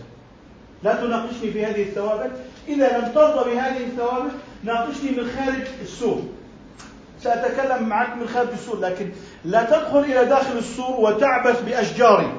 لا 0.84 0.94
تناقشني 0.94 1.52
في 1.52 1.66
هذه 1.66 1.84
الثوابت. 1.84 2.32
إذا 2.68 2.98
لم 2.98 3.12
ترضى 3.16 3.52
بهذه 3.52 3.86
الثوابت 3.86 4.32
ناقشني 4.64 5.12
من 5.12 5.30
خارج 5.38 5.68
السور 5.82 6.22
سأتكلم 7.24 7.90
معك 7.90 8.18
من 8.18 8.28
خارج 8.28 8.48
السور 8.54 8.80
لكن 8.80 9.10
لا 9.46 9.64
تدخل 9.64 10.00
إلى 10.00 10.26
داخل 10.26 10.58
السور 10.58 11.00
وتعبث 11.00 11.62
بأشجاري 11.62 12.32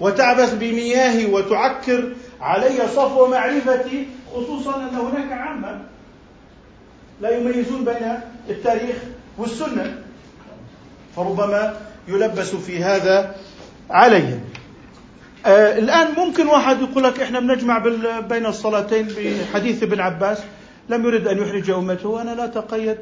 وتعبث 0.00 0.54
بمياهي 0.54 1.26
وتعكر 1.26 2.12
علي 2.40 2.88
صفو 2.88 3.26
معرفتي 3.26 4.06
خصوصا 4.34 4.76
أن 4.76 4.94
هناك 4.94 5.32
عامة 5.32 5.80
لا 7.20 7.30
يميزون 7.30 7.84
بين 7.84 8.20
التاريخ 8.48 8.96
والسنة. 9.38 10.02
فربما 11.16 11.76
يلبس 12.08 12.54
في 12.54 12.84
هذا 12.84 13.34
عليهم 13.90 14.40
آه 15.46 15.78
الآن 15.78 16.06
ممكن 16.16 16.46
واحد 16.46 16.80
يقول 16.82 17.04
لك 17.04 17.20
إحنا 17.20 17.40
بنجمع 17.40 17.78
بين 18.20 18.46
الصلاتين 18.46 19.08
بحديث 19.16 19.82
ابن 19.82 20.00
عباس 20.00 20.38
لم 20.88 21.06
يرد 21.06 21.26
أن 21.28 21.38
يحرج 21.38 21.70
أمته 21.70 22.08
وأنا 22.08 22.30
لا 22.30 22.46
تقيد. 22.46 22.98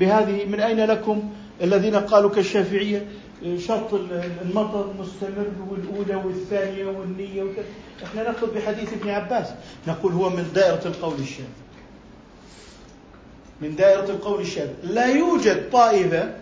بهذه 0.00 0.44
من 0.44 0.60
أين 0.60 0.84
لكم 0.84 1.30
الذين 1.62 1.96
قالوا 1.96 2.30
كالشافعية 2.30 3.06
شرط 3.58 3.94
المطر 4.42 4.94
مستمر 5.00 5.50
والأولى 5.70 6.14
والثانية 6.14 6.86
والنية 6.86 7.42
وكذا 7.42 7.64
إحنا 8.04 8.22
ناخذ 8.22 8.54
بحديث 8.54 8.92
ابن 8.92 9.10
عباس. 9.10 9.46
نقول 9.88 10.12
هو 10.12 10.30
من 10.30 10.50
دائرة 10.54 10.82
القول 10.86 11.14
الشاذ. 11.20 11.44
من 13.60 13.76
دائرة 13.76 14.04
القول 14.04 14.40
الشاذ. 14.40 14.68
لا 14.82 15.06
يوجد 15.06 15.70
طائفة 15.70 16.34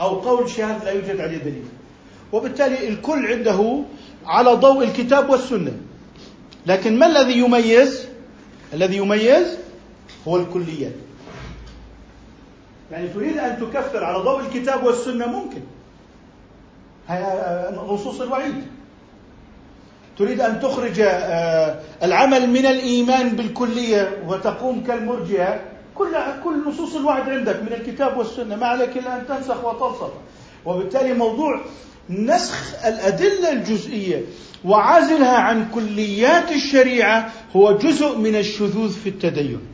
أو 0.00 0.20
قول 0.20 0.50
شاذ 0.50 0.84
لا 0.84 0.90
يوجد 0.90 1.20
عليه 1.20 1.38
دليل. 1.38 1.64
وبالتالي 2.32 2.88
الكل 2.88 3.26
عنده 3.26 3.82
على 4.26 4.50
ضوء 4.50 4.84
الكتاب 4.84 5.30
والسنة. 5.30 5.72
لكن 6.66 6.98
ما 6.98 7.06
الذي 7.06 7.38
يميز؟ 7.38 8.06
الذي 8.74 8.96
يميز 8.96 9.58
هو 10.28 10.36
الكليات. 10.36 10.92
يعني 12.92 13.08
تريد 13.08 13.38
أن 13.38 13.58
تكفر 13.60 14.04
على 14.04 14.18
ضوء 14.18 14.40
الكتاب 14.40 14.84
والسنة 14.84 15.26
ممكن. 15.26 15.60
نصوص 17.94 18.20
الوعيد. 18.20 18.54
تريد 20.18 20.40
أن 20.40 20.60
تخرج 20.60 21.00
آه، 21.00 21.80
العمل 22.02 22.50
من 22.50 22.66
الإيمان 22.66 23.28
بالكلية 23.28 24.22
وتقوم 24.26 24.84
كالمرجئة. 24.84 25.60
كل 25.94 26.16
كل 26.44 26.68
نصوص 26.68 26.96
الوعد 26.96 27.28
عندك 27.28 27.62
من 27.62 27.72
الكتاب 27.72 28.16
والسنة. 28.16 28.56
ما 28.56 28.66
عليك 28.66 28.96
إلا 28.96 29.16
أن 29.16 29.26
تنسخ 29.28 29.64
وتنصف 29.64 30.10
وبالتالي 30.64 31.14
موضوع 31.14 31.60
نسخ 32.10 32.74
الأدلة 32.86 33.52
الجزئية 33.52 34.22
وعزلها 34.64 35.38
عن 35.38 35.68
كليات 35.74 36.52
الشريعة 36.52 37.32
هو 37.56 37.72
جزء 37.72 38.18
من 38.18 38.36
الشذوذ 38.36 38.92
في 38.92 39.08
التدين. 39.08 39.71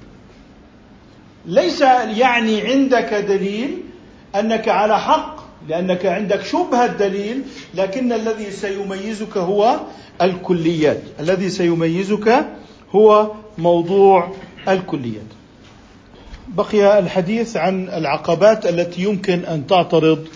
ليس 1.49 1.81
يعني 2.17 2.61
عندك 2.61 3.15
دليل 3.15 3.79
أنك 4.37 4.69
على 4.69 5.01
حق 5.01 5.37
لأنك 5.69 6.07
عندك 6.07 6.45
شبهة 6.45 6.87
دليل 6.87 7.43
لكن 7.75 8.13
الذي 8.13 8.51
سيميزك 8.51 9.37
هو 9.37 9.81
الكليات. 10.23 11.03
الذي 11.21 11.49
سيميزك 11.49 12.47
هو 12.91 13.31
موضوع 13.59 14.33
الكليات. 14.69 15.27
بقي 16.49 16.99
الحديث 16.99 17.57
عن 17.57 17.89
العقبات 17.89 18.67
التي 18.67 19.03
يمكن 19.03 19.45
أن 19.45 19.67
تعترض 19.67 20.27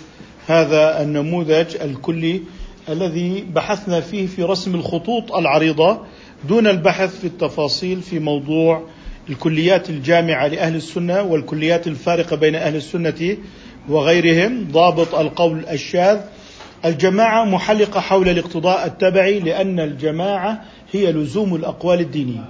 هذا 0.46 1.02
النموذج 1.02 1.76
الكلي 1.82 2.42
الذي 2.88 3.46
بحثنا 3.54 4.00
فيه 4.00 4.26
في 4.26 4.42
رسم 4.42 4.74
الخطوط 4.74 5.32
العريضة 5.32 5.98
دون 6.48 6.66
البحث 6.66 7.18
في 7.18 7.26
التفاصيل 7.26 8.02
في 8.02 8.18
موضوع 8.18 8.82
الكليات 9.32 9.90
الجامعة 9.90 10.46
لأهل 10.46 10.74
السنة 10.76 11.22
والكليات 11.22 11.86
الفارقة 11.86 12.36
بين 12.36 12.54
أهل 12.54 12.76
السنة 12.76 13.36
وغيرهم 13.88 14.68
ضابط 14.72 15.14
القول 15.14 15.64
الشاذ. 15.70 16.18
الجماعة 16.84 17.44
محلقة 17.44 18.00
حول 18.00 18.28
الاقتضاء 18.28 18.86
التبعي 18.86 19.40
لأن 19.40 19.80
الجماعة 19.80 20.64
هي 20.92 21.12
لزوم 21.12 21.54
الأقوال 21.54 22.00
الدينية. 22.00 22.44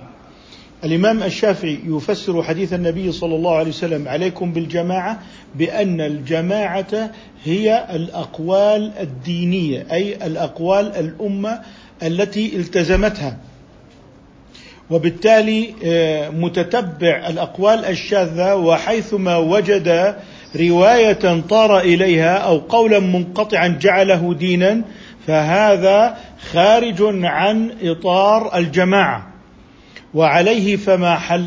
الإمام 0.84 1.22
الشافعي 1.22 1.78
يفسر 1.86 2.42
حديث 2.42 2.72
النبي 2.72 3.12
صلى 3.12 3.34
الله 3.34 3.56
عليه 3.56 3.68
وسلم 3.70 4.08
عليكم 4.08 4.52
بالجماعة 4.52 5.22
بأن 5.54 6.00
الجماعة 6.00 7.10
هي 7.44 7.86
الأقوال 7.94 8.92
الدينية 9.00 9.86
أي 9.92 10.26
الأقوال 10.26 10.96
الأمة 10.96 11.60
التي 12.02 12.56
التزمتها. 12.56 13.38
وبالتالي 14.90 15.74
آه، 15.84 16.28
متتبع 16.28 17.26
الأقوال 17.28 17.84
الشاذة 17.84 18.54
وحيثما 18.54 19.36
وجد 19.36 20.16
رواية 20.56 21.40
طار 21.48 21.80
إليها 21.80 22.36
أو 22.36 22.58
قولا 22.58 22.98
منقطعا 23.00 23.68
جعله 23.80 24.34
دينا 24.34 24.82
فهذا 25.26 26.16
خارج 26.52 27.24
عن 27.24 27.70
إطار 27.82 28.58
الجماعة. 28.58 29.32
وعليه 30.14 30.76
فما 30.76 31.14
حل 31.14 31.46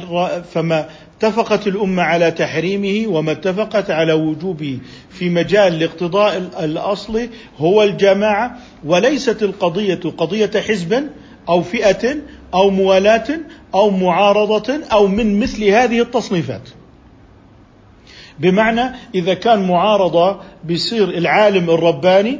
فما 0.54 0.86
اتفقت 1.18 1.68
الأمة 1.68 2.04
على 2.04 2.32
تحريمه 2.32 3.08
وما 3.08 3.32
اتفقت 3.32 3.92
على 3.92 4.14
وجوبه 4.14 4.80
في 5.10 5.30
مجال 5.30 5.74
الاقتضاء 5.74 6.38
الاصلي 6.60 7.30
هو 7.58 7.84
الجماعة 7.84 8.58
وليست 8.86 9.44
القضية 9.44 10.00
قضية 10.18 10.52
حزب 10.68 11.10
أو 11.50 11.62
فئة 11.62 12.16
أو 12.54 12.70
موالاه 12.70 13.40
أو 13.76 13.90
معارضة 13.90 14.80
أو 14.92 15.08
من 15.08 15.40
مثل 15.40 15.64
هذه 15.64 16.02
التصنيفات. 16.02 16.70
بمعنى 18.40 18.82
إذا 19.16 19.34
كان 19.34 19.68
معارضة 19.68 20.40
بيصير 20.64 21.10
العالم 21.10 21.70
الرباني 21.70 22.40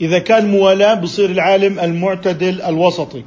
إذا 0.00 0.18
كان 0.18 0.50
موالاة 0.50 0.94
بصير 0.94 1.30
العالم 1.30 1.78
المعتدل 1.78 2.62
الوسطي. 2.62 3.24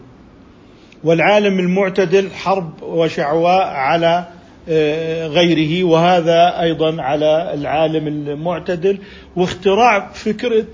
والعالم 1.04 1.60
المعتدل 1.60 2.32
حرب 2.32 2.84
وشعواء 2.84 3.64
على 3.64 4.26
آه، 4.70 5.28
غيره 5.28 5.84
وهذا 5.84 6.62
أيضا 6.62 7.02
على 7.02 7.54
العالم 7.54 8.08
المعتدل. 8.08 8.98
واختراع 9.36 10.10
فكرة 10.14 10.66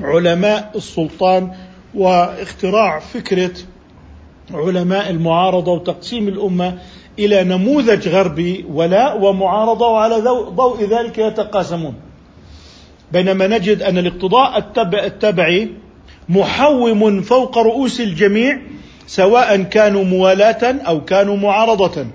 علماء 0.00 0.72
السلطان 0.76 1.50
واختراع 1.98 2.98
فكرة 2.98 3.50
علماء 4.54 5.10
المعارضة 5.10 5.72
وتقسيم 5.72 6.28
الأمة 6.28 6.78
إلى 7.18 7.44
نموذج 7.44 8.08
غربي 8.08 8.64
ولاء 8.72 9.20
ومعارضة 9.22 9.86
وعلى 9.86 10.16
ضوء 10.50 10.84
ذلك 10.84 11.18
يتقاسمون. 11.18 11.94
بينما 13.12 13.46
نجد 13.46 13.82
أن 13.82 13.98
الاقتضاء 13.98 14.58
التبع 14.58 15.04
التبعي 15.04 15.68
محوم 16.28 17.20
فوق 17.20 17.58
رؤوس 17.58 18.00
الجميع 18.00 18.58
سواء 19.06 19.62
كانوا 19.62 20.04
موالاة 20.04 20.64
أو 20.88 21.04
كانوا 21.04 21.36
معارضة. 21.36 22.06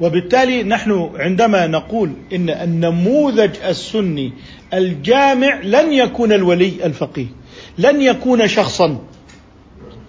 وبالتالي 0.00 0.62
نحن 0.62 1.10
عندما 1.16 1.66
نقول 1.66 2.12
إن 2.32 2.50
النموذج 2.50 3.50
السني 3.68 4.32
الجامع 4.74 5.60
لن 5.62 5.92
يكون 5.92 6.32
الولي 6.32 6.72
الفقيه. 6.84 7.41
لن 7.78 8.02
يكون 8.02 8.48
شخصا 8.48 8.98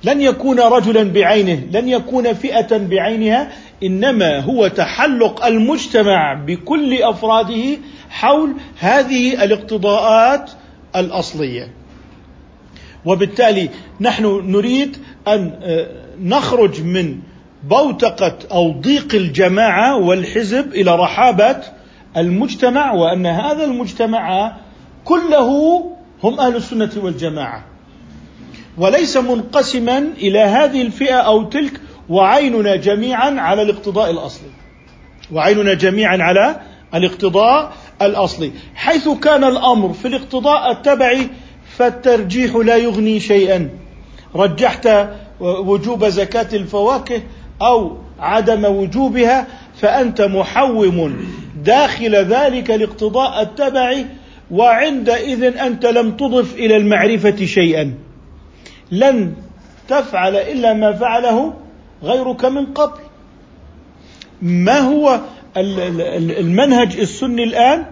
لن 0.03 0.21
يكون 0.21 0.59
رجلا 0.59 1.03
بعينه 1.03 1.61
لن 1.71 1.89
يكون 1.89 2.33
فئة 2.33 2.77
بعينها 2.77 3.51
إنما 3.83 4.39
هو 4.39 4.67
تحلق 4.67 5.45
المجتمع 5.45 6.33
بكل 6.33 7.03
أفراده 7.03 7.77
حول 8.09 8.53
هذه 8.79 9.43
الاقتضاءات 9.43 10.51
الأصلية. 10.95 11.67
وبالتالي 13.05 13.69
نحن 14.01 14.25
نريد 14.51 14.97
أن 15.27 15.59
آه، 15.63 15.87
نخرج 16.19 16.81
من 16.81 17.19
بوتقة 17.63 18.37
أو 18.51 18.71
ضيق 18.71 19.15
الجماعة 19.15 19.97
والحزب 19.97 20.73
إلى 20.73 20.95
رحابة 20.95 21.57
المجتمع 22.17 22.93
وأن 22.93 23.25
هذا 23.25 23.63
المجتمع 23.63 24.57
كله 25.05 25.83
هم 26.23 26.39
أهل 26.39 26.55
السنة 26.55 26.91
والجماعة. 26.97 27.63
وليس 28.77 29.17
منقسما 29.17 29.97
إلى 29.97 30.39
هذه 30.39 30.81
الفئة 30.81 31.15
أو 31.15 31.43
تلك 31.43 31.81
وعيننا 32.09 32.75
جميعا 32.75 33.31
على 33.39 33.61
الاقتضاء 33.61 34.11
الأصلي. 34.11 34.49
وعيننا 35.31 35.73
جميعا 35.73 36.17
على 36.21 36.59
الاقتضاء 36.95 37.73
الأصلي. 38.01 38.51
حيث 38.75 39.09
كان 39.09 39.43
الأمر 39.43 39.93
في 39.93 40.07
الاقتضاء 40.07 40.71
التبعي 40.71 41.29
فالترجيح 41.77 42.55
لا 42.55 42.75
يغني 42.75 43.19
شيئا. 43.19 43.69
رجحت 44.35 44.89
وجوب 45.39 46.05
زكاة 46.05 46.47
الفواكه 46.53 47.21
أو 47.61 47.97
عدم 48.19 48.65
وجوبها 48.65 49.47
فأنت 49.81 50.21
محوم 50.21 51.25
داخل 51.63 52.15
ذلك 52.15 52.71
الاقتضاء 52.71 53.41
التبعي 53.41 54.05
وعندئذ 54.53 55.43
أنت 55.57 55.85
لم 55.85 56.11
تضف 56.11 56.55
إلى 56.55 56.77
المعرفة 56.77 57.45
شيئا. 57.45 57.93
لن 58.91 59.33
تفعل 59.87 60.35
إلا 60.35 60.73
ما 60.73 60.93
فعله 60.93 61.53
غيرك 62.03 62.45
من 62.45 62.65
قبل. 62.65 62.99
ما 64.41 64.79
هو 64.79 65.19
المنهج 65.57 66.99
السني 66.99 67.43
الآن؟ 67.43 67.85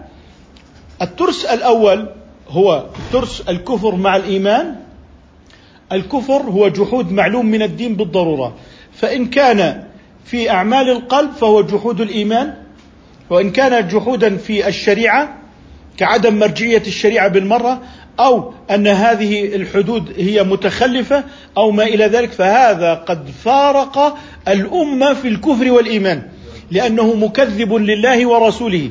الترس 1.02 1.44
الأول 1.44 2.08
هو 2.48 2.86
ترس 3.12 3.40
الكفر 3.48 3.94
مع 3.94 4.16
الإيمان. 4.16 4.76
الكفر 5.92 6.42
هو 6.42 6.68
جحود 6.68 7.12
معلوم 7.12 7.46
من 7.46 7.62
الدين 7.62 7.94
بالضرورة. 7.94 8.54
فإن 8.92 9.26
كان 9.26 9.84
في 10.24 10.50
أعمال 10.50 10.90
القلب 10.90 11.30
فهو 11.30 11.62
جحود 11.62 12.00
الإيمان 12.00 12.54
وإن 13.30 13.50
كان 13.50 13.88
جحودا 13.88 14.36
في 14.36 14.68
الشريعة 14.68 15.41
كعدم 15.96 16.38
مرجعيه 16.38 16.82
الشريعة 16.86 17.28
بالمرة 17.28 17.82
أو 18.20 18.52
أن 18.70 18.86
هذه 18.86 19.56
الحدود 19.56 20.12
هي 20.16 20.42
متخلفة 20.42 21.24
أو 21.56 21.70
ما 21.70 21.82
إلى 21.82 22.04
ذلك 22.04 22.32
فهذا 22.32 22.94
قد 22.94 23.30
فارق 23.44 24.16
الأمة 24.48 25.14
في 25.14 25.28
الكفر 25.28 25.72
والإيمان 25.72 26.22
لأنه 26.70 27.14
مكذب 27.14 27.74
لله 27.74 28.26
ورسوله. 28.26 28.90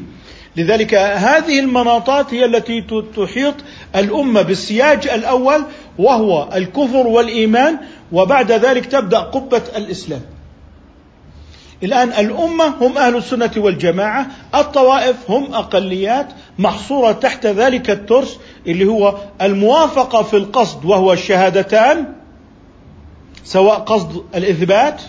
لذلك 0.55 0.93
هذه 0.95 1.59
المناطات 1.59 2.33
هي 2.33 2.45
التي 2.45 2.83
تحيط 3.15 3.55
الأمة 3.95 4.41
بالسياج 4.41 5.07
الأول 5.07 5.63
وهو 5.97 6.49
الكفر 6.55 7.07
والإيمان 7.07 7.77
وبعد 8.11 8.51
ذلك 8.51 8.85
تبدأ 8.85 9.19
قبة 9.19 9.61
الإسلام. 9.75 10.21
الآن 11.83 12.09
الأمة 12.09 12.67
هم 12.67 12.97
أهل 12.97 13.15
السنة 13.17 13.51
والجماعة 13.57 14.27
الطوائف 14.55 15.31
هم 15.31 15.53
أقليات 15.53 16.27
محصورة 16.59 17.11
تحت 17.11 17.45
ذلك 17.45 17.89
الترس 17.89 18.39
اللي 18.67 18.85
هو 18.85 19.17
الموافقة 19.41 20.23
في 20.23 20.37
القصد 20.37 20.85
وهو 20.85 21.13
الشهادتان 21.13 22.13
سواء 23.43 23.79
قصد 23.79 24.23
الإثبات 24.35 25.01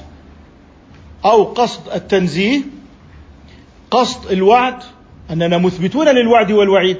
أو 1.24 1.44
قصد 1.44 1.80
التنزيه 1.94 2.60
قصد 3.90 4.30
الوعد 4.32 4.82
أننا 5.30 5.58
مثبتون 5.58 6.08
للوعد 6.08 6.52
والوعيد 6.52 6.98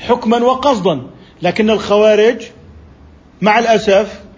حكما 0.00 0.36
وقصدا 0.36 1.02
لكن 1.42 1.70
الخوارج 1.70 2.42
مع 3.40 3.58
الأسف 3.58 4.20
آه، 4.20 4.29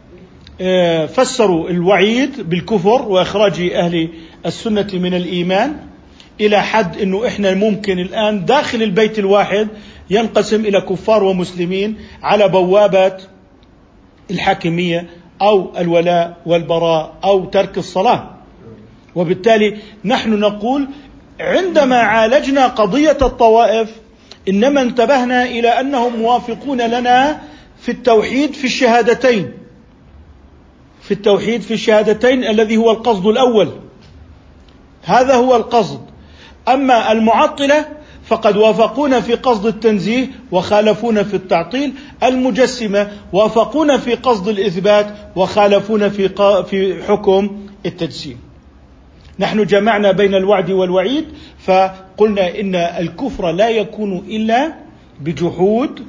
فسروا 1.06 1.70
الوعيد 1.70 2.48
بالكفر 2.50 3.02
وإخراج 3.08 3.60
أهل 3.60 4.08
السنة 4.46 4.88
من 4.92 5.14
الإيمان 5.14 5.76
إلى 6.40 6.62
حد 6.62 6.98
إنه 6.98 7.26
إحنا 7.26 7.54
ممكن 7.54 7.98
الآن 7.98 8.44
داخل 8.44 8.82
البيت 8.82 9.18
الواحد 9.18 9.68
ينقسم 10.10 10.64
إلى 10.64 10.80
كفار 10.80 11.24
ومسلمين 11.24 11.96
على 12.22 12.48
بوابه 12.48 13.12
الحاكمية 14.30 15.06
أو 15.42 15.72
الولاء 15.78 16.36
والبراء 16.46 17.14
أو 17.24 17.44
ترك 17.44 17.78
الصلاة. 17.78 18.30
وبالتالي 19.14 19.76
نحن 20.04 20.38
نقول 20.40 20.88
عندما 21.40 21.96
عالجنا 21.96 22.66
قضية 22.66 23.18
الطوائف 23.22 23.90
إنما 24.48 24.82
انتبهنا 24.82 25.44
إلى 25.44 25.68
أنهم 25.68 26.16
موافقون 26.16 26.80
لنا 26.82 27.40
في 27.80 27.92
التوحيد 27.92 28.54
في 28.54 28.64
الشهادتين. 28.64 29.52
في 31.02 31.14
التوحيد 31.14 31.60
في 31.60 31.74
الشهادتين 31.74 32.44
الذي 32.44 32.76
هو 32.76 32.90
القصد 32.90 33.26
الأول. 33.26 33.68
هذا 35.02 35.34
هو 35.34 35.56
القصد. 35.56 36.00
أما 36.68 37.12
المعطلة 37.12 37.86
فقد 38.24 38.56
وافقونا 38.56 39.20
في 39.20 39.34
قصد 39.34 39.66
التنزيه 39.66 40.26
وخالفونا 40.52 41.22
في 41.22 41.34
التعطيل. 41.34 41.92
المجسمة 42.22 43.10
وافقونا 43.32 43.98
في 43.98 44.14
قصد 44.14 44.48
الإثبات 44.48 45.06
وخالفونا 45.36 46.08
في 46.08 46.28
في 46.64 47.02
حكم 47.02 47.68
التجسيم. 47.86 48.38
نحن 49.38 49.64
جمعنا 49.64 50.12
بين 50.12 50.34
الوعد 50.34 50.70
والوعيد 50.70 51.24
فقلنا 51.58 52.60
إن 52.60 52.74
الكفر 52.74 53.52
لا 53.52 53.68
يكون 53.68 54.16
إلا 54.28 54.74
بجحود 55.20 56.06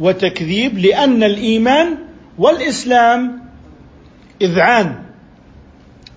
وتكذيب 0.00 0.78
لأن 0.78 1.22
الإيمان 1.22 1.98
والإسلام 2.38 3.41
اذعان 4.42 5.02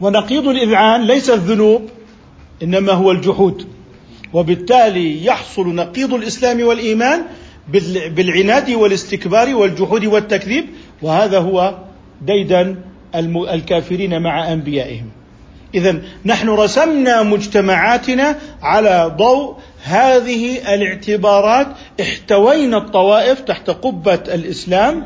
ونقيض 0.01 0.47
الإذعان 0.47 1.01
ليس 1.01 1.29
الذنوب 1.29 1.89
إنما 2.63 2.91
هو 2.91 3.11
الجحود. 3.11 3.67
وبالتالي 4.33 5.25
يحصل 5.25 5.75
نقيض 5.75 6.13
الإسلام 6.13 6.63
والإيمان 6.63 7.21
بالعناد 8.15 8.69
والاستكبار 8.69 9.55
والجحود 9.55 10.05
والتكذيب 10.05 10.65
وهذا 11.01 11.39
هو 11.39 11.77
ديدن 12.21 12.75
الكافرين 13.53 14.21
مع 14.21 14.53
أنبيائهم. 14.53 15.09
اذا 15.75 16.01
نحن 16.25 16.49
رسمنا 16.49 17.23
مجتمعاتنا 17.23 18.35
على 18.61 19.15
ضوء 19.17 19.55
هذه 19.83 20.73
الاعتبارات 20.73 21.67
احتوينا 22.01 22.77
الطوائف 22.77 23.39
تحت 23.39 23.69
قبة 23.69 24.13
الإسلام 24.13 25.05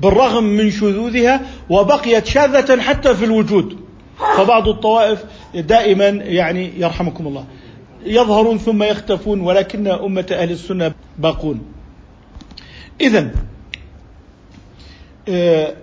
بالرغم 0.00 0.44
من 0.44 0.70
شذوذها 0.70 1.40
وبقيت 1.70 2.26
شاذة 2.26 2.80
حتى 2.80 3.14
في 3.14 3.24
الوجود. 3.24 3.78
فبعض 4.36 4.68
الطوائف 4.68 5.24
دائما 5.54 6.06
يعني 6.08 6.72
يرحمكم 6.80 7.26
الله. 7.26 7.44
يظهرون 8.06 8.58
ثم 8.58 8.82
يختفون 8.82 9.40
ولكن 9.40 9.86
أمة 9.86 10.26
أهل 10.32 10.50
السنة 10.50 10.92
باقون. 11.18 11.62
إذا 13.00 13.30
آه، 15.28 15.74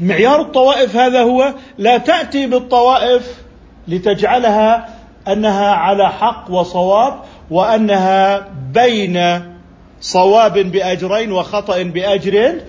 معيار 0.00 0.40
الطوائف 0.40 0.96
هذا 0.96 1.22
هو 1.22 1.54
لا 1.78 1.98
تأتي 1.98 2.46
بالطوائف 2.46 3.42
لتجعلها 3.88 4.88
أنها 5.28 5.66
على 5.66 6.08
حق 6.08 6.50
وصواب 6.50 7.20
وأنها 7.50 8.48
بين 8.72 9.42
صواب 10.00 10.58
بأجرين 10.58 11.32
وخطأ 11.32 11.82
بأجر 11.82 12.60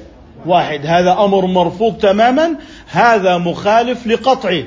واحد. 0.46 0.86
هذا 0.86 1.12
أمر 1.12 1.46
مرفوض 1.46 1.98
تماما. 1.98 2.56
هذا 2.88 3.38
مخالف 3.38 4.08
لقطعه 4.08 4.64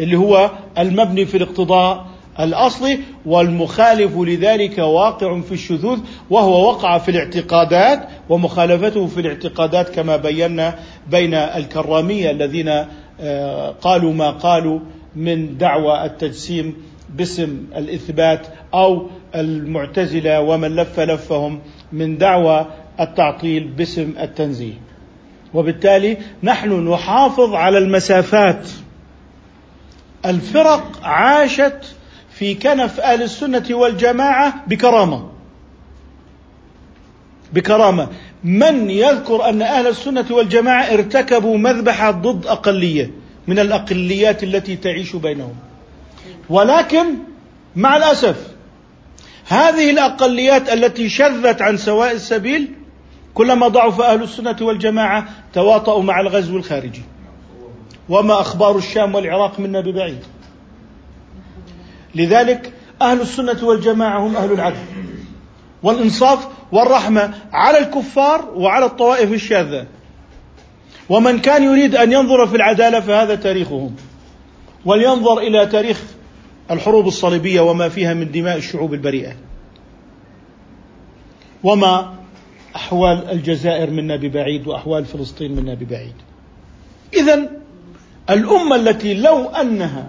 اللي 0.00 0.16
هو 0.16 0.50
المبني 0.78 1.24
في 1.24 1.36
الاقتضاء 1.36 2.06
الاصل 2.40 2.98
والمخالف 3.26 4.16
لذلك 4.16 4.78
واقع 4.78 5.40
في 5.40 5.52
الشذوذ 5.52 5.98
وهو 6.30 6.68
وقع 6.68 6.98
في 6.98 7.10
الاعتقادات 7.10 8.08
ومخالفته 8.28 9.06
في 9.06 9.20
الاعتقادات 9.20 9.88
كما 9.88 10.16
بينا 10.16 10.78
بين 11.10 11.34
الكرامية 11.34 12.30
الذين 12.30 12.84
آه، 13.20 13.70
قالوا 13.70 14.12
ما 14.12 14.30
قالوا 14.30 14.80
من 15.16 15.58
دعوى 15.58 16.04
التجسيم 16.04 16.74
باسم 17.16 17.66
الإثبات 17.76 18.46
أو 18.74 19.06
المعتزلة 19.34 20.40
ومن 20.40 20.76
لف 20.76 21.00
لفهم 21.00 21.60
من 21.92 22.18
دعوى 22.18 22.66
التعطيل 23.00 23.68
باسم 23.68 24.14
التنزيه. 24.20 24.83
وبالتالي 25.54 26.16
نحن 26.42 26.88
نحافظ 26.88 27.54
على 27.54 27.78
المسافات. 27.78 28.68
الفرق 30.26 31.00
عاشت 31.02 31.94
في 32.32 32.54
كنف 32.54 33.00
أهل 33.00 33.22
السنة 33.22 33.64
والجماعة 33.70 34.54
بكرامة. 34.66 35.30
بكرامة. 37.52 38.08
من 38.44 38.90
يذكر 38.90 39.48
أن 39.48 39.62
أهل 39.62 39.86
السنة 39.86 40.26
والجماعة 40.30 40.82
ارتكبوا 40.82 41.58
مذبحة 41.58 42.10
ضد 42.10 42.46
أقلية 42.46 43.10
من 43.46 43.58
الأقليات 43.58 44.44
التي 44.44 44.76
تعيش 44.76 45.16
بينهم. 45.16 45.54
ولكن 46.48 47.04
مع 47.76 47.96
الأسف 47.96 48.36
هذه 49.48 49.90
الأقليات 49.90 50.72
التي 50.72 51.08
شذت 51.08 51.62
عن 51.62 51.76
سواء 51.76 52.12
السبيل 52.12 52.68
كلما 53.34 53.68
ضعف 53.68 54.00
أهل 54.00 54.22
السنة 54.22 54.56
والجماعة 54.60 55.28
تواطؤوا 55.52 56.02
مع 56.02 56.20
الغزو 56.20 56.56
الخارجي. 56.56 57.02
وما 58.08 58.40
أخبار 58.40 58.76
الشام 58.76 59.14
والعراق 59.14 59.60
منا 59.60 59.80
ببعيد. 59.80 60.24
لذلك 62.14 62.72
أهل 63.02 63.20
السنة 63.20 63.64
والجماعة 63.64 64.26
هم 64.26 64.36
أهل 64.36 64.52
العدل 64.52 64.84
والإنصاف 65.82 66.48
والرحمة 66.72 67.34
على 67.52 67.78
الكفار 67.78 68.50
وعلى 68.54 68.86
الطوائف 68.86 69.32
الشاذة. 69.32 69.86
ومن 71.08 71.38
كان 71.38 71.62
يريد 71.62 71.94
أن 71.94 72.12
ينظر 72.12 72.46
في 72.46 72.56
العدالة 72.56 73.00
فهذا 73.00 73.34
تاريخهم. 73.34 73.96
ولينظر 74.84 75.38
إلى 75.38 75.66
تاريخ 75.66 76.02
الحروب 76.70 77.06
الصليبية 77.06 77.60
وما 77.60 77.88
فيها 77.88 78.14
من 78.14 78.30
دماء 78.30 78.56
الشعوب 78.56 78.94
البريئة. 78.94 79.32
وما 81.64 82.23
أحوال 82.76 83.30
الجزائر 83.30 83.90
منا 83.90 84.16
ببعيد 84.16 84.66
وأحوال 84.66 85.04
فلسطين 85.04 85.56
منا 85.56 85.74
ببعيد 85.74 86.14
اذا 87.14 87.50
الأمة 88.30 88.76
التي 88.76 89.14
لو 89.14 89.48
أنها 89.48 90.08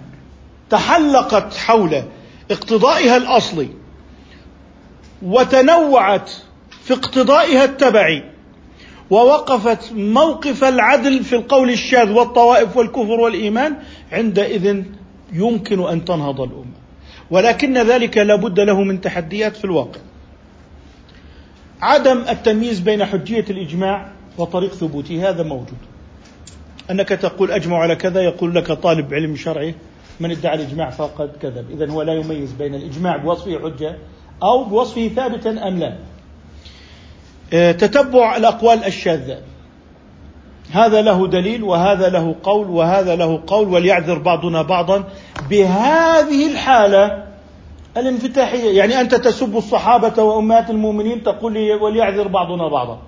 تحلقت 0.70 1.54
حول 1.54 2.02
اقتضائها 2.50 3.16
الأصلي 3.16 3.68
وتنوعت 5.22 6.30
في 6.84 6.94
اقتضائها 6.94 7.64
التبعي 7.64 8.22
ووقفت 9.10 9.92
موقف 9.92 10.64
العدل 10.64 11.24
في 11.24 11.36
القول 11.36 11.70
الشاذ 11.70 12.12
والطوائف 12.12 12.76
والكفر 12.76 13.20
والإيمان 13.20 13.76
عندئذ 14.12 14.82
يمكن 15.32 15.88
أن 15.88 16.04
تنهض 16.04 16.40
الأمة. 16.40 16.76
ولكن 17.30 17.78
ذلك 17.78 18.18
لابد 18.18 18.60
له 18.60 18.82
من 18.82 19.00
تحديات 19.00 19.56
في 19.56 19.64
الواقع. 19.64 20.00
عدم 21.82 22.24
التمييز 22.28 22.80
بين 22.80 23.04
حجية 23.04 23.44
الإجماع 23.50 24.06
وطريق 24.38 24.72
ثبوته 24.72 25.28
هذا 25.28 25.42
موجود. 25.42 25.78
أنك 26.90 27.08
تقول 27.08 27.50
أجمع 27.50 27.78
على 27.78 27.96
كذا 27.96 28.20
يقول 28.20 28.54
لك 28.54 28.72
طالب 28.72 29.14
علم 29.14 29.36
شرعي 29.36 29.74
من 30.20 30.30
ادعى 30.30 30.54
الإجماع 30.54 30.90
فقد 30.90 31.30
كذب. 31.42 31.70
اذا 31.70 31.90
هو 31.90 32.02
لا 32.02 32.14
يميز 32.14 32.52
بين 32.52 32.74
الإجماع 32.74 33.16
بوصفه 33.16 33.58
حجة 33.58 33.96
أو 34.42 34.64
بوصفه 34.64 35.08
ثابتا 35.08 35.68
أم 35.68 35.78
لا. 35.78 35.96
آه، 37.52 37.72
تتبع 37.72 38.36
الأقوال 38.36 38.84
الشاذة. 38.84 39.38
هذا 40.72 41.02
له 41.02 41.26
دليل 41.26 41.62
وهذا 41.62 42.08
له 42.08 42.34
قول 42.42 42.70
وهذا 42.70 43.16
له 43.16 43.42
قول 43.46 43.68
وليعذر 43.68 44.18
بعضنا 44.18 44.62
بعضا. 44.62 45.04
بهذه 45.50 46.52
الحالة 46.52 47.25
الانفتاحية 47.96 48.78
يعني 48.78 49.00
أنت 49.00 49.14
تسب 49.14 49.56
الصحابة 49.56 50.22
وأمهات 50.22 50.70
المؤمنين 50.70 51.22
تقول 51.22 51.52
لي 51.52 51.74
وليعذر 51.74 52.28
بعضنا 52.28 52.68
بعضا. 52.68 53.02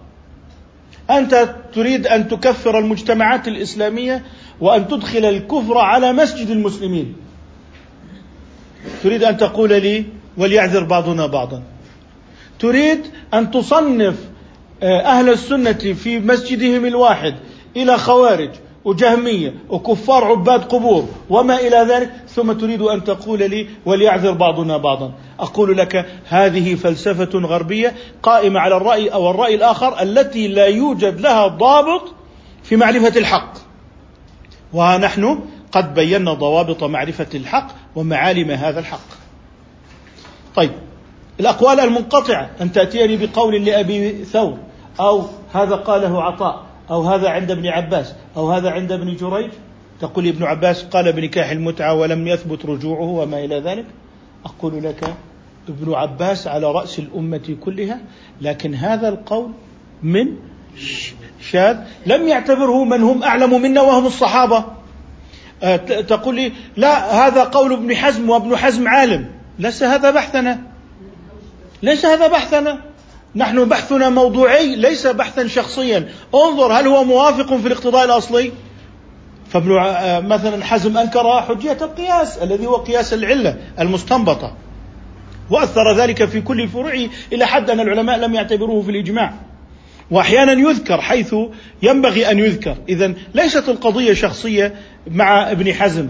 أنت 1.10 1.54
تريد 1.74 2.06
أن 2.06 2.28
تكفر 2.28 2.78
المجتمعات 2.78 3.48
الإسلامية 3.48 4.24
وأن 4.60 4.88
تدخل 4.88 5.24
الكفر 5.24 5.78
على 5.78 6.12
مسجد 6.12 6.50
المسلمين. 6.50 7.16
تريد 9.02 9.24
أن 9.24 9.36
تقول 9.36 9.70
لي 9.70 10.04
وليعذر 10.36 10.84
بعضنا 10.84 11.26
بعضا. 11.26 11.62
تريد 12.58 13.00
أن 13.34 13.50
تصنف 13.50 14.16
آه، 14.82 15.00
أهل 15.00 15.28
السنة 15.28 15.72
في 15.72 16.18
مسجدهم 16.18 16.86
الواحد 16.86 17.34
إلى 17.76 17.98
خوارج. 17.98 18.50
وجهمية 18.84 19.54
وكفار 19.68 20.24
عباد 20.24 20.64
قبور 20.64 21.08
وما 21.30 21.56
إلى 21.56 21.76
ذلك 21.76 22.10
ثم 22.28 22.52
تريد 22.52 22.82
أن 22.82 23.04
تقول 23.04 23.38
لي 23.38 23.68
وليعذر 23.86 24.32
بعضنا 24.32 24.76
بعضا. 24.76 25.12
أقول 25.40 25.78
لك 25.78 26.06
هذه 26.28 26.74
فلسفة 26.74 27.38
غربية 27.38 27.94
قائمة 28.22 28.60
على 28.60 28.76
الرأي 28.76 29.08
أو 29.08 29.30
الرأي 29.30 29.54
الآخر 29.54 30.02
التي 30.02 30.48
لا 30.48 30.66
يوجد 30.66 31.20
لها 31.20 31.46
ضابط 31.46 32.14
في 32.62 32.76
معرفة 32.76 33.18
الحق. 33.18 33.52
ونحن 34.72 35.40
قد 35.72 35.94
بينا 35.94 36.34
ضوابط 36.34 36.84
معرفة 36.84 37.28
الحق 37.34 37.68
ومعالم 37.96 38.50
هذا 38.50 38.80
الحق. 38.80 39.08
طيب 40.54 40.72
الأقوال 41.40 41.80
المنقطعة 41.80 42.50
أن 42.60 42.72
تأتيني 42.72 43.26
بقول 43.26 43.64
لأبي 43.64 44.24
ثور 44.24 44.58
أو 45.00 45.24
هذا 45.52 45.76
قاله 45.76 46.22
عطاء. 46.22 46.67
أو 46.90 47.02
هذا 47.02 47.28
عند 47.28 47.50
ابن 47.50 47.66
عباس 47.66 48.14
أو 48.36 48.52
هذا 48.52 48.70
عند 48.70 48.92
ابن 48.92 49.16
جريج؟ 49.16 49.50
تقول 50.00 50.26
ابن 50.26 50.44
عباس 50.44 50.84
قال 50.84 51.12
بنكاح 51.12 51.50
المتعة 51.50 51.94
ولم 51.94 52.28
يثبت 52.28 52.66
رجوعه 52.66 53.02
وما 53.02 53.44
إلى 53.44 53.60
ذلك. 53.60 53.84
أقول 54.44 54.84
لك 54.84 55.14
ابن 55.68 55.94
عباس 55.94 56.46
على 56.46 56.72
رأس 56.72 56.98
الأمة 56.98 57.56
كلها 57.64 58.00
لكن 58.40 58.74
هذا 58.74 59.08
القول 59.08 59.50
من 60.02 60.26
شاذ 61.40 61.76
لم 62.06 62.28
يعتبره 62.28 62.84
من 62.84 63.02
هم 63.02 63.22
أعلم 63.22 63.62
منا 63.62 63.80
وهم 63.80 64.06
الصحابة. 64.06 64.64
أه، 65.62 65.76
تقول 66.00 66.34
لي 66.34 66.52
لا 66.76 67.26
هذا 67.26 67.44
قول 67.44 67.72
ابن 67.72 67.96
حزم 67.96 68.30
وابن 68.30 68.56
حزم 68.56 68.88
عالم. 68.88 69.30
ليس 69.58 69.82
هذا 69.82 70.10
بحثنا. 70.10 70.60
ليس 71.82 72.06
هذا 72.06 72.26
بحثنا. 72.26 72.78
نحن 73.36 73.64
بحثنا 73.64 74.08
موضوعي 74.08 74.76
ليس 74.76 75.06
بحثا 75.06 75.46
شخصيا. 75.46 76.08
انظر 76.34 76.72
هل 76.72 76.86
هو 76.86 77.04
موافق 77.04 77.56
في 77.56 77.66
الاقتضاء 77.66 78.04
الأصلي؟ 78.04 78.52
فابن 79.48 79.78
آه، 79.78 80.20
مثلا 80.20 80.64
حزم 80.64 80.98
أنكر 80.98 81.40
حجية 81.40 81.78
القياس 81.80 82.38
الذي 82.38 82.66
هو 82.66 82.76
قياس 82.76 83.14
العلة 83.14 83.56
المستنبطة. 83.80 84.52
وأثر 85.50 85.96
ذلك 85.96 86.24
في 86.24 86.40
كل 86.40 86.68
فروعه 86.68 87.08
إلى 87.32 87.46
حد 87.46 87.70
أن 87.70 87.80
العلماء 87.80 88.18
لم 88.18 88.34
يعتبروه 88.34 88.82
في 88.82 88.90
الإجماع. 88.90 89.32
واحيانا 90.10 90.52
يذكر 90.52 91.00
حيث 91.00 91.34
ينبغي 91.82 92.30
أن 92.30 92.38
يذكر. 92.38 92.76
اذا 92.88 93.14
ليست 93.34 93.68
القضية 93.68 94.12
شخصية 94.12 94.74
مع 95.10 95.50
ابن 95.50 95.74
حزم. 95.74 96.08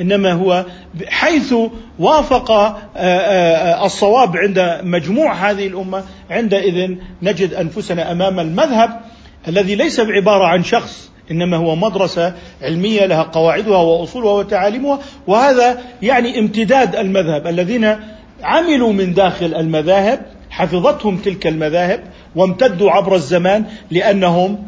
إنما 0.00 0.32
هو 0.32 0.64
حيث 1.08 1.54
وافق 1.98 2.50
آه، 2.50 2.76
آه، 2.96 3.86
الصواب 3.86 4.36
عند 4.36 4.80
مجموع 4.82 5.32
هذه 5.32 5.66
الأمة 5.66 6.04
عندئذ 6.30 6.96
نجد 7.22 7.54
أنفسنا 7.54 8.12
أمام 8.12 8.40
المذهب 8.40 9.00
الذي 9.48 9.74
ليس 9.74 10.00
بعبارة 10.00 10.44
عن 10.44 10.64
شخص 10.64 11.10
إنما 11.30 11.56
هو 11.56 11.76
مدرسة 11.76 12.34
علمية 12.62 13.06
لها 13.06 13.22
قواعدها 13.22 13.78
وأصولها 13.78 14.32
وتعاليمها 14.32 14.98
وهذا 15.26 15.82
يعني 16.02 16.38
امتداد 16.38 16.96
المذهب. 16.96 17.46
الذين 17.46 17.96
عملوا 18.42 18.92
من 18.92 19.14
داخل 19.14 19.54
المذاهب 19.54 20.26
حفظتهم 20.50 21.16
تلك 21.16 21.46
المذاهب 21.46 22.04
وامتدوا 22.36 22.90
عبر 22.90 23.14
الزمان 23.14 23.64
لأنهم 23.90 24.64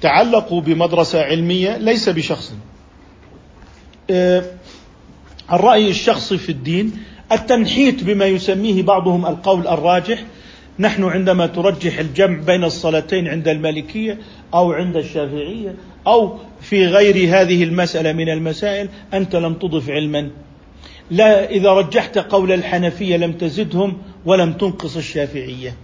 تعلقوا 0.00 0.60
بمدرسة 0.60 1.22
علمية 1.22 1.76
ليس 1.76 2.08
بشخص. 2.08 2.52
آه، 4.10 4.42
الرأي 5.52 5.90
الشخصي 5.90 6.38
في 6.38 6.52
الدين 6.52 6.92
التنحيت 7.32 8.04
بما 8.04 8.24
يسميه 8.24 8.82
بعضهم 8.82 9.26
القول 9.26 9.68
الراجح 9.68 10.24
نحن 10.78 11.04
عندما 11.04 11.46
ترجح 11.46 11.98
الجمع 11.98 12.38
بين 12.38 12.64
الصلاتين 12.64 13.28
عند 13.28 13.48
المالكية 13.48 14.18
أو 14.54 14.72
عند 14.72 14.96
الشافعية 14.96 15.74
أو 16.06 16.38
في 16.60 16.86
غير 16.86 17.40
هذه 17.40 17.64
المسألة 17.64 18.12
من 18.12 18.28
المسائل 18.28 18.88
أنت 19.14 19.36
لم 19.36 19.54
تضف 19.54 19.90
علما. 19.90 20.30
لا 21.10 21.50
إذا 21.50 21.72
رجحت 21.72 22.18
قول 22.18 22.52
الحنفية 22.52 23.16
لم 23.16 23.32
تزدهم 23.32 23.96
ولم 24.26 24.52
تنقص 24.52 24.96
الشافعية. 24.96 25.74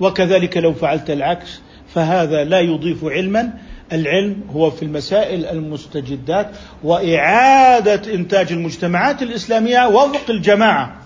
وكذلك 0.00 0.56
لو 0.56 0.72
فعلت 0.72 1.10
العكس 1.10 1.60
فهذا 1.94 2.44
لا 2.44 2.60
يضيف 2.60 3.04
علما. 3.04 3.52
العلم 3.92 4.40
هو 4.52 4.70
في 4.70 4.82
المسائل 4.82 5.46
المستجدات 5.46 6.50
وإعادة 6.84 8.14
إنتاج 8.14 8.52
المجتمعات 8.52 9.22
الإسلامية 9.22 9.88
وفق 9.88 10.30
الجماعة 10.30 10.96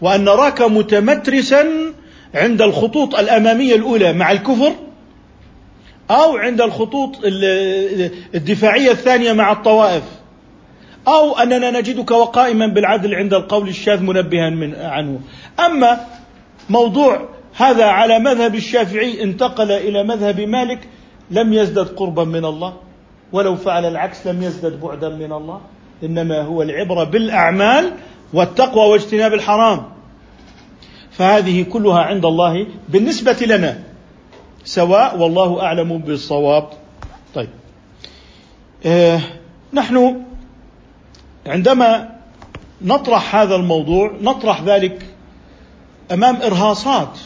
وأن 0.00 0.24
نراك 0.24 0.62
متمترسا 0.62 1.66
عند 2.34 2.62
الخطوط 2.62 3.14
الأمامية 3.14 3.74
الأولى 3.74 4.12
مع 4.12 4.32
الكفر 4.32 4.72
أو 6.10 6.36
عند 6.36 6.60
الخطوط 6.60 7.16
الدفاعية 8.34 8.90
الثانية 8.90 9.32
مع 9.32 9.52
الطوائف 9.52 10.02
أو 11.08 11.38
أننا 11.38 11.70
نجدك 11.70 12.10
وقائما 12.10 12.66
بالعدل 12.66 13.14
عند 13.14 13.34
القول 13.34 13.68
الشاذ 13.68 14.02
منبها 14.02 14.50
من 14.50 14.74
عنه. 14.74 15.20
أما 15.66 16.00
موضوع 16.70 17.28
هذا 17.56 17.84
على 17.84 18.18
مذهب 18.18 18.54
الشافعي 18.54 19.22
انتقل 19.22 19.72
إلى 19.72 20.04
مذهب 20.04 20.40
مالك 20.40 20.88
لم 21.30 21.52
يزدد 21.52 21.88
قربا 21.88 22.24
من 22.24 22.44
الله 22.44 22.74
ولو 23.32 23.56
فعل 23.56 23.84
العكس 23.84 24.26
لم 24.26 24.42
يزدد 24.42 24.80
بعدا 24.80 25.08
من 25.08 25.32
الله. 25.32 25.60
إنما 26.04 26.42
هو 26.42 26.62
العبرة 26.62 27.04
بالأعمال 27.04 27.92
والتقوى 28.32 28.90
واجتناب 28.90 29.34
الحرام. 29.34 29.82
فهذه 31.10 31.62
كلها 31.62 32.00
عند 32.00 32.24
الله 32.24 32.66
بالنسبة 32.88 33.46
لنا. 33.46 33.78
سواء 34.64 35.18
والله 35.18 35.62
أعلم 35.62 35.98
بالصواب. 35.98 36.68
طيب. 37.34 37.48
آه 38.86 39.20
نحن 39.72 40.22
عندما 41.46 42.10
نطرح 42.82 43.36
هذا 43.36 43.54
الموضوع 43.56 44.12
نطرح 44.20 44.62
ذلك 44.62 45.06
أمام 46.12 46.36
إرهاصات 46.36 47.18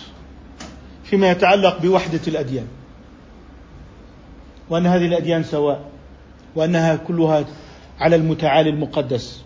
فيما 1.05 1.31
يتعلق 1.31 1.79
بوحدة 1.83 2.21
الأديان. 2.29 2.67
وأن 4.71 4.87
هذه 4.87 5.07
الأديان 5.07 5.43
سواء 5.43 5.81
وأنها 6.57 6.97
كلها 6.97 7.45
على 8.01 8.17
المتعالي 8.17 8.71
المقدس 8.71 9.45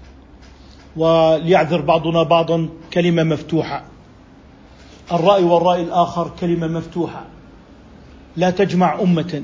وليعذر 0.96 1.80
بعضنا 1.80 2.22
بعضا 2.22 2.68
كلمة 2.92 3.22
مفتوحة. 3.22 3.84
الرأي 5.12 5.44
والرأي 5.44 5.82
الآخر 5.82 6.30
كلمة 6.40 6.66
مفتوحة. 6.66 7.24
لا 8.36 8.50
تجمع 8.50 9.00
أمة. 9.00 9.42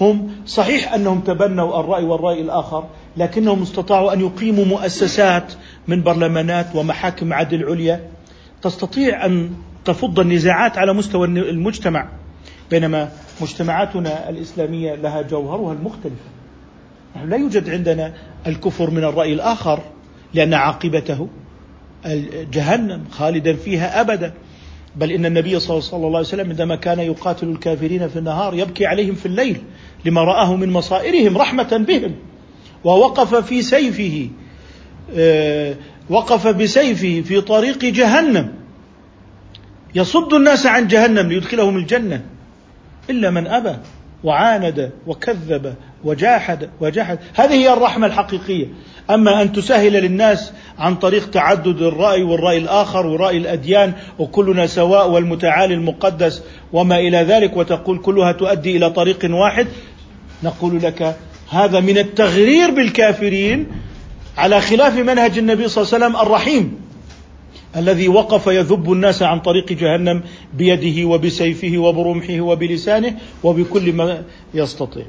هم 0.00 0.30
صحيح 0.46 0.94
أنهم 0.94 1.20
تبنوا 1.20 1.80
الرأي 1.80 2.04
والرأي 2.04 2.40
الآخر 2.40 2.84
لكنهم 3.16 3.62
استطاعوا 3.62 4.12
أن 4.12 4.20
يقيموا 4.20 4.64
مؤسسات 4.64 5.52
من 5.88 6.02
برلمانات 6.02 6.76
ومحاكم 6.76 7.32
عدل 7.32 7.64
عليا. 7.64 8.10
تستطيع 8.62 9.26
أن 9.26 9.50
تفض 9.84 10.20
النزاعات 10.20 10.78
على 10.78 10.92
مستوى 10.92 11.26
المجتمع 11.26 12.08
بينما 12.70 13.12
مجتمعاتنا 13.42 14.28
الإسلامية 14.28 14.94
لها 14.94 15.22
جوهرها 15.22 15.72
المختلف 15.72 16.20
نحن 17.16 17.28
لا 17.28 17.36
يوجد 17.36 17.70
عندنا 17.70 18.14
الكفر 18.46 18.90
من 18.90 19.04
الرأي 19.04 19.32
الآخر 19.32 19.80
لأن 20.34 20.54
عاقبته 20.54 21.28
جهنم 22.52 23.04
خالدا 23.10 23.56
فيها 23.56 24.00
أبدا. 24.00 24.32
بل 24.96 25.12
إن 25.12 25.26
النبي 25.26 25.60
صلى 25.60 25.82
الله 25.92 26.08
عليه 26.08 26.18
وسلم 26.18 26.50
عندما 26.50 26.76
كان 26.76 26.98
يقاتل 26.98 27.48
الكافرين 27.48 28.08
في 28.08 28.18
النهار 28.18 28.54
يبكي 28.54 28.86
عليهم 28.86 29.14
في 29.14 29.26
الليل 29.26 29.62
لما 30.04 30.24
رآه 30.24 30.56
من 30.56 30.70
مصائرهم 30.70 31.38
رحمة 31.38 31.84
بهم. 31.88 32.14
ووقف 32.84 33.34
في 33.34 33.62
سيفه 33.62 34.28
آه، 35.16 35.74
وقف 36.10 36.46
بسيفه 36.46 37.20
في 37.20 37.40
طريق 37.40 37.78
جهنم. 37.78 38.52
يصد 39.94 40.34
الناس 40.34 40.66
عن 40.66 40.88
جهنم 40.88 41.28
ليدخلهم 41.28 41.76
الجنة. 41.76 42.22
إلا 43.10 43.30
من 43.30 43.46
أبى 43.46 43.76
وعاند 44.24 44.90
وكذب 45.06 45.74
وجاحد 46.04 46.70
وجحد 46.80 47.18
هذه 47.34 47.52
هي 47.52 47.72
الرحمة 47.72 48.06
الحقيقية. 48.06 48.66
أما 49.10 49.42
أن 49.42 49.52
تسهل 49.52 49.92
للناس 49.92 50.52
عن 50.78 50.94
طريق 50.94 51.30
تعدد 51.30 51.82
الرأي 51.82 52.22
والرأي 52.22 52.58
الآخر 52.58 53.06
ورأي 53.06 53.36
الأديان 53.36 53.92
وكلنا 54.18 54.66
سواء 54.66 55.10
والمتعالي 55.10 55.74
المقدس 55.74 56.42
وما 56.72 56.98
إلى 56.98 57.16
ذلك 57.16 57.56
وتقول 57.56 57.98
كلها 57.98 58.32
تؤدي 58.32 58.76
إلى 58.76 58.90
طريق 58.90 59.18
واحد 59.30 59.66
نقول 60.42 60.82
لك 60.82 61.16
هذا 61.50 61.80
من 61.80 61.98
التغرير 61.98 62.70
بالكافرين 62.70 63.66
على 64.38 64.60
خلاف 64.60 64.96
منهج 64.96 65.38
النبي 65.38 65.68
صلى 65.68 65.84
الله 65.84 65.94
عليه 65.94 66.06
وسلم 66.06 66.26
الرحيم. 66.26 66.89
الذي 67.76 68.08
وقف 68.08 68.46
يذب 68.46 68.92
الناس 68.92 69.22
عن 69.22 69.40
طريق 69.40 69.72
جهنم 69.72 70.22
بيده 70.54 71.08
وبسيفه 71.08 71.78
وبرمحه 71.78 72.40
وبلسانه 72.40 73.16
وبكل 73.42 73.92
ما 73.92 74.22
يستطيع. 74.54 75.04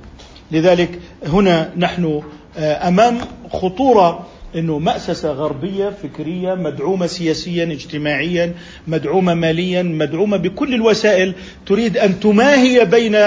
لذلك 0.51 0.99
هنا 1.25 1.71
نحن 1.77 2.21
آه، 2.57 2.87
أمام 2.87 3.17
خطورة 3.53 4.27
إنه 4.55 4.79
مأسسة 4.79 5.31
غربية 5.31 5.89
فكرية 6.03 6.53
مدعومة 6.53 7.07
سياسيا 7.07 7.63
اجتماعيا 7.63 8.53
مدعومة 8.87 9.33
ماليا 9.33 9.83
مدعومة 9.83 10.37
بكل 10.37 10.73
الوسائل 10.73 11.33
تريد 11.65 11.97
أن 11.97 12.19
تماهي 12.19 12.85
بين 12.85 13.17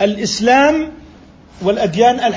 الإسلام 0.00 0.88
والأديان 1.62 2.32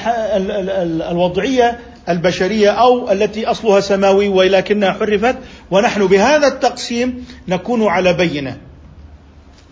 الوضعية 1.12 1.80
البشرية 2.10 2.70
أو 2.70 3.12
التي 3.12 3.45
أصلها 3.45 3.80
سماوي 3.80 4.28
ولكنها 4.28 4.91
حرفت 4.91 5.36
ونحن 5.72 6.08
بهذا 6.08 6.47
التقسيم 6.47 7.26
نكون 7.47 7.88
على 7.88 8.14
بينة. 8.14 8.58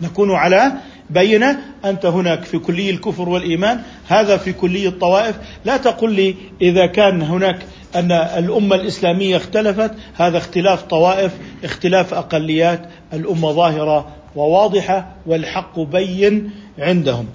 نكون 0.00 0.30
على 0.30 0.72
بينة. 1.10 1.58
أنت 1.84 2.06
هناك 2.06 2.44
في 2.44 2.58
كلي 2.58 2.90
الكفر 2.90 3.28
والإيمان 3.28 3.82
هذا 4.08 4.36
في 4.36 4.52
كلي 4.52 4.88
الطوائف. 4.88 5.36
لا 5.64 5.76
تقل 5.76 6.12
لي 6.12 6.34
إذا 6.62 6.86
كان 6.86 7.22
هناك 7.22 7.58
أن 7.94 8.12
الأمة 8.12 8.76
الإسلامية 8.76 9.36
اختلفت 9.36 9.90
هذا 10.14 10.38
اختلاف 10.38 10.82
طوائف 10.82 11.32
اختلاف 11.64 12.14
أقليات. 12.14 12.88
الأمة 13.12 13.52
ظاهرة 13.52 14.08
وواضحة 14.36 15.14
والحق 15.26 15.80
بين 15.80 16.50
عندهم. 16.78 17.26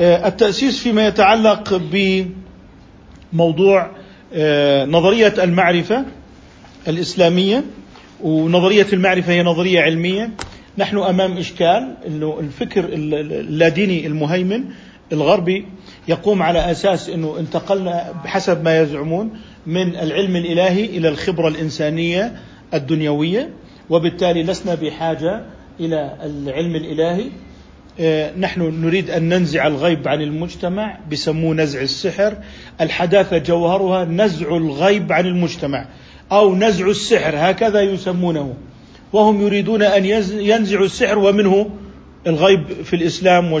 آه، 0.00 0.28
التأسيس 0.28 0.78
فيما 0.78 1.06
يتعلق 1.06 1.80
بموضوع 3.32 3.90
نظرية 4.86 5.34
المعرفة 5.44 6.04
الإسلامية 6.88 7.64
ونظرية 8.22 8.86
المعرفة 8.92 9.32
هي 9.32 9.42
نظرية 9.42 9.80
علمية. 9.80 10.30
نحن 10.78 10.98
أمام 10.98 11.38
إشكال 11.38 11.94
أنه 12.06 12.40
الفكر 12.40 12.84
اللاديني 12.92 14.06
المهيمن 14.06 14.64
الغربي 15.12 15.66
يقوم 16.08 16.42
على 16.42 16.70
أساس 16.70 17.08
أنه 17.08 17.38
انتقلنا 17.38 18.12
بحسب 18.24 18.64
ما 18.64 18.80
يزعمون 18.80 19.30
من 19.66 19.96
العلم 19.96 20.36
الإلهي 20.36 20.84
إلى 20.84 21.08
الخبرة 21.08 21.48
الإنسانية 21.48 22.32
الدنيوية 22.74 23.50
وبالتالي 23.90 24.42
لسنا 24.42 24.74
بحاجة 24.74 25.42
إلى 25.80 26.16
العلم 26.22 26.76
الإلهي 26.76 27.24
آه، 27.24 27.47
نحن 28.38 28.80
نريد 28.82 29.10
أن 29.10 29.28
ننزع 29.28 29.66
الغيب 29.66 30.08
عن 30.08 30.22
المجتمع 30.22 30.98
بسموه 31.12 31.54
نزع 31.54 31.80
السحر. 31.80 32.34
الحداثة 32.80 33.38
جوهرها 33.38 34.04
نزع 34.04 34.56
الغيب 34.56 35.12
عن 35.12 35.26
المجتمع 35.26 35.86
أو 36.32 36.56
نزع 36.56 36.86
السحر 36.86 37.34
هكذا 37.36 37.80
يسمونه. 37.80 38.54
وهم 39.12 39.42
يريدون 39.42 39.82
أن 39.82 40.04
ينزعوا 40.40 40.84
السحر 40.84 41.18
ومنه 41.18 41.70
الغيب 42.26 42.72
في 42.84 42.96
الإسلام 42.96 43.60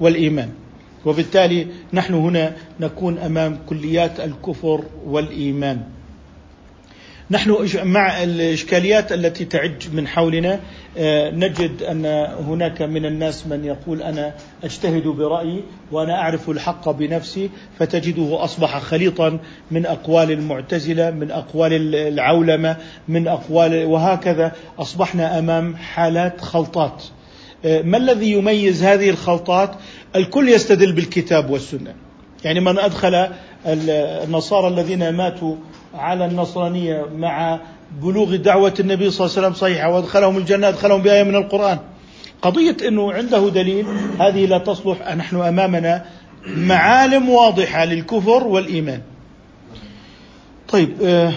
والإيمان. 0.00 0.48
وبالتالي 1.04 1.66
نحن 1.92 2.14
هنا 2.14 2.52
نكون 2.80 3.18
أمام 3.18 3.58
كليات 3.66 4.20
الكفر 4.20 4.84
والإيمان. 5.06 5.80
نحن 7.30 7.56
مع 7.84 8.22
الإشكاليات 8.22 9.12
التي 9.12 9.44
تعج 9.44 9.88
من 9.92 10.08
حولنا 10.08 10.60
آه، 10.98 11.30
نجد 11.30 11.82
أن 11.82 12.06
هناك 12.48 12.82
من 12.82 13.06
الناس 13.06 13.46
من 13.46 13.64
يقول 13.64 14.02
أنا 14.02 14.34
أجتهد 14.64 15.02
برأيي 15.02 15.62
وأنا 15.92 16.14
أعرف 16.14 16.50
الحق 16.50 16.90
بنفسي 16.90 17.50
فتجده 17.78 18.44
أصبح 18.44 18.78
خليطا 18.78 19.38
من 19.70 19.86
أقوال 19.86 20.30
المعتزلة 20.30 21.10
من 21.10 21.30
أقوال 21.30 21.94
العولمة 21.94 22.76
من 23.08 23.28
أقوال 23.28 23.84
وهكذا. 23.84 24.52
أصبحنا 24.78 25.38
أمام 25.38 25.76
حالات 25.76 26.40
خلطات. 26.40 27.04
آه، 27.64 27.82
ما 27.82 27.96
الذي 27.96 28.32
يميز 28.32 28.82
هذه 28.82 29.10
الخلطات؟ 29.10 29.70
الكل 30.16 30.48
يستدل 30.48 30.92
بالكتاب 30.92 31.50
والسنة. 31.50 31.94
يعني 32.44 32.60
من 32.60 32.78
أدخل 32.78 33.28
النصارى 33.66 34.68
الذين 34.68 35.08
ماتوا 35.08 35.56
على 35.94 36.26
النصرانية 36.26 37.06
مع 37.16 37.60
بلوغ 38.02 38.36
دعوة 38.36 38.74
النبي 38.80 39.10
صلى 39.10 39.26
الله 39.26 39.36
عليه 39.36 39.46
وسلم 39.46 39.60
صحيحة 39.60 39.88
وأدخلهم 39.88 40.36
الجنة 40.36 40.68
أدخلهم 40.68 41.02
بآية 41.02 41.22
من 41.22 41.36
القرآن. 41.36 41.78
قضية 42.42 42.76
أنه 42.88 43.12
عنده 43.12 43.48
دليل 43.48 43.86
هذه 44.20 44.46
لا 44.46 44.58
تصلح 44.58 45.14
نحن 45.14 45.36
أمامنا 45.36 46.04
معالم 46.46 47.28
واضحة 47.28 47.84
للكفر 47.84 48.46
والإيمان. 48.46 49.00
طيب 50.68 51.02
آه، 51.02 51.32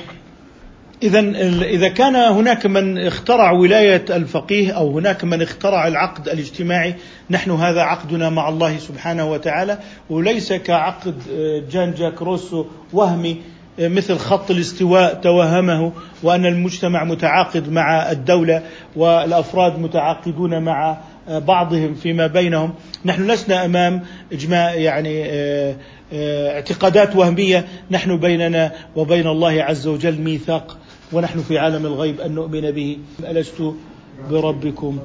إذا 1.04 1.20
إذا 1.62 1.88
كان 1.88 2.16
هناك 2.16 2.66
من 2.66 2.98
اخترع 2.98 3.52
ولاية 3.52 4.06
الفقيه 4.10 4.72
أو 4.72 4.98
هناك 4.98 5.24
من 5.24 5.42
اخترع 5.42 5.88
العقد 5.88 6.30
الاجتماعي 6.30 6.96
نحن 7.30 7.52
هذا 7.52 7.82
عقدنا 7.82 8.30
مع 8.30 8.50
الله 8.50 8.78
سبحانه 8.78 9.32
وتعالى 9.32 9.80
وليس 10.10 10.54
كعقد 10.54 11.22
آه، 11.32 11.64
جان 11.72 11.94
جاك 11.94 12.22
روسو 12.22 12.66
وهمي. 12.94 13.38
مثل 13.80 14.18
خط 14.18 14.52
الاستواء 14.52 15.14
توهمه 15.14 15.92
وأن 16.24 16.46
المجتمع 16.46 17.04
متعاقد 17.04 17.70
مع 17.70 18.12
الدولة 18.12 18.64
والأفراد 18.96 19.80
متعاقدون 19.80 20.64
مع 20.64 20.98
آه، 21.30 21.40
بعضهم 21.40 21.96
فيما 21.96 22.28
بينهم. 22.28 22.74
نحن 23.06 23.32
لسنا 23.32 23.66
أمام 23.66 24.04
إجماع 24.34 24.76
يعني 24.76 25.26
اعتقادات 26.14 27.16
وهمية. 27.16 27.68
نحن 27.92 28.18
بيننا 28.18 28.72
وبين 28.96 29.28
الله 29.28 29.64
عز 29.64 29.88
وجل 29.88 30.22
ميثاق 30.22 30.78
ونحن 31.14 31.40
في 31.40 31.58
عالم 31.58 31.86
الغيب 31.86 32.22
أن 32.22 32.32
نؤمن 32.32 32.72
به. 32.72 32.98
ألست 33.20 33.74
بربكم؟ 34.30 35.00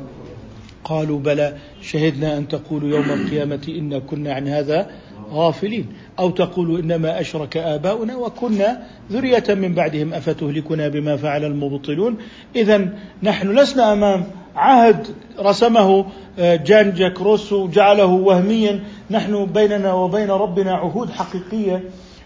قالوا 0.85 1.19
بلى 1.19 1.57
شهدنا 1.83 2.39
أن 2.39 2.49
تقولوا 2.49 2.89
يوم 2.89 3.11
القيامة 3.11 3.61
إنا 3.69 3.99
كنا 3.99 4.33
عن 4.33 4.49
هذا 4.49 4.91
غافلين. 5.33 5.87
أو 6.23 6.31
تقولوا 6.31 6.79
إنما 6.79 7.21
أشرك 7.21 7.57
آباؤنا 7.57 8.17
وكنا 8.17 8.83
ذرية 9.13 9.45
من 9.49 9.75
بعدهم 9.75 10.15
أفتهلكنا 10.15 10.89
بما 10.89 11.17
فعل 11.17 11.45
المبطلون. 11.45 12.17
إذا 12.57 12.89
نحن 13.23 13.59
لسنا 13.59 13.93
أمام 13.93 14.27
عهد 14.57 15.07
رسمه 15.41 16.07
آه، 16.39 16.57
جان 16.57 16.95
جاك 16.95 17.21
روسو 17.21 17.69
جعله 17.69 18.07
وهميا. 18.07 18.85
نحن 19.11 19.47
بيننا 19.47 19.93
وبين 19.93 20.31
ربنا 20.31 20.75
عهود 20.75 21.11
حقيقية 21.11 21.83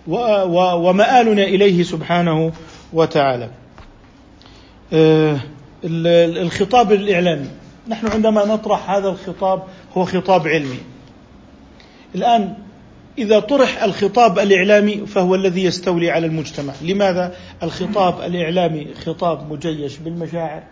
ومآلنا 0.07 1.43
إليه 1.43 1.83
سبحانه 1.83 2.53
وتعالى. 2.93 3.49
آه، 4.93 5.37
الخطاب 5.85 6.93
الإعلامي. 6.93 7.49
نحن 7.89 8.07
عندما 8.07 8.45
نطرح 8.45 8.91
هذا 8.91 9.09
الخطاب 9.09 9.63
هو 9.97 10.05
خطاب 10.05 10.49
علمي. 10.49 10.79
الآن 12.15 12.66
إذا 13.19 13.39
طرح 13.39 13.83
الخطاب 13.83 14.39
الإعلامي 14.39 15.07
فهو 15.07 15.35
الذي 15.35 15.65
يستولي 15.65 16.11
على 16.11 16.27
المجتمع. 16.27 16.75
لماذا؟ 16.83 17.35
الخطاب 17.63 18.21
الإعلامي 18.21 18.87
خطاب 19.05 19.53
مجيش 19.53 19.97
بالمشاعر 19.97 20.63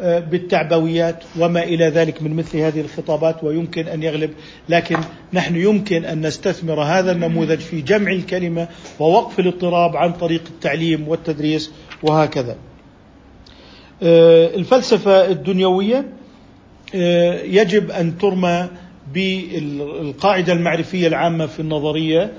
آه، 0.00 0.18
بالتعبويات 0.18 1.24
وما 1.38 1.62
إلى 1.62 1.84
ذلك 1.84 2.22
من 2.22 2.36
مثل 2.36 2.58
هذه 2.58 2.80
الخطابات 2.80 3.44
ويمكن 3.44 3.88
أن 3.88 4.02
يغلب. 4.02 4.30
لكن 4.68 4.96
نحن 5.32 5.56
يمكن 5.56 6.04
أن 6.04 6.26
نستثمر 6.26 6.82
هذا 6.82 7.12
النموذج 7.12 7.58
في 7.58 7.80
جمع 7.80 8.10
الكلمة 8.10 8.68
ووقف 8.98 9.40
الاضطراب 9.40 9.96
عن 9.96 10.12
طريق 10.12 10.42
التعليم 10.50 11.08
والتدريس 11.08 11.72
وهكذا. 12.02 12.56
آه، 14.02 14.54
الفلسفة 14.54 15.30
الدنيوية 15.30 16.06
آه، 16.94 17.42
يجب 17.42 17.90
أن 17.90 18.18
ترمى 18.18 18.68
بالقاعدة 19.12 20.52
المعرفية 20.52 21.06
العامة 21.06 21.46
في 21.46 21.60
النظرية 21.60 22.32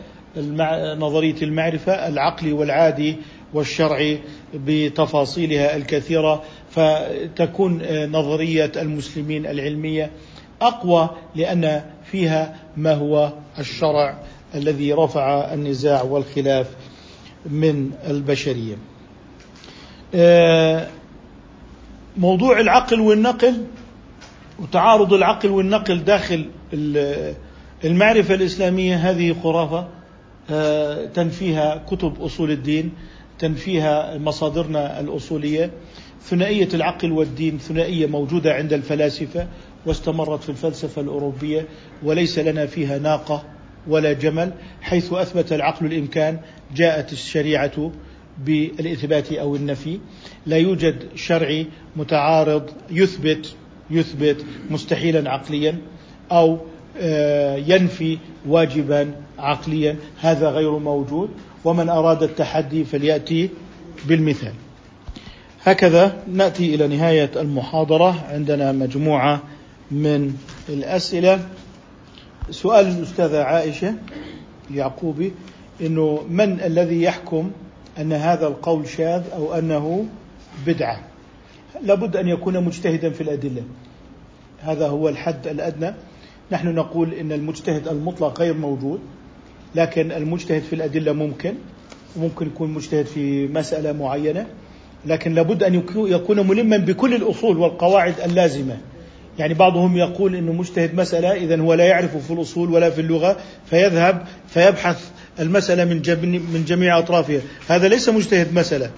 نظرية 0.97 1.35
المعرفة 1.41 2.07
العقلي 2.07 2.51
والعادي 2.51 3.15
والشرعي 3.53 4.19
بتفاصيلها 4.53 5.75
الكثيرة 5.75 6.43
فتكون 6.69 7.81
آه، 7.81 8.05
نظرية 8.05 8.71
المسلمين 8.75 9.45
العلمية 9.45 10.11
أقوى 10.61 11.09
لأن 11.35 11.83
فيها 12.03 12.55
ما 12.77 12.93
هو 12.93 13.33
الشرع 13.59 14.17
الذي 14.55 14.93
رفع 14.93 15.53
النزاع 15.53 16.01
والخلاف 16.03 16.67
من 17.45 17.91
البشرية. 18.07 18.75
موضوع 22.17 22.59
العقل 22.59 22.99
والنقل 22.99 23.65
وتعارض 24.59 25.13
العقل 25.13 25.49
والنقل 25.49 26.03
داخل 26.03 26.45
المعرفة 27.83 28.33
الإسلامية 28.33 28.95
هذه 28.95 29.35
خرافة. 29.43 29.87
آه، 30.49 31.05
تنفيها 31.05 31.83
كتب 31.87 32.21
أصول 32.21 32.51
الدين 32.51 32.91
تنفيها 33.39 34.17
مصادرنا 34.17 34.99
الأصولية. 34.99 35.71
ثنائية 36.21 36.67
العقل 36.73 37.11
والدين 37.11 37.57
ثنائية 37.57 38.07
موجودة 38.07 38.53
عند 38.53 38.73
الفلاسفة 38.73 39.47
واستمرت 39.85 40.43
في 40.43 40.49
الفلسفة 40.49 41.01
الأوروبية 41.01 41.67
وليس 42.03 42.39
لنا 42.39 42.65
فيها 42.65 42.97
ناقة 42.99 43.43
ولا 43.87 44.13
جمل 44.13 44.51
حيث 44.81 45.13
أثبت 45.13 45.53
العقل 45.53 45.85
الإمكان 45.85 46.39
جاءت 46.75 47.13
الشريعة 47.13 47.91
بالإثبات 48.45 49.31
أو 49.31 49.55
النفي. 49.55 49.99
لا 50.45 50.57
يوجد 50.57 51.03
شرعي 51.15 51.67
متعارض 51.95 52.69
يثبت 52.91 53.55
يثبت 53.93 54.45
مستحيلا 54.69 55.31
عقليا 55.31 55.77
أو 56.31 56.57
آه، 56.97 57.55
ينفي 57.55 58.17
واجبا 58.47 59.15
عقليا. 59.39 59.95
هذا 60.21 60.49
غير 60.49 60.77
موجود. 60.77 61.29
ومن 61.65 61.89
أراد 61.89 62.23
التحدي 62.23 62.83
فليأتي 62.83 63.49
بالمثال. 64.05 64.53
هكذا 65.63 66.23
نأتي 66.27 66.75
إلى 66.75 66.87
نهاية 66.87 67.31
المحاضرة. 67.35 68.25
عندنا 68.29 68.71
مجموعة 68.71 69.41
من 69.91 70.33
الأسئلة. 70.69 71.39
سؤال 72.49 72.87
الأستاذة 72.87 73.43
عائشة 73.43 73.93
يعقوبي 74.71 75.33
إنه 75.81 76.23
من 76.29 76.61
الذي 76.61 77.01
يحكم 77.01 77.51
أن 77.99 78.13
هذا 78.13 78.47
القول 78.47 78.87
شاذ 78.87 79.23
أو 79.33 79.53
أنه 79.53 80.05
بدعة؟ 80.67 80.99
لابد 81.83 82.15
أن 82.15 82.27
يكون 82.27 82.63
مجتهدا 82.63 83.09
في 83.09 83.21
الأدلة. 83.21 83.63
هذا 84.63 84.87
هو 84.87 85.09
الحد 85.09 85.47
الأدنى. 85.47 85.93
نحن 86.51 86.67
نقول 86.67 87.13
إن 87.13 87.31
المجتهد 87.31 87.87
المطلق 87.87 88.39
غير 88.39 88.53
موجود 88.53 88.99
لكن 89.75 90.11
المجتهد 90.11 90.61
في 90.61 90.73
الأدلة 90.73 91.11
ممكن 91.11 91.53
وممكن 92.15 92.47
يكون 92.47 92.69
مجتهد 92.69 93.05
في 93.05 93.47
مسألة 93.47 93.91
معينة 93.91 94.45
لكن 95.05 95.33
لابد 95.33 95.63
أن 95.63 95.83
يكون 95.95 96.47
ملما 96.47 96.77
بكل 96.77 97.13
الأصول 97.13 97.57
والقواعد 97.57 98.13
اللازمة. 98.25 98.77
يعني 99.39 99.53
بعضهم 99.53 99.97
يقول 99.97 100.35
إنه 100.35 100.51
مجتهد 100.51 100.95
مسألة 100.95 101.33
اذا 101.33 101.61
هو 101.61 101.73
لا 101.73 101.85
يعرف 101.85 102.17
في 102.17 102.33
الأصول 102.33 102.69
ولا 102.73 102.89
في 102.89 103.01
اللغة 103.01 103.37
فيذهب 103.65 104.25
فيبحث 104.47 105.09
المسألة 105.39 105.85
من 105.85 105.95
من 106.53 106.63
جميع 106.67 106.99
أطرافها، 106.99 107.41
هذا 107.67 107.87
ليس 107.87 108.09
مجتهد 108.09 108.53
مسألة. 108.53 108.89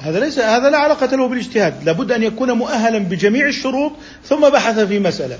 هذا 0.00 0.20
ليس 0.20 0.38
هذا 0.38 0.70
لا 0.70 0.78
علاقة 0.78 1.16
له 1.16 1.28
بالاجتهاد، 1.28 1.84
لابد 1.84 2.12
أن 2.12 2.22
يكون 2.22 2.52
مؤهلا 2.52 2.98
بجميع 2.98 3.46
الشروط 3.46 3.92
ثم 4.24 4.50
بحث 4.50 4.78
في 4.78 4.98
مسألة. 4.98 5.38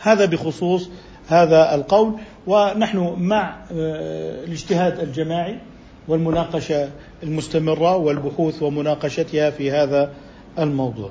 هذا 0.00 0.24
بخصوص 0.24 0.88
هذا 1.28 1.74
القول 1.74 2.14
ونحن 2.46 3.14
مع 3.18 3.56
آه، 3.72 4.44
الاجتهاد 4.44 5.00
الجماعي 5.00 5.58
والمناقشة 6.08 6.90
المستمرة 7.22 7.96
والبحوث 7.96 8.62
ومناقشتها 8.62 9.50
في 9.50 9.70
هذا 9.70 10.12
الموضوع. 10.58 11.10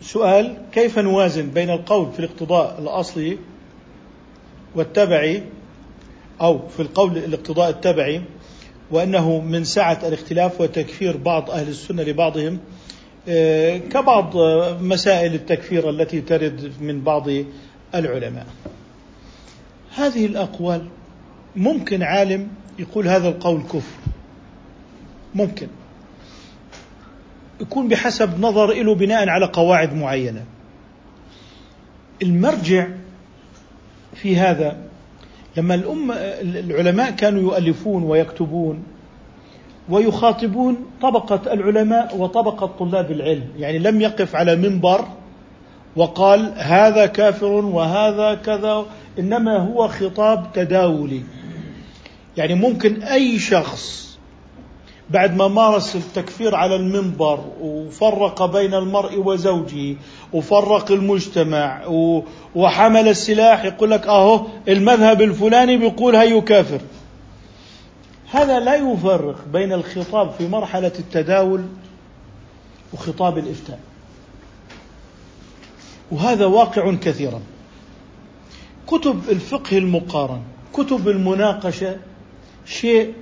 سؤال 0.00 0.56
كيف 0.72 0.98
نوازن 0.98 1.50
بين 1.50 1.70
القول 1.70 2.12
في 2.12 2.18
الاقتضاء 2.18 2.78
الأصلي 2.78 3.38
والتبعي 4.74 5.42
أو 6.40 6.68
في 6.68 6.82
القول 6.82 7.16
الاقتضاء 7.16 7.70
التبعي 7.70 8.22
وأنه 8.92 9.40
من 9.40 9.64
سعه 9.64 9.98
الاختلاف 10.08 10.60
وتكفير 10.60 11.16
بعض 11.16 11.50
أهل 11.50 11.68
السنة 11.68 12.02
لبعضهم 12.02 12.58
آه، 13.28 13.76
كبعض 13.78 14.36
مسائل 14.80 15.34
التكفير 15.34 15.90
التي 15.90 16.20
ترد 16.20 16.72
من 16.80 17.00
بعض 17.00 17.28
العلماء. 17.94 18.46
هذه 19.94 20.26
الأقوال 20.26 20.88
ممكن 21.56 22.02
عالم 22.02 22.48
يقول 22.78 23.08
هذا 23.08 23.28
القول 23.28 23.62
كفر. 23.62 24.02
ممكن 25.34 25.68
يكون 27.60 27.88
بحسب 27.88 28.40
نظر 28.40 28.72
له 28.72 28.94
بناء 28.94 29.28
على 29.28 29.46
قواعد 29.46 29.94
معينة 29.94 30.44
المرجع 32.22 32.88
في 34.14 34.36
هذا 34.36 34.76
لما 35.56 35.74
الأمة 35.74 36.14
العلماء 36.14 37.10
كانوا 37.10 37.40
يؤلفون 37.42 38.02
ويكتبون 38.02 38.82
ويخاطبون 39.88 40.76
طبقة 41.02 41.52
العلماء 41.52 42.16
وطبقة 42.16 42.66
طلاب 42.66 43.10
العلم. 43.10 43.48
يعني 43.58 43.78
لم 43.78 44.00
يقف 44.00 44.36
على 44.36 44.56
منبر 44.56 45.04
وقال 45.96 46.52
هذا 46.56 47.06
كافر 47.06 47.52
وهذا 47.52 48.34
كذا 48.34 48.86
إنما 49.18 49.58
هو 49.58 49.88
خطاب 49.88 50.46
تداولي. 50.54 51.22
يعني 52.36 52.54
ممكن 52.54 53.02
أي 53.02 53.38
شخص 53.38 54.02
بعد 55.10 55.36
ما 55.36 55.48
مارس 55.48 55.96
التكفير 55.96 56.54
على 56.54 56.76
المنبر 56.76 57.40
وفرق 57.60 58.46
بين 58.46 58.74
المرء 58.74 59.18
وزوجه 59.18 59.96
وفرق 60.32 60.92
المجتمع 60.92 61.86
وحمل 62.54 63.08
السلاح 63.08 63.64
يقول 63.64 63.90
لك 63.90 64.06
أهو 64.06 64.46
المذهب 64.68 65.22
الفلاني 65.22 65.76
بيقول 65.76 66.16
هيو 66.16 66.40
كافر 66.40 66.80
هذا 68.30 68.60
لا 68.60 68.74
يفرق 68.74 69.44
بين 69.52 69.72
الخطاب 69.72 70.30
في 70.30 70.48
مرحلة 70.48 70.92
التداول 70.98 71.64
وخطاب 72.92 73.38
الإفتاء. 73.38 73.78
وهذا 76.10 76.46
واقع 76.46 76.94
كثيرا. 76.94 77.40
كتب 78.86 79.22
الفقه 79.30 79.78
المقارن 79.78 80.40
كتب 80.72 81.08
المناقشة 81.08 81.96
شيء 82.66 83.14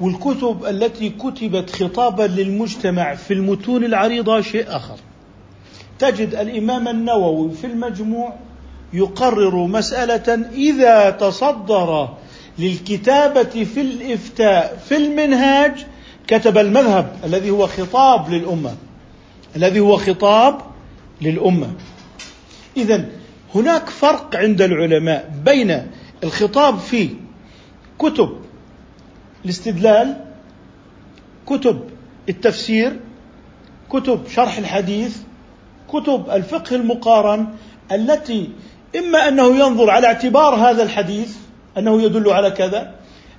والكتب 0.00 0.64
التي 0.64 1.10
كتبت 1.10 1.70
خطابا 1.70 2.22
للمجتمع 2.22 3.14
في 3.14 3.34
المتون 3.34 3.84
العريضة 3.84 4.40
شيء 4.40 4.76
آخر. 4.76 4.96
تجد 5.98 6.34
الإمام 6.34 6.88
النووي 6.88 7.50
في 7.52 7.66
المجموع 7.66 8.34
يقرر 8.92 9.66
مسألة 9.66 10.48
إذا 10.52 11.10
تصدر 11.10 12.08
للكتابة 12.58 13.64
في 13.64 13.80
الإفتاء 13.80 14.82
في 14.88 14.96
المنهاج 14.96 15.86
كتب 16.26 16.58
المذهب 16.58 17.16
الذي 17.24 17.50
هو 17.50 17.66
خطاب 17.66 18.30
للأمة 18.30 18.74
الذي 19.56 19.80
هو 19.80 19.96
خطاب 19.96 20.60
للأمة. 21.20 21.72
إذا 22.76 23.04
هناك 23.54 23.88
فرق 23.88 24.36
عند 24.36 24.62
العلماء 24.62 25.32
بين 25.44 25.86
الخطاب 26.24 26.78
في 26.78 27.08
كتب 27.98 28.40
الاستدلال 29.44 30.24
كتب 31.46 31.80
التفسير 32.28 33.00
كتب 33.90 34.28
شرح 34.28 34.58
الحديث 34.58 35.16
كتب 35.88 36.30
الفقه 36.30 36.76
المقارن 36.76 37.46
التي 37.92 38.50
إما 38.98 39.28
أنه 39.28 39.56
ينظر 39.56 39.90
على 39.90 40.06
اعتبار 40.06 40.54
هذا 40.54 40.82
الحديث 40.82 41.36
أنه 41.78 42.02
يدل 42.02 42.30
على 42.30 42.50
كذا 42.50 42.94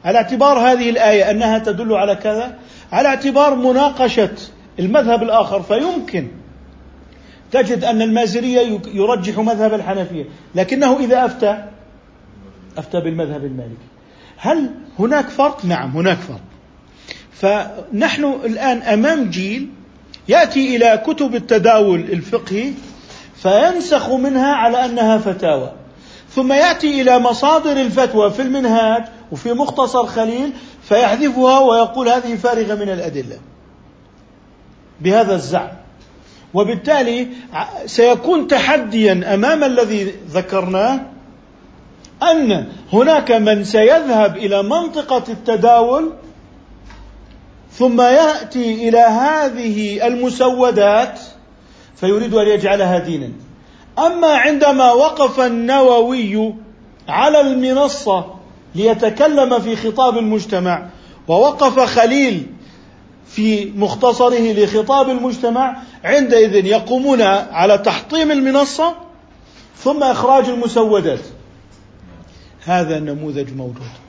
على 0.05 0.17
اعتبار 0.17 0.57
هذه 0.57 0.89
الآية 0.89 1.31
أنها 1.31 1.57
تدل 1.59 1.93
على 1.93 2.15
كذا 2.15 2.55
على 2.91 3.07
اعتبار 3.07 3.55
مناقشة 3.55 4.35
المذهب 4.79 5.23
الآخر 5.23 5.61
فيمكن 5.61 6.27
تجد 7.51 7.83
أن 7.83 8.01
المازريه 8.01 8.79
يرجح 8.93 9.37
مذهب 9.37 9.73
الحنفية 9.73 10.25
لكنه 10.55 10.99
إذا 10.99 11.25
أفتى 11.25 11.63
أفتى 12.77 12.99
بالمذهب 12.99 13.45
المالكي 13.45 13.87
هل 14.37 14.71
هناك 14.99 15.29
فرق؟ 15.29 15.65
نعم 15.65 15.91
هناك 15.91 16.17
فرق 16.17 16.41
فنحن 17.31 18.23
الآن 18.23 18.81
أمام 18.81 19.29
جيل 19.29 19.69
يأتي 20.29 20.75
إلى 20.75 21.03
كتب 21.05 21.35
التداول 21.35 21.99
الفقهي 21.99 22.73
فينسخ 23.35 24.09
منها 24.09 24.53
على 24.53 24.85
أنها 24.85 25.17
فتاوى. 25.17 25.71
ثم 26.29 26.53
يأتي 26.53 27.01
إلى 27.01 27.19
مصادر 27.19 27.71
الفتوى 27.71 28.31
في 28.31 28.41
المنهاج 28.41 29.03
وفي 29.31 29.53
مختصر 29.53 30.05
خليل 30.05 30.51
فيحذفها 30.83 31.59
ويقول 31.59 32.09
هذه 32.09 32.35
فارغة 32.35 32.75
من 32.75 32.89
الأدلة. 32.89 33.37
بهذا 35.01 35.35
الزعم. 35.35 35.71
وبالتالي 36.53 37.27
سيكون 37.85 38.47
تحديا 38.47 39.33
أمام 39.33 39.63
الذي 39.63 40.13
ذكرناه 40.29 40.99
أن 42.23 42.65
هناك 42.93 43.31
من 43.31 43.63
سيذهب 43.63 44.37
إلى 44.37 44.63
منطقة 44.63 45.23
التداول 45.29 46.13
ثم 47.77 48.01
يأتي 48.01 48.89
إلى 48.89 48.99
هذه 48.99 50.07
المسودات 50.07 51.19
فيريد 51.95 52.33
أن 52.33 52.47
يجعلها 52.47 52.99
دينا. 52.99 53.29
أما 53.99 54.27
عندما 54.27 54.91
وقف 54.91 55.39
النووي 55.39 56.53
على 57.09 57.41
المنصة 57.41 58.25
ليتكلم 58.75 59.59
في 59.59 59.75
خطاب 59.75 60.17
المجتمع 60.17 60.89
ووقف 61.27 61.79
خليل 61.79 62.47
في 63.27 63.71
مختصره 63.75 64.53
لخطاب 64.53 65.09
المجتمع 65.09 65.77
عندئذ 66.03 66.65
يقومون 66.65 67.21
على 67.21 67.77
تحطيم 67.77 68.31
المنصة 68.31 68.95
ثم 69.77 70.03
إخراج 70.03 70.49
المسودات. 70.49 71.19
هذا 72.65 72.99
نموذج 72.99 73.53
موجود. 73.55 74.06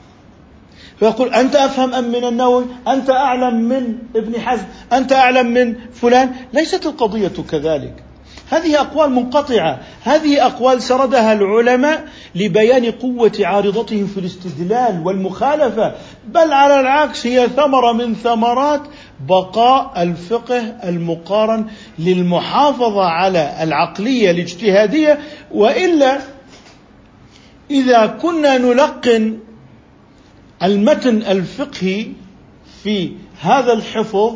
فيقول 0.99 1.33
أنت 1.33 1.55
أفهم 1.55 1.93
أم 1.93 2.03
من 2.11 2.23
النووي؟ 2.23 2.65
أنت 2.87 3.09
أعلم 3.09 3.55
من 3.55 3.97
ابن 4.15 4.39
حزم؟ 4.41 4.63
أنت 4.93 5.13
أعلم 5.13 5.47
من 5.47 5.75
فلان؟ 5.93 6.31
ليست 6.53 6.85
القضية 6.85 7.31
كذلك. 7.51 8.03
هذه 8.49 8.81
أقوال 8.81 9.11
منقطعة. 9.11 9.79
هذه 10.03 10.45
أقوال 10.45 10.81
سردها 10.81 11.33
العلماء 11.33 12.07
لبيان 12.35 12.91
قوة 12.91 13.31
عارضتهم 13.39 14.07
في 14.07 14.19
الاستدلال 14.19 15.01
والمخالفة. 15.05 15.93
بل 16.27 16.53
على 16.53 16.79
العكس 16.79 17.27
هي 17.27 17.47
ثمرة 17.47 17.93
من 17.93 18.15
ثمرات 18.15 18.81
بقاء 19.27 20.03
الفقه 20.03 20.59
المقارن 20.59 21.65
للمحافظة 21.99 23.03
على 23.03 23.53
العقلية 23.61 24.31
الاجتهادية. 24.31 25.19
وإلا 25.51 26.19
إذا 27.71 28.05
كنا 28.05 28.57
نلقن 28.57 29.39
المتن 30.63 31.17
الفقهي 31.17 32.07
في 32.83 33.11
هذا 33.41 33.73
الحفظ 33.73 34.35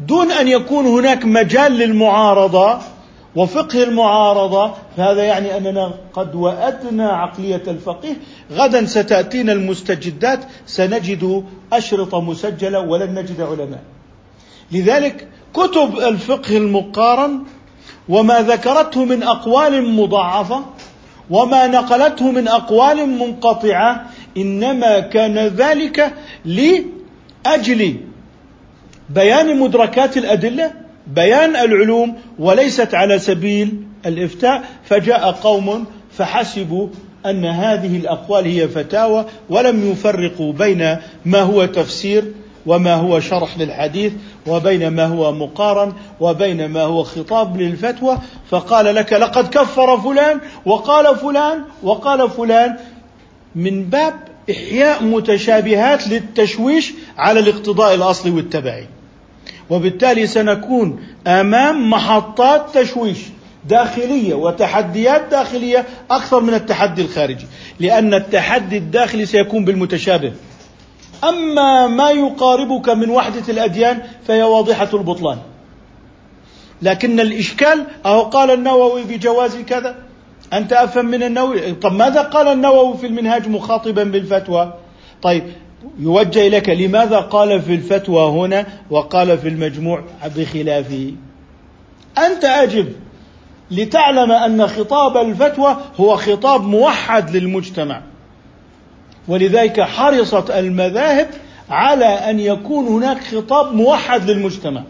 دون 0.00 0.30
أن 0.30 0.48
يكون 0.48 0.86
هناك 0.86 1.24
مجال 1.24 1.72
للمعارضة 1.72 2.78
وفقه 3.36 3.82
المعارضة 3.82 4.74
فهذا 4.96 5.22
يعني 5.24 5.56
أننا 5.56 5.94
قد 6.12 6.34
وأدنا 6.34 7.08
عقلية 7.08 7.62
الفقيه. 7.68 8.16
غدا 8.52 8.86
ستأتينا 8.86 9.52
المستجدات 9.52 10.40
سنجد 10.66 11.44
أشرطة 11.72 12.20
مسجلة 12.20 12.80
ولن 12.80 13.14
نجد 13.14 13.40
علماء. 13.40 13.82
لذلك 14.72 15.28
كتب 15.54 15.98
الفقه 15.98 16.56
المقارن 16.56 17.42
وما 18.08 18.40
ذكرته 18.40 19.04
من 19.04 19.22
أقوال 19.22 19.94
مضاعفة 19.96 20.64
وما 21.30 21.66
نقلته 21.66 22.30
من 22.30 22.48
أقوال 22.48 23.08
منقطعة 23.08 24.06
إنما 24.36 25.00
كان 25.00 25.38
ذلك 25.38 26.12
لأجل 26.44 27.96
بيان 29.10 29.60
مدركات 29.60 30.16
الأدلة 30.16 30.72
بيان 31.06 31.56
العلوم 31.56 32.16
وليست 32.38 32.94
على 32.94 33.18
سبيل 33.18 33.82
الإفتاء. 34.06 34.64
فجاء 34.84 35.30
قوم 35.30 35.84
فحسبوا 36.12 36.88
أن 37.26 37.44
هذه 37.44 37.96
الأقوال 37.96 38.44
هي 38.44 38.68
فتاوى 38.68 39.24
ولم 39.48 39.90
يفرقوا 39.90 40.52
بين 40.52 40.96
ما 41.24 41.40
هو 41.40 41.64
تفسير 41.64 42.24
وما 42.66 42.94
هو 42.94 43.20
شرح 43.20 43.58
للحديث 43.58 44.12
وبين 44.46 44.88
ما 44.88 45.04
هو 45.04 45.32
مقارن 45.32 45.92
وبين 46.20 46.68
ما 46.68 46.82
هو 46.82 47.02
خطاب 47.02 47.60
للفتوى. 47.60 48.18
فقال 48.50 48.94
لك 48.94 49.12
لقد 49.12 49.48
كفر 49.48 49.98
فلان 50.00 50.40
وقال 50.66 51.16
فلان 51.16 51.62
وقال 51.82 52.30
فلان. 52.30 52.76
من 53.56 53.84
باب 53.84 54.14
إحياء 54.50 55.04
متشابهات 55.04 56.08
للتشويش 56.08 56.92
على 57.18 57.40
الاقتضاء 57.40 57.94
الأصلي 57.94 58.30
والتبعي. 58.30 58.86
وبالتالي 59.70 60.26
سنكون 60.26 61.06
أمام 61.26 61.90
محطات 61.90 62.78
تشويش 62.78 63.18
داخلية 63.68 64.34
وتحديات 64.34 65.24
داخلية 65.30 65.84
أكثر 66.10 66.40
من 66.40 66.54
التحدي 66.54 67.02
الخارجي 67.02 67.46
لأن 67.80 68.14
التحدي 68.14 68.76
الداخلي 68.76 69.26
سيكون 69.26 69.64
بالمتشابه. 69.64 70.32
أما 71.24 71.86
ما 71.86 72.10
يقاربك 72.10 72.88
من 72.88 73.10
وحدة 73.10 73.42
الأديان 73.48 74.02
فهي 74.28 74.42
واضحة 74.42 74.88
البطلان. 74.94 75.38
لكن 76.82 77.20
الإشكال 77.20 77.86
أهو 78.06 78.22
قال 78.22 78.50
النووي 78.50 79.02
بجواز 79.02 79.56
كذا؟ 79.56 80.05
أنت 80.52 80.72
أفهم 80.72 81.06
من 81.06 81.22
النووي. 81.22 81.72
طب 81.72 81.92
ماذا 81.92 82.22
قال 82.22 82.48
النووي 82.48 82.98
في 82.98 83.06
المنهاج 83.06 83.48
مخاطبا 83.48 84.04
بالفتوى؟ 84.04 84.74
طيب 85.22 85.44
يوجه 85.98 86.48
لك 86.48 86.68
لماذا 86.68 87.18
قال 87.18 87.62
في 87.62 87.74
الفتوى 87.74 88.30
هنا 88.30 88.66
وقال 88.90 89.38
في 89.38 89.48
المجموع 89.48 90.04
بخلافه؟ 90.36 91.12
أنت 92.18 92.44
أجب 92.44 92.92
لتعلم 93.70 94.32
أن 94.32 94.66
خطاب 94.66 95.16
الفتوى 95.16 95.76
هو 96.00 96.16
خطاب 96.16 96.64
موحد 96.64 97.36
للمجتمع. 97.36 98.02
ولذلك 99.28 99.80
حرصت 99.80 100.50
المذاهب 100.50 101.28
على 101.70 102.04
أن 102.04 102.40
يكون 102.40 102.86
هناك 102.86 103.24
خطاب 103.24 103.74
موحد 103.74 104.30
للمجتمع. 104.30 104.82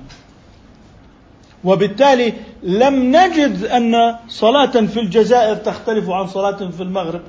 وبالتالي 1.64 2.32
لم 2.62 3.16
نجد 3.16 3.64
أن 3.64 4.16
صلاة 4.28 4.66
في 4.66 5.00
الجزائر 5.00 5.54
تختلف 5.54 6.10
عن 6.10 6.26
صلاة 6.26 6.70
في 6.70 6.82
المغرب 6.82 7.20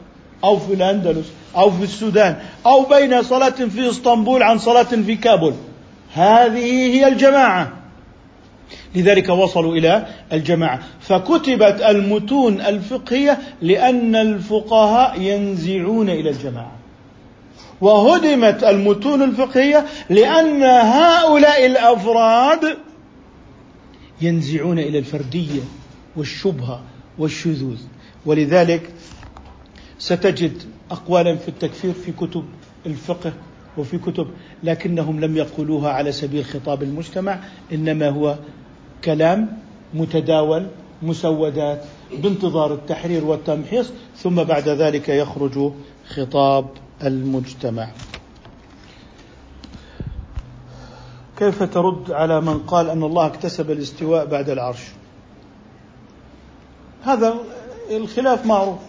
أو 0.44 0.60
في 0.60 0.74
الأندلس 0.74 1.32
أو 1.56 1.72
في 1.72 1.84
السودان 1.84 2.36
أو 2.66 2.84
بين 2.84 3.24
صلاة 3.24 3.50
في 3.50 3.90
إسطنبول 3.90 4.44
عن 4.44 4.58
صلاة 4.58 4.84
في 4.84 5.16
كابول. 5.16 5.54
هذه 6.14 6.96
هي 6.96 7.08
الجماعة. 7.08 7.72
لذلك 8.96 9.30
وصلوا 9.30 9.76
إلى 9.76 10.06
الجماعة. 10.34 10.80
فكتبت 11.02 11.82
المتون 11.82 12.62
الفقهية 12.62 13.38
لأن 13.62 14.16
الفقهاء 14.16 15.22
ينزعون 15.22 16.10
إلى 16.10 16.30
الجماعة. 16.30 16.72
وهدمت 17.82 18.64
المتون 18.64 19.22
الفقهية 19.22 19.86
لأن 20.10 20.64
هؤلاء 20.64 21.66
الأفراد 21.66 22.78
ينزعون 24.22 24.80
إلى 24.80 25.00
الفردية 25.00 25.62
والشبهة 26.16 26.82
والشذوذ. 27.18 27.80
ولذلك 28.26 28.90
ستجد 30.00 30.54
اقوالا 30.92 31.36
في 31.36 31.48
التكفير 31.48 31.94
في 31.94 32.12
كتب 32.12 32.44
الفقه 32.86 33.34
وفي 33.78 33.98
كتب 33.98 34.28
لكنهم 34.64 35.20
لم 35.20 35.38
يقولوها 35.38 35.90
على 35.90 36.12
سبيل 36.12 36.46
خطاب 36.46 36.84
المجتمع 36.84 37.40
إنما 37.74 38.10
هو 38.10 38.36
كلام 39.06 39.58
متداول 39.94 40.68
مسودات 41.04 41.84
بانتظار 42.24 42.74
التحرير 42.74 43.26
والتمحيص 43.26 43.92
ثم 44.18 44.44
بعد 44.44 44.70
ذلك 44.70 45.10
يخرج 45.10 45.72
خطاب 46.08 46.66
المجتمع. 47.04 47.90
كيف 51.38 51.64
ترد 51.64 52.12
على 52.12 52.42
من 52.42 52.60
قال 52.60 52.90
أن 52.90 53.04
الله 53.04 53.26
اكتسب 53.26 53.72
الاستواء 53.72 54.26
بعد 54.26 54.50
العرش؟ 54.50 54.82
هذا 57.04 57.36
الخلاف 57.90 58.46
معروف. 58.46 58.80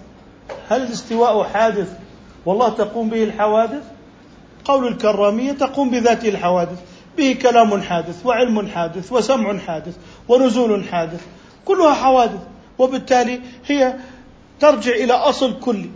هل 0.69 0.83
الاستواء 0.83 1.45
حادث 1.45 1.93
والله 2.47 2.69
تقوم 2.69 3.11
به 3.11 3.25
الحوادث؟ 3.25 3.83
قول 4.65 4.87
الكرامية 4.87 5.53
تقوم 5.53 5.91
بذاته 5.91 6.29
الحوادث. 6.29 6.79
به 7.17 7.39
كلام 7.43 7.83
حادث 7.83 8.27
وعلم 8.27 8.69
حادث 8.69 9.13
وسمع 9.13 9.59
حادث 9.59 9.97
ونزول 10.29 10.85
حادث 10.85 11.21
كلها 11.65 11.95
حوادث. 11.95 12.41
وبالتالي 12.79 13.41
هي 13.67 13.95
ترجع 14.61 14.93
إلى 14.93 15.13
أصل 15.13 15.61
كلي. 15.61 15.91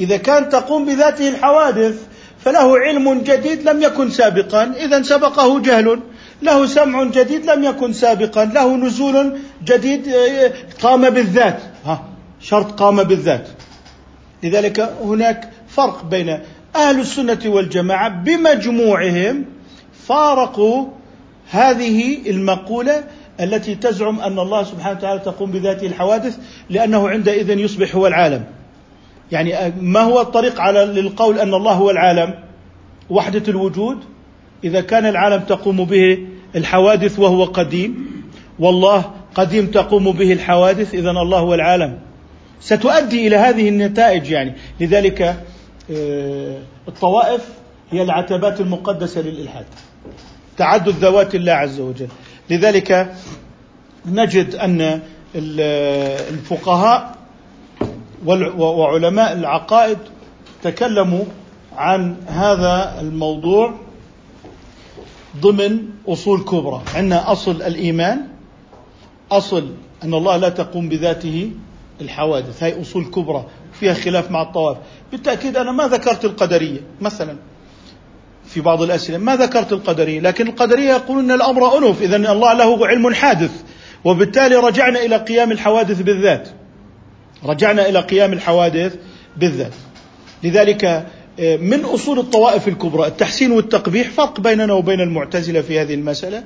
إذا 0.00 0.16
كان 0.16 0.48
تقوم 0.48 0.84
بذاته 0.84 1.28
الحوادث 1.28 2.06
فله 2.46 2.78
علم 2.78 3.20
جديد 3.20 3.68
لم 3.68 3.82
يكن 3.82 4.10
سابقا. 4.10 4.72
اذا 4.78 5.02
سبقه 5.02 5.60
جهل. 5.60 6.00
له 6.42 6.66
سمع 6.66 7.04
جديد 7.04 7.50
لم 7.50 7.64
يكن 7.64 7.92
سابقا. 7.92 8.44
له 8.44 8.76
نزول 8.76 9.38
جديد 9.64 10.08
آه، 10.08 10.52
قام 10.82 11.10
بالذات. 11.10 11.58
ها 11.84 12.04
شرط 12.40 12.80
قام 12.80 13.02
بالذات. 13.02 13.48
لذلك 14.42 14.92
هناك 15.02 15.50
فرق 15.68 16.04
بين 16.04 16.38
أهل 16.76 17.00
السنة 17.00 17.38
والجماعة 17.46 18.08
بمجموعهم. 18.08 19.44
فارقوا 20.06 20.86
هذه 21.50 22.30
المقولة 22.30 23.04
التي 23.40 23.74
تزعم 23.74 24.20
أن 24.20 24.38
الله 24.38 24.62
سبحانه 24.62 24.98
وتعالى 24.98 25.20
تقوم 25.20 25.50
بذاته 25.50 25.86
الحوادث 25.86 26.38
لأنه 26.70 27.08
عندئذ 27.08 27.50
يصبح 27.50 27.96
هو 27.96 28.06
العالم. 28.06 28.44
يعني 29.32 29.72
ما 29.80 30.00
هو 30.00 30.20
الطريق 30.20 30.60
على 30.60 30.84
للقول 30.84 31.38
أن 31.38 31.54
الله 31.54 31.72
هو 31.72 31.90
العالم؟ 31.90 32.34
وحدة 33.10 33.42
الوجود 33.48 33.98
إذا 34.64 34.80
كان 34.80 35.06
العالم 35.06 35.42
تقوم 35.42 35.84
به 35.84 36.18
الحوادث 36.56 37.18
وهو 37.18 37.44
قديم 37.44 38.06
والله 38.58 39.04
قديم 39.34 39.66
تقوم 39.66 40.12
به 40.12 40.32
الحوادث 40.32 40.94
إذا 40.94 41.10
الله 41.10 41.38
هو 41.38 41.54
العالم. 41.54 41.98
ستؤدي 42.60 43.26
إلى 43.26 43.36
هذه 43.36 43.68
النتائج 43.68 44.30
يعني 44.30 44.52
لذلك 44.80 45.44
الطوائف 46.88 47.48
هي 47.90 48.02
العتبات 48.02 48.60
المقدسة 48.60 49.20
للإلحاد. 49.20 49.66
تعدد 50.56 50.88
ذوات 50.88 51.34
الله 51.34 51.52
عز 51.52 51.80
وجل 51.80 52.08
لذلك 52.50 53.14
نجد 54.06 54.54
أن 54.54 55.00
الفقهاء 56.30 57.15
وعلماء 58.58 59.32
العقائد 59.32 59.98
تكلموا 60.62 61.24
عن 61.76 62.16
هذا 62.26 63.00
الموضوع 63.00 63.74
ضمن 65.40 65.78
أصول 66.08 66.44
كبرى. 66.44 66.82
عندنا 66.94 67.32
أصل 67.32 67.62
الإيمان 67.62 68.26
أصل 69.30 69.74
أن 70.04 70.14
الله 70.14 70.36
لا 70.36 70.48
تقوم 70.48 70.88
بذاته 70.88 71.50
الحوادث. 72.00 72.62
هاي 72.62 72.82
أصول 72.82 73.04
كبرى 73.04 73.44
فيها 73.72 73.94
خلاف 73.94 74.30
مع 74.30 74.42
الطوائف 74.42 74.78
بالتأكيد 75.12 75.56
أنا 75.56 75.72
ما 75.72 75.88
ذكرت 75.88 76.24
القدرية 76.24 76.80
مثلا 77.00 77.36
في 78.46 78.60
بعض 78.60 78.82
الأسئلة 78.82 79.18
ما 79.18 79.36
ذكرت 79.36 79.72
القدرية 79.72 80.20
لكن 80.20 80.46
القدرية 80.48 80.90
يقولون 80.90 81.24
أن 81.24 81.30
الأمر 81.30 81.78
أنف 81.78 82.02
إذا 82.02 82.16
الله 82.16 82.52
له 82.52 82.86
علم 82.86 83.14
حادث 83.14 83.62
وبالتالي 84.04 84.56
رجعنا 84.56 85.04
إلى 85.04 85.16
قيام 85.16 85.52
الحوادث 85.52 86.02
بالذات. 86.02 86.48
رجعنا 87.46 87.88
إلى 87.88 88.00
قيام 88.00 88.32
الحوادث 88.32 88.96
بالذات. 89.36 89.72
لذلك 90.42 91.06
آه، 91.40 91.56
من 91.56 91.84
أصول 91.84 92.18
الطوائف 92.18 92.68
الكبرى 92.68 93.06
التحسين 93.06 93.52
والتقبيح 93.52 94.10
فرق 94.10 94.40
بيننا 94.40 94.72
وبين 94.72 95.00
المعتزلة 95.00 95.60
في 95.60 95.80
هذه 95.80 95.94
المسألة. 95.94 96.44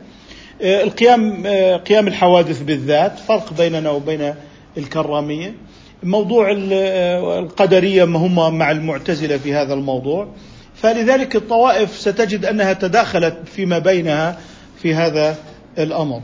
آه، 0.63 0.83
القيام 0.83 1.43
آه، 1.47 1.77
قيام 1.77 2.09
الحوادث 2.09 2.63
بالذات 2.63 3.19
فرق 3.19 3.53
بيننا 3.53 3.91
وبين 3.91 4.35
الكرامية. 4.79 5.55
موضوع 6.03 6.51
القدرية 7.39 8.05
هم 8.05 8.59
مع 8.59 8.71
المعتزلة 8.71 9.37
في 9.37 9.55
هذا 9.55 9.75
الموضوع. 9.75 10.29
فلذلك 10.75 11.37
الطوائف 11.37 11.99
ستجد 11.99 12.45
أنها 12.45 12.73
تداخلت 12.73 13.37
فيما 13.45 13.79
بينها 13.79 14.39
في 14.83 14.95
هذا 14.95 15.37
الأمر. 15.79 16.23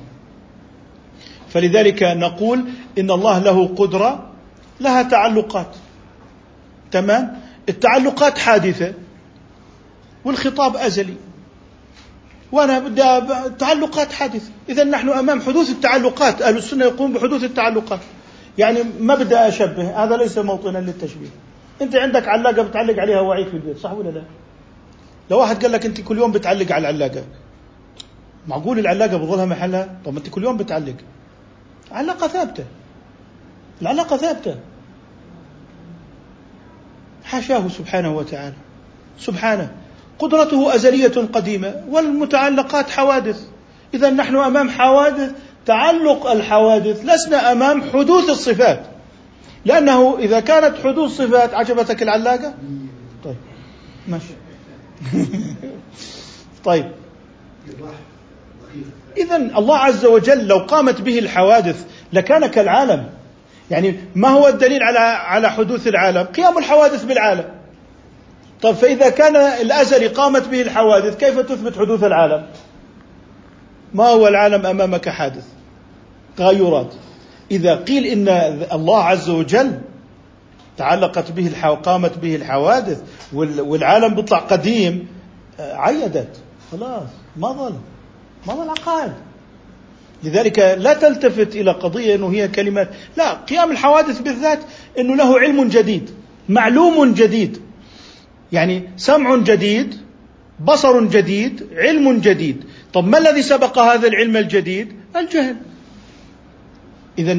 فلذلك 1.48 2.02
نقول 2.02 2.64
إن 2.98 3.10
الله 3.10 3.38
له 3.38 3.66
قدرة 3.66 4.35
لها 4.80 5.02
تعلقات. 5.02 5.76
تمام؟ 6.90 7.40
التعلقات 7.68 8.38
حادثة 8.38 8.94
والخطاب 10.24 10.76
أزلي. 10.76 11.14
وأنا 12.52 12.78
بدي 12.78 13.02
تعلقات 13.58 14.12
حادثة. 14.12 14.50
إذا 14.68 14.84
نحن 14.84 15.08
أمام 15.08 15.40
حدوث 15.40 15.70
التعلقات. 15.70 16.42
أهل 16.42 16.56
السنة 16.56 16.84
يقوم 16.84 17.12
بحدوث 17.12 17.44
التعلقات. 17.44 18.00
يعني 18.58 18.78
ما 19.00 19.14
بدي 19.14 19.36
أشبه. 19.36 20.04
هذا 20.04 20.16
ليس 20.16 20.38
موطنا 20.38 20.78
للتشبيه. 20.78 21.28
أنت 21.82 21.96
عندك 21.96 22.28
علاقة 22.28 22.62
بتعلق 22.62 23.00
عليها 23.00 23.20
وعيك 23.20 23.48
في 23.48 23.54
البيت 23.54 23.78
صح 23.78 23.92
ولا 23.92 24.08
لا؟ 24.08 24.22
لو 25.30 25.38
واحد 25.38 25.62
قال 25.62 25.72
لك 25.72 25.86
أنت 25.86 26.00
كل 26.00 26.18
يوم 26.18 26.32
بتعلق 26.32 26.72
على 26.72 26.90
العلاقه 26.90 27.24
معقول 28.48 28.78
العلاقة 28.78 29.16
بظلها 29.16 29.44
محلها؟ 29.44 29.98
طب 30.04 30.16
أنت 30.16 30.28
كل 30.28 30.44
يوم 30.44 30.56
بتعلق. 30.56 30.94
علاقة 31.92 32.28
ثابتة. 32.28 32.64
العلاقة 33.82 34.16
ثابتة. 34.16 34.56
حاشاه 37.24 37.68
سبحانه 37.68 38.16
وتعالى. 38.16 38.54
سبحانه. 39.18 39.70
قدرته 40.18 40.74
أزلية 40.74 41.28
قديمة 41.32 41.84
والمتعلقات 41.88 42.90
حوادث. 42.90 43.42
إذا 43.94 44.10
نحن 44.10 44.36
أمام 44.36 44.70
حوادث 44.70 45.32
تعلق 45.66 46.26
الحوادث 46.26 47.04
لسنا 47.04 47.52
أمام 47.52 47.82
حدوث 47.82 48.30
الصفات. 48.30 48.86
لأنه 49.64 50.18
إذا 50.18 50.40
كانت 50.40 50.76
حدوث 50.84 51.10
صفات 51.10 51.54
عجبتك 51.54 52.02
العلاقة؟ 52.02 52.54
طيب. 53.24 53.36
ماشي. 54.08 54.34
طيب. 56.64 56.90
إذا 59.16 59.36
الله 59.36 59.76
عز 59.76 60.04
وجل 60.04 60.46
لو 60.46 60.58
قامت 60.58 61.00
به 61.00 61.18
الحوادث 61.18 61.84
لكان 62.12 62.46
كالعالم. 62.46 63.15
يعني 63.70 63.94
ما 64.14 64.28
هو 64.28 64.48
الدليل 64.48 64.82
على 64.82 64.98
على 64.98 65.50
حدوث 65.50 65.86
العالم؟ 65.86 66.22
قيام 66.22 66.58
الحوادث 66.58 67.04
بالعالم. 67.04 67.44
طيب 68.62 68.74
فإذا 68.74 69.08
كان 69.08 69.36
الأزل 69.36 70.08
قامت 70.08 70.48
به 70.48 70.62
الحوادث 70.62 71.16
كيف 71.16 71.38
تثبت 71.38 71.78
حدوث 71.78 72.04
العالم؟ 72.04 72.46
ما 73.94 74.04
هو 74.04 74.28
العالم 74.28 74.66
أمامك 74.66 75.08
حادث؟ 75.08 75.44
تغيرات. 76.36 76.94
إذا 77.50 77.74
قيل 77.74 78.06
إن 78.06 78.28
الله 78.72 79.02
عز 79.02 79.30
وجل 79.30 79.80
تعلقت 80.76 81.32
به 81.32 81.46
الحو... 81.46 81.74
قامت 81.74 82.18
به 82.18 82.36
الحوادث 82.36 83.02
والعالم 83.32 84.14
بيطلع 84.14 84.38
قديم 84.38 85.08
آه، 85.60 85.76
عيدت 85.76 86.36
خلاص 86.72 87.08
ما 87.36 87.52
ظل 87.52 87.74
ما 88.46 88.54
ظل 88.54 88.70
عقائد 88.70 89.12
لذلك 90.24 90.58
لا 90.78 90.94
تلتفت 90.94 91.56
إلى 91.56 91.70
قضية 91.70 92.14
إنه 92.14 92.32
هي 92.32 92.48
كلمات. 92.48 92.88
لا 93.16 93.32
قيام 93.32 93.70
الحوادث 93.70 94.20
بالذات 94.20 94.58
إنه 94.98 95.16
له 95.16 95.40
علم 95.40 95.68
جديد 95.68 96.10
معلوم 96.48 97.14
جديد. 97.14 97.60
يعني 98.52 98.90
سمع 98.96 99.36
جديد 99.36 99.94
بصر 100.64 101.04
جديد 101.04 101.66
علم 101.76 102.20
جديد. 102.20 102.64
طب 102.92 103.08
ما 103.08 103.18
الذي 103.18 103.42
سبق 103.42 103.78
هذا 103.78 104.08
العلم 104.08 104.36
الجديد؟ 104.36 104.92
الجهل. 105.16 105.56
اذا 107.18 107.32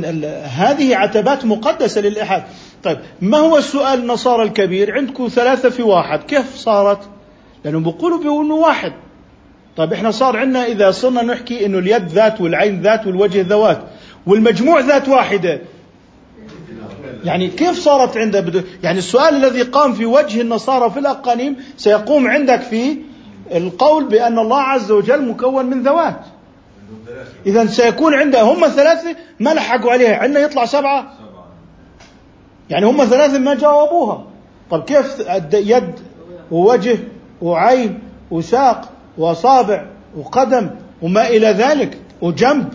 هذه 0.46 0.96
عتبات 0.96 1.46
مقدسة 1.46 2.02
للالحاد 2.02 2.44
طيب 2.84 2.98
ما 3.22 3.38
هو 3.38 3.58
السؤال 3.58 4.00
النصارى 4.00 4.44
الكبير؟ 4.44 4.96
عندكم 4.96 5.28
ثلاثة 5.28 5.70
في 5.70 5.82
واحد. 5.82 6.24
كيف 6.24 6.56
صارت؟ 6.56 7.00
لأنهم 7.66 7.84
بيقولوا 7.84 8.18
بأنه 8.18 8.54
واحد. 8.54 8.94
طيب 9.78 9.94
إحنا 9.94 10.12
صار 10.12 10.38
عندنا 10.38 10.66
إذا 10.66 10.92
صرنا 10.92 11.22
نحكي 11.22 11.66
أنه 11.66 11.78
اليد 11.80 12.08
ذات 12.08 12.42
والعين 12.42 12.82
ذات 12.82 13.08
والوجه 13.08 13.42
ذوات 13.42 13.82
والمجموع 14.28 14.80
ذات 14.80 15.10
واحدة. 15.10 15.62
يعني 17.24 17.48
كيف 17.48 17.80
صارت 17.80 18.18
عنده 18.18 18.40
بدو؟ 18.40 18.62
يعني 18.84 18.98
السؤال 18.98 19.36
الذي 19.36 19.62
قام 19.62 19.94
في 19.94 20.06
وجه 20.06 20.42
النصارى 20.42 20.92
في 20.92 21.00
الأقانيم 21.00 21.56
سيقوم 21.78 22.28
عندك 22.28 22.62
في 22.62 22.98
القول 23.56 24.06
بأن 24.06 24.40
الله 24.40 24.62
عز 24.62 24.92
وجل 24.92 25.28
مكون 25.30 25.66
من 25.66 25.84
ذوات. 25.84 26.20
إذا 27.46 27.66
سيكون 27.66 28.14
عنده 28.14 28.42
هم 28.42 28.68
ثلاثة 28.68 29.16
ما 29.40 29.54
لحقوا 29.54 29.92
عليها 29.92 30.18
عندنا 30.18 30.40
يطلع 30.40 30.66
سبعة. 30.66 31.14
يعني 32.70 32.86
هم 32.86 33.06
ثلاثة 33.06 33.40
ما 33.40 33.56
جاوبوها. 33.56 34.26
طب 34.72 34.84
كيف 34.84 35.20
يد 35.54 36.00
ووجه 36.52 36.98
وعين 37.42 38.00
وساق؟ 38.32 38.97
وأصابع 39.18 39.86
وقدم 40.18 40.70
وما 41.02 41.28
إلى 41.28 41.48
ذلك 41.48 41.98
وجنب. 42.22 42.74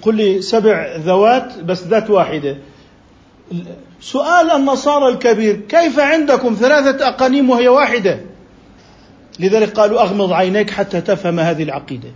تقول 0.00 0.14
لي 0.14 0.42
سبع 0.42 0.96
ذوات 0.96 1.58
بس 1.58 1.84
ذات 1.84 2.10
واحدة. 2.10 2.56
سؤال 4.00 4.50
النصارى 4.50 5.08
الكبير 5.08 5.60
كيف 5.68 6.00
عندكم 6.00 6.54
ثلاثة 6.54 7.08
أقانيم 7.08 7.50
وهي 7.50 7.68
واحدة؟ 7.68 8.20
لذلك 9.40 9.72
قالوا 9.72 10.02
أغمض 10.02 10.32
عينيك 10.32 10.70
حتى 10.70 11.00
تفهم 11.00 11.40
هذه 11.40 11.62
العقيدة. 11.62 12.08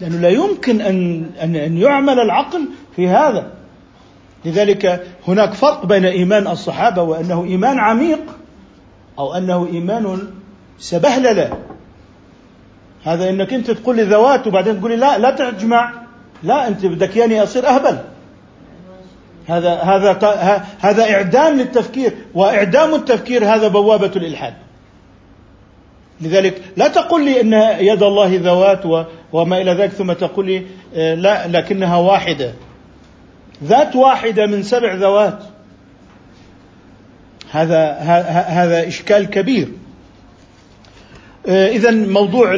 لأنه 0.00 0.16
لا 0.16 0.28
يمكن 0.28 0.80
أن, 0.80 1.30
أن, 1.42 1.56
أن 1.56 1.76
يعمل 1.76 2.20
العقل 2.20 2.68
في 2.96 3.08
هذا. 3.08 3.52
لذلك 4.44 5.06
هناك 5.28 5.52
فرق 5.54 5.86
بين 5.86 6.04
إيمان 6.04 6.46
الصحابة 6.46 7.02
وأنه 7.02 7.44
إيمان 7.44 7.78
عميق 7.78 8.20
أو 9.18 9.34
أنه 9.34 9.68
إيمان 9.72 10.18
سبهللة 10.78 11.58
هذا 13.04 13.30
إنك 13.30 13.52
أنت 13.52 13.70
تقول 13.70 13.96
لي 13.96 14.02
ذوات 14.02 14.46
وبعدين 14.46 14.80
تقول 14.80 14.90
لي 14.90 14.96
لا 14.96 15.18
لا 15.18 15.30
تجمع. 15.30 15.92
لا 16.42 16.68
أنت 16.68 16.86
بدك 16.86 17.16
ياني 17.16 17.42
أصير 17.42 17.68
أهبل. 17.68 17.98
هذا 19.48 19.74
هذا 19.74 20.66
هذا 20.80 21.14
إعدام 21.14 21.56
للتفكير 21.56 22.12
وإعدام 22.34 22.94
التفكير 22.94 23.44
هذا 23.44 23.68
بوابة 23.68 24.10
الالحاد 24.16 24.54
لذلك 26.20 26.62
لا 26.76 26.88
تقل 26.88 27.24
لي 27.24 27.40
إن 27.40 27.52
يد 27.80 28.02
الله 28.02 28.40
ذوات 28.42 29.06
وما 29.32 29.60
إلى 29.60 29.72
ذلك 29.72 29.90
ثم 29.90 30.12
تقول 30.12 30.46
لي 30.46 30.66
آه، 30.94 31.14
لا 31.14 31.48
لكنها 31.48 31.96
واحدة. 31.96 32.52
ذات 33.64 33.96
واحدة 33.96 34.46
من 34.46 34.62
سبع 34.62 34.94
ذوات. 34.94 35.38
هذا 37.50 37.92
هذا 38.48 38.88
إشكال 38.88 39.30
كبير. 39.30 39.68
آه، 41.48 41.68
اذا 41.68 41.90
موضوع 41.90 42.56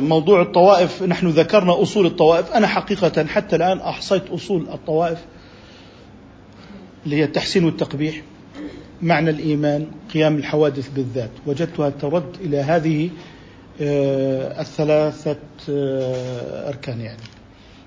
موضوع 0.00 0.42
الطوائف 0.42 1.02
نحن 1.02 1.26
ذكرنا 1.28 1.82
أصول 1.82 2.06
الطوائف. 2.06 2.52
أنا 2.52 2.66
حقيقة 2.66 3.26
حتى 3.26 3.56
الآن 3.56 3.78
أحصيت 3.78 4.30
أصول 4.30 4.68
الطوائف 4.68 5.18
اللي 7.04 7.16
هي 7.16 7.24
التحسين 7.24 7.64
والتقبيح 7.64 8.22
معنى 9.02 9.30
الإيمان 9.30 9.86
قيام 10.14 10.36
الحوادث 10.36 10.88
بالذات. 10.88 11.30
وجدتها 11.46 11.90
ترد 11.90 12.36
إلى 12.40 12.56
هذه 12.56 13.10
آه، 13.80 14.60
الثلاثة 14.60 15.36
آه، 15.70 16.68
أركان 16.68 17.00
يعني. 17.00 17.22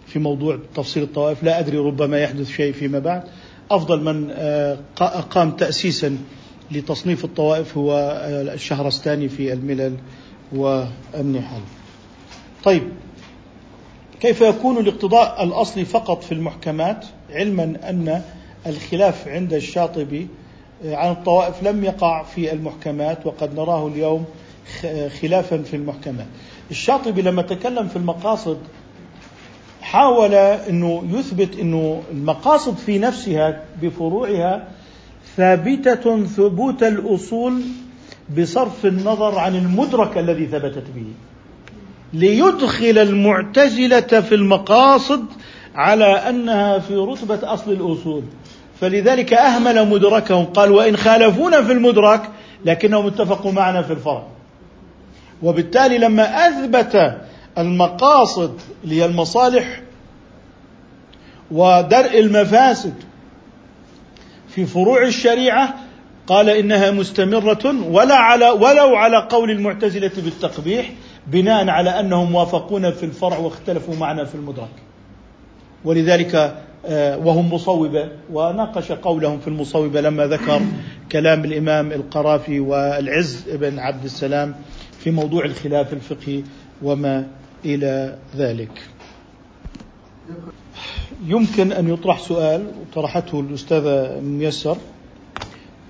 في 0.07 0.19
موضوع 0.19 0.59
تفصيل 0.75 1.03
الطوائف 1.03 1.43
لا 1.43 1.59
أدري 1.59 1.77
ربما 1.77 2.19
يحدث 2.19 2.49
شيء 2.49 2.73
فيما 2.73 2.99
بعد. 2.99 3.23
أفضل 3.71 4.03
من 4.03 4.31
قام 5.29 5.51
تاسيسا 5.51 6.17
لتصنيف 6.71 7.25
الطوائف 7.25 7.77
هو 7.77 8.21
الشهرستاني 8.53 9.29
في 9.29 9.53
الملل. 9.53 9.93
والنحل. 10.51 11.61
طيب 12.63 12.83
كيف 14.19 14.41
يكون 14.41 14.77
الاقتضاء 14.77 15.43
الأصلي 15.43 15.85
فقط 15.85 16.23
في 16.23 16.31
المحكمات؟ 16.31 17.05
علما 17.31 17.63
أن 17.63 18.21
الخلاف 18.67 19.27
عند 19.27 19.53
الشاطبي 19.53 20.27
عن 20.85 21.11
الطوائف 21.11 21.63
لم 21.63 21.83
يقع 21.83 22.23
في 22.23 22.53
المحكمات 22.53 23.25
وقد 23.25 23.55
نراه 23.55 23.87
اليوم 23.87 24.25
خلافا 25.21 25.57
في 25.57 25.75
المحكمات. 25.75 26.25
الشاطبي 26.71 27.21
لما 27.21 27.41
تكلم 27.41 27.87
في 27.87 27.95
المقاصد 27.95 28.57
حاول 29.81 30.33
إنه 30.33 31.03
يثبت 31.11 31.59
إنه 31.59 32.03
المقاصد 32.11 32.77
في 32.77 32.99
نفسها 32.99 33.63
بفروعها 33.81 34.67
ثابتة 35.37 36.25
ثبوت 36.25 36.83
الأصول 36.83 37.61
بصرف 38.37 38.85
النظر 38.85 39.39
عن 39.39 39.55
المدرك 39.55 40.17
الذي 40.17 40.45
ثبتت 40.45 40.83
به. 40.95 41.05
ليدخل 42.13 42.97
المعتزلة 42.97 43.99
في 44.01 44.35
المقاصد 44.35 45.25
على 45.75 46.05
أنها 46.05 46.79
في 46.79 46.95
رتبة 46.95 47.53
أصل 47.53 47.71
الأصول. 47.71 48.23
فلذلك 48.81 49.33
أهمل 49.33 49.89
مدركهم. 49.89 50.45
قال 50.45 50.71
وإن 50.71 50.97
خالفونا 50.97 51.63
في 51.63 51.71
المدرك 51.71 52.29
لكنهم 52.65 53.07
اتفقوا 53.07 53.51
معنا 53.51 53.81
في 53.81 53.93
الفرع. 53.93 54.23
وبالتالي 55.43 55.97
لما 55.97 56.47
أثبت 56.47 57.17
المقاصد 57.57 58.59
اللي 58.83 59.01
هي 59.01 59.05
المصالح 59.05 59.81
ودرء 61.51 62.19
المفاسد 62.19 62.93
في 64.49 64.65
فروع 64.65 65.03
الشريعة 65.03 65.75
قال 66.27 66.49
إنها 66.49 66.91
مستمرة 66.91 67.89
ولا 67.91 68.15
على 68.15 68.49
ولو 68.49 68.95
على 68.95 69.27
قول 69.29 69.51
المعتزلة 69.51 70.11
بالتقبيح 70.17 70.91
بناء 71.27 71.69
على 71.69 71.89
أنهم 71.99 72.35
وافقونا 72.35 72.91
في 72.91 73.03
الفرع 73.05 73.37
واختلفوا 73.37 73.95
معنا 73.95 74.25
في 74.25 74.35
المدرك 74.35 74.69
ولذلك 75.85 76.55
آه، 76.87 77.17
وهم 77.17 77.53
مصوبة 77.53 78.09
وناقش 78.33 78.91
قولهم 78.91 79.39
في 79.39 79.47
المصوبة 79.47 80.01
لما 80.01 80.27
ذكر 80.27 80.61
كلام 81.11 81.45
الإمام 81.45 81.91
القرافي 81.91 82.59
والعز 82.59 83.43
بن 83.49 83.79
عبد 83.79 84.03
السلام 84.03 84.55
في 84.99 85.11
موضوع 85.11 85.45
الخلاف 85.45 85.93
الفقهي 85.93 86.43
وما 86.83 87.27
إلى 87.65 88.17
ذلك. 88.35 88.81
يمكن 91.25 91.71
أن 91.71 91.93
يطرح 91.93 92.19
سؤال 92.19 92.65
طرحته 92.93 93.39
الأستاذة 93.39 94.19
ميسر 94.19 94.77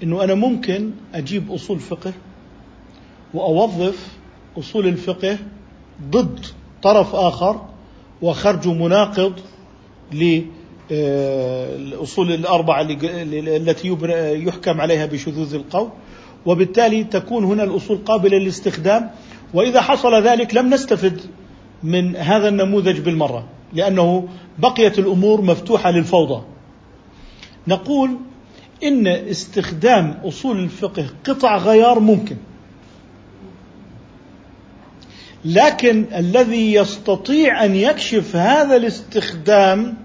إنه 0.04 0.24
أنا 0.24 0.34
ممكن 0.34 0.92
أجيب 1.14 1.52
أصول 1.52 1.80
فقه 1.80 2.14
وأوظف 3.34 4.08
أصول 4.58 4.88
الفقه 4.88 5.38
ضد 6.10 6.46
طرف 6.84 7.16
آخر 7.16 7.62
وخرج 8.22 8.68
مناقض 8.68 9.34
للاصول 10.12 12.32
آه، 12.32 12.36
الأربعة 12.36 12.82
التي 12.82 13.98
يحكم 14.48 14.82
عليها 14.82 15.06
بشذوذ 15.06 15.56
القول. 15.56 15.90
وبالتالي 16.46 17.04
تكون 17.04 17.44
هنا 17.44 17.64
الأصول 17.64 17.98
قابلة 17.98 18.38
للاستخدام. 18.38 19.12
وإذا 19.54 19.82
حصل 19.82 20.24
ذلك 20.24 20.56
لم 20.56 20.74
نستفد 20.74 21.22
من 21.84 22.16
هذا 22.16 22.48
النموذج 22.48 23.00
بالمرة 23.00 23.46
لأنه 23.74 24.28
بقيت 24.60 25.00
الأمور 25.00 25.42
مفتوحة 25.42 25.92
للفوضى. 25.92 26.44
نقول 27.68 28.18
إن 28.84 29.08
استخدام 29.08 30.20
أصول 30.24 30.60
الفقه 30.60 31.06
قطع 31.28 31.58
غيار 31.58 32.00
ممكن. 32.00 32.38
لكن 35.46 36.06
الذي 36.16 36.74
يستطيع 36.74 37.66
أن 37.66 37.76
يكشف 37.76 38.36
هذا 38.36 38.76
الاستخدام 38.76 39.98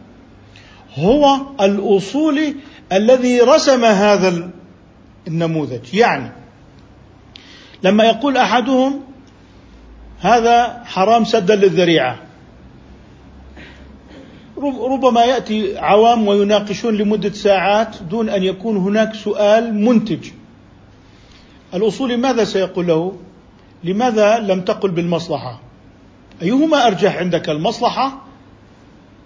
هو 0.94 1.36
الاصولي 1.60 2.56
الذي 2.92 3.40
رسم 3.40 3.84
هذا 3.84 4.50
النموذج. 5.28 5.94
يعني 5.94 6.32
لما 7.82 8.04
يقول 8.04 8.36
أحدهم 8.36 9.00
هذا 10.20 10.82
حرام 10.84 11.24
سدا 11.24 11.56
للذريعة. 11.56 12.29
ربما 14.64 15.24
يأتي 15.24 15.78
عوام 15.78 16.28
ويناقشون 16.28 16.94
لمدة 16.94 17.32
ساعات 17.32 17.96
دون 18.02 18.28
أن 18.28 18.42
يكون 18.42 18.76
هناك 18.76 19.14
سؤال 19.14 19.74
منتج. 19.74 20.30
الاصولي 21.74 22.16
ماذا 22.16 22.44
سيقول 22.44 22.86
له؟ 22.86 23.16
لماذا 23.84 24.38
لم 24.38 24.60
تقل 24.60 24.90
بالمصلحة؟ 24.90 25.60
أيهما 26.42 26.86
أرجح 26.86 27.16
عندك 27.16 27.48
المصلحة 27.48 28.18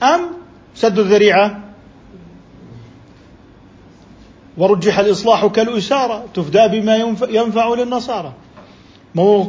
أم 0.02 0.20
سد 0.74 0.98
الذريعة؟ 0.98 1.60
ورجح 4.56 4.98
الإصلاح 4.98 5.46
كالإسارة 5.46 6.24
تفدى 6.34 6.80
بما 6.80 6.96
ينفع 7.28 7.74
للنصارى. 7.74 8.32
ما 9.14 9.22
هو 9.22 9.46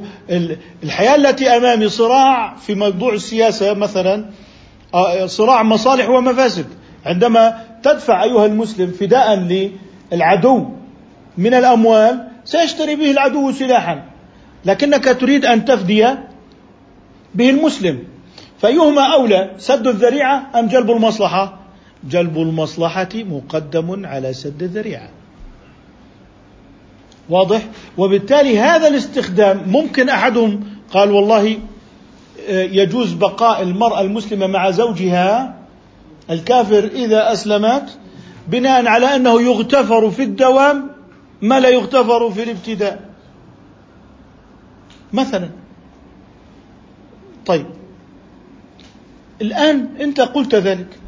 الحياة 0.84 1.16
التي 1.16 1.50
أمامي 1.50 1.90
صراع 1.90 2.56
في 2.56 2.76
موضوع 2.76 3.14
السياسة 3.14 3.74
مثلا 3.74 4.26
صراع 5.26 5.64
مصالح 5.64 6.10
ومفاسد. 6.10 6.66
عندما 7.06 7.64
تدفع 7.84 8.24
أيها 8.24 8.46
المسلم 8.46 8.92
فداء 8.92 9.36
للعدو 10.12 10.66
من 11.38 11.54
الأموال 11.54 12.28
سيشتري 12.46 12.96
به 12.96 13.12
العدو 13.12 13.52
سلاحا. 13.52 14.04
لكنك 14.66 15.06
تريد 15.20 15.46
أن 15.46 15.66
تفدي 15.66 16.08
به 17.36 17.50
المسلم. 17.50 18.04
فأيهما 18.60 19.14
أولى 19.14 19.52
سد 19.58 19.88
الذريعة 19.88 20.60
أم 20.60 20.68
جلب 20.68 20.92
المصلحة؟ 20.92 21.60
جلب 22.10 22.38
المصلحة 22.38 23.10
مقدم 23.16 24.06
على 24.06 24.34
سد 24.34 24.64
الذريعة. 24.64 25.10
واضح؟ 27.30 27.62
وبالتالي 27.98 28.60
هذا 28.60 28.88
الاستخدام 28.88 29.64
ممكن 29.68 30.10
أحدهم 30.10 30.64
قال 30.92 31.12
والله 31.12 31.48
آه، 31.52 31.58
يجوز 32.50 33.14
بقاء 33.14 33.62
المرأة 33.62 34.02
المسلمة 34.02 34.48
مع 34.48 34.72
زوجها 34.72 35.56
الكافر 36.30 36.84
إذا 36.84 37.32
أسلمت 37.34 37.98
بناء 38.48 38.88
على 38.88 39.16
أنه 39.16 39.42
يغتفر 39.42 40.12
في 40.12 40.24
الدوام 40.24 40.90
ما 41.42 41.60
لا 41.60 41.70
يغتفر 41.70 42.32
في 42.32 42.44
الابتداء. 42.44 43.10
مثلا. 45.14 45.50
طيب. 47.46 47.66
الآن 49.42 49.90
أنت 50.02 50.22
قلت 50.22 50.56
ذلك. 50.56 51.00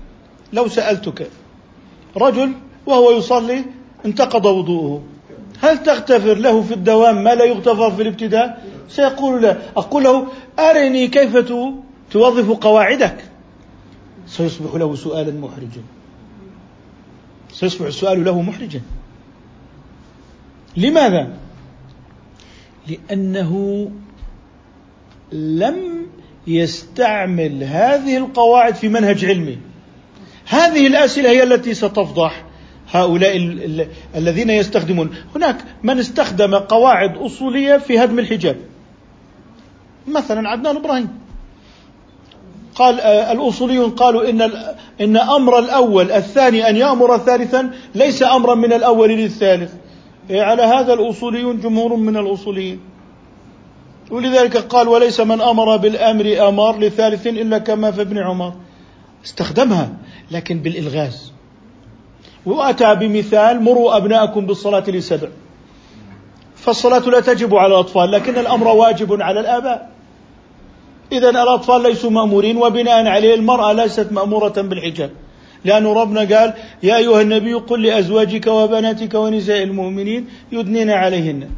لو 0.54 0.68
سألتك 0.68 1.30
رجل 2.18 2.54
وهو 2.86 3.12
يصلي 3.12 3.66
انتقض 4.06 4.46
وضوءه 4.46 5.04
هل 5.62 5.84
تغتفر 5.84 6.34
له 6.34 6.62
في 6.62 6.74
الدوام 6.74 7.24
ما 7.24 7.36
لا 7.36 7.46
يغتفر 7.46 7.92
في 7.92 8.02
الابتداء؟ 8.02 8.64
سيقول 8.90 9.42
لا 9.42 9.58
أقول 9.78 10.04
له 10.04 10.28
أرني 10.60 11.08
كيف 11.08 11.38
توظف 12.12 12.52
قواعدك؟ 12.52 13.18
سيصبح 14.28 14.76
له 14.76 14.96
سؤالا 14.96 15.32
محرجا. 15.32 15.82
سيصبح 17.54 17.86
السؤال 17.86 18.26
له 18.26 18.42
محرجا. 18.42 18.82
لماذا؟ 20.78 21.38
لأنه 22.88 23.92
لم 25.32 26.08
يستعمل 26.48 27.64
هذه 27.64 28.18
القواعد 28.18 28.76
في 28.76 28.90
منهج 28.90 29.26
علمي. 29.26 29.58
هذه 30.46 30.88
الأسئلة 30.88 31.30
هي 31.30 31.44
التي 31.44 31.74
ستفضح 31.74 32.44
هؤلاء 32.92 33.38
الذين 34.16 34.50
يستخدمون. 34.50 35.16
هناك 35.36 35.58
من 35.84 36.00
استخدم 36.00 36.56
قواعد 36.56 37.18
أصولية 37.18 37.78
في 37.78 38.04
هدم 38.04 38.20
الحجاب. 38.20 38.58
مثلا 40.08 40.50
عدنان 40.50 40.76
إبراهيم 40.76 41.28
قال 42.78 43.00
آه، 43.00 43.32
الأصوليون 43.32 43.90
قالوا 43.90 44.30
إن 44.30 44.42
إن 45.02 45.18
أمر 45.18 45.60
الأول 45.60 46.12
الثاني 46.12 46.70
أن 46.70 46.76
يأمر 46.76 47.18
ثالثا 47.18 47.72
ليس 47.96 48.24
امرا 48.24 48.56
من 48.56 48.74
الأول 48.74 49.10
للثالث. 49.10 49.74
إيه، 50.30 50.42
على 50.42 50.64
هذا 50.64 50.94
الأصوليون 50.94 51.60
جمهور 51.60 51.96
من 51.96 52.18
الأصوليين. 52.18 52.80
ولذلك 54.12 54.58
قال 54.58 54.88
وليس 54.88 55.20
من 55.20 55.42
أمر 55.42 55.78
بالأمر 55.78 56.48
أمر 56.48 56.80
لثالث 56.80 57.28
إلا 57.28 57.58
كما 57.58 57.92
في 57.92 58.02
ابن 58.02 58.18
عمر. 58.18 58.54
استخدمها 59.26 59.90
لكن 60.32 60.60
بالإلغاز. 60.60 61.32
وأتى 62.46 62.96
بمثال 62.96 63.64
مروا 63.64 63.98
أبناءكم 63.98 64.46
بالصلاة 64.46 64.84
لسبع. 64.88 65.28
فالصلاة 66.56 67.00
لا 67.10 67.20
تجب 67.20 67.56
على 67.56 67.74
الأطفال 67.74 68.12
لكن 68.12 68.38
الأمر 68.38 68.68
واجب 68.68 69.22
على 69.22 69.40
الآباء. 69.40 69.97
إذا 71.12 71.30
الأطفال 71.30 71.82
ليسوا 71.82 72.10
مأمورين 72.10 72.58
وبناء 72.58 73.08
عليه 73.08 73.36
المرأة 73.36 73.74
ليست 73.74 74.12
مأمورة 74.12 74.62
بالحجاب. 74.62 75.12
لأن 75.66 75.86
ربنا 75.86 76.20
قال 76.20 76.54
يا 76.84 76.98
أيها 76.98 77.22
النبي 77.22 77.54
قل 77.54 77.84
لأزواجك 77.84 78.48
وبناتك 78.48 79.14
ونساء 79.14 79.64
المؤمنين 79.64 80.28
يدنين 80.52 80.90
عليهن. 80.90 81.50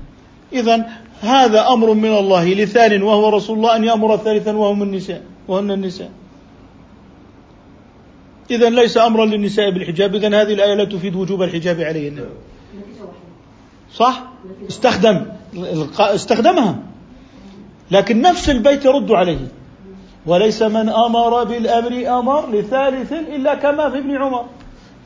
إذا 0.53 0.89
هذا 1.21 1.67
أمر 1.67 1.93
من 1.93 2.17
الله 2.17 2.53
لثان 2.53 3.03
وهو 3.03 3.29
رسول 3.29 3.57
الله 3.57 3.75
أن 3.75 3.83
يأمر 3.83 4.17
ثالثا 4.17 4.51
وهم 4.51 4.83
النساء 4.83 5.21
وهن 5.47 5.71
النساء. 5.71 6.11
إذا 8.51 8.69
ليس 8.69 8.97
أمرا 8.97 9.25
للنساء 9.25 9.69
بالحجاب. 9.69 10.15
إذا 10.15 10.27
هذه 10.27 10.53
الآية 10.53 10.73
لا 10.73 10.85
تفيد 10.85 11.15
وجوب 11.15 11.41
الحجاب 11.41 11.81
عليهن. 11.81 12.25
صح؟ 13.93 14.23
استخدم. 14.69 15.25
استخدمها. 15.99 16.79
لكن 17.91 18.21
نفس 18.21 18.49
البيت 18.49 18.85
يرد 18.85 19.11
عليه. 19.11 19.47
وليس 20.25 20.61
من 20.61 20.89
أمر 20.89 21.43
بالأمر 21.43 22.19
أمر 22.19 22.51
لثالث 22.51 23.13
إلا 23.13 23.55
كما 23.55 23.89
في 23.89 23.97
ابن 23.97 24.15
عمر. 24.17 24.45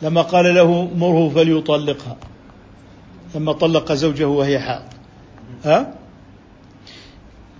لما 0.01 0.21
قال 0.21 0.55
له 0.55 0.89
مره 0.97 1.29
فليطلقها. 1.29 2.17
لما 3.35 3.53
طلق 3.53 3.91
زوجه 3.91 4.27
وهي 4.27 4.59
حائض. 4.59 4.93
ها؟ 5.65 5.93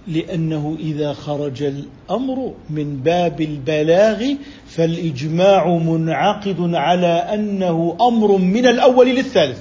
لأنه 0.07 0.77
إذا 0.79 1.13
خرج 1.13 1.63
الأمر 1.63 2.53
من 2.69 2.97
باب 2.97 3.41
البلاغ 3.41 4.23
فالإجماع 4.67 5.67
منعقد 5.67 6.75
على 6.75 7.07
أنه 7.07 7.97
أمر 8.01 8.37
من 8.37 8.65
الأول 8.65 9.07
للثالث. 9.07 9.59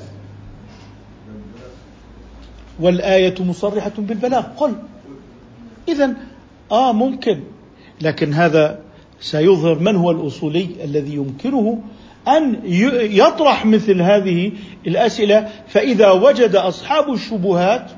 والآية 2.80 3.34
مصرحة 3.40 3.92
بالبلاغ. 3.98 4.42
قل. 4.56 4.74
إذا 5.88 6.14
آه 6.72 6.92
ممكن. 6.92 7.40
لكن 8.00 8.32
هذا 8.32 8.80
سيظهر 9.20 9.78
من 9.78 9.96
هو 9.96 10.10
الأصولي 10.10 10.68
الذي 10.84 11.14
يمكنه 11.14 11.82
أن 12.28 12.60
يطرح 13.10 13.66
مثل 13.66 14.02
هذه 14.02 14.52
الأسئلة. 14.86 15.48
فإذا 15.68 16.10
وجد 16.10 16.56
أصحاب 16.56 17.12
الشبهات 17.12 17.90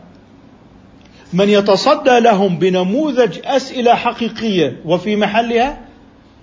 من 1.32 1.48
يتصدى 1.48 2.20
لهم 2.20 2.59
بنموذج 2.59 3.39
أسئلة 3.44 3.94
حقيقية 3.94 4.81
وفي 4.85 5.16
محلها 5.16 5.81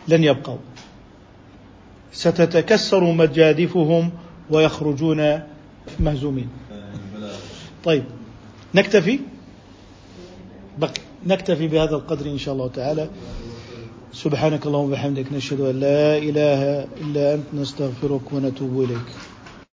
لن 0.07 0.23
يبقوا. 0.23 0.57
ستتكسر 2.11 3.03
مجادفهم 3.03 4.11
ويخرجون 4.49 5.39
مهزومين. 5.99 6.49
طيب 7.83 8.03
نكتفي؟ 8.75 9.19
بقي. 10.77 11.10
نكتفي 11.27 11.67
بهذا 11.67 11.95
القدر 11.95 12.25
إن 12.25 12.37
شاء 12.37 12.53
الله 12.53 12.67
تعالى. 12.67 13.09
سبحانك 14.13 14.65
اللهم 14.65 14.85
وبحمدك 14.85 15.33
نشهد 15.33 15.61
أن 15.61 15.79
لا 15.79 16.17
إله 16.17 16.87
إلا 17.01 17.33
أنت 17.33 17.47
نستغفرك 17.53 18.33
ونتوب 18.33 18.81
إليك. 18.83 19.07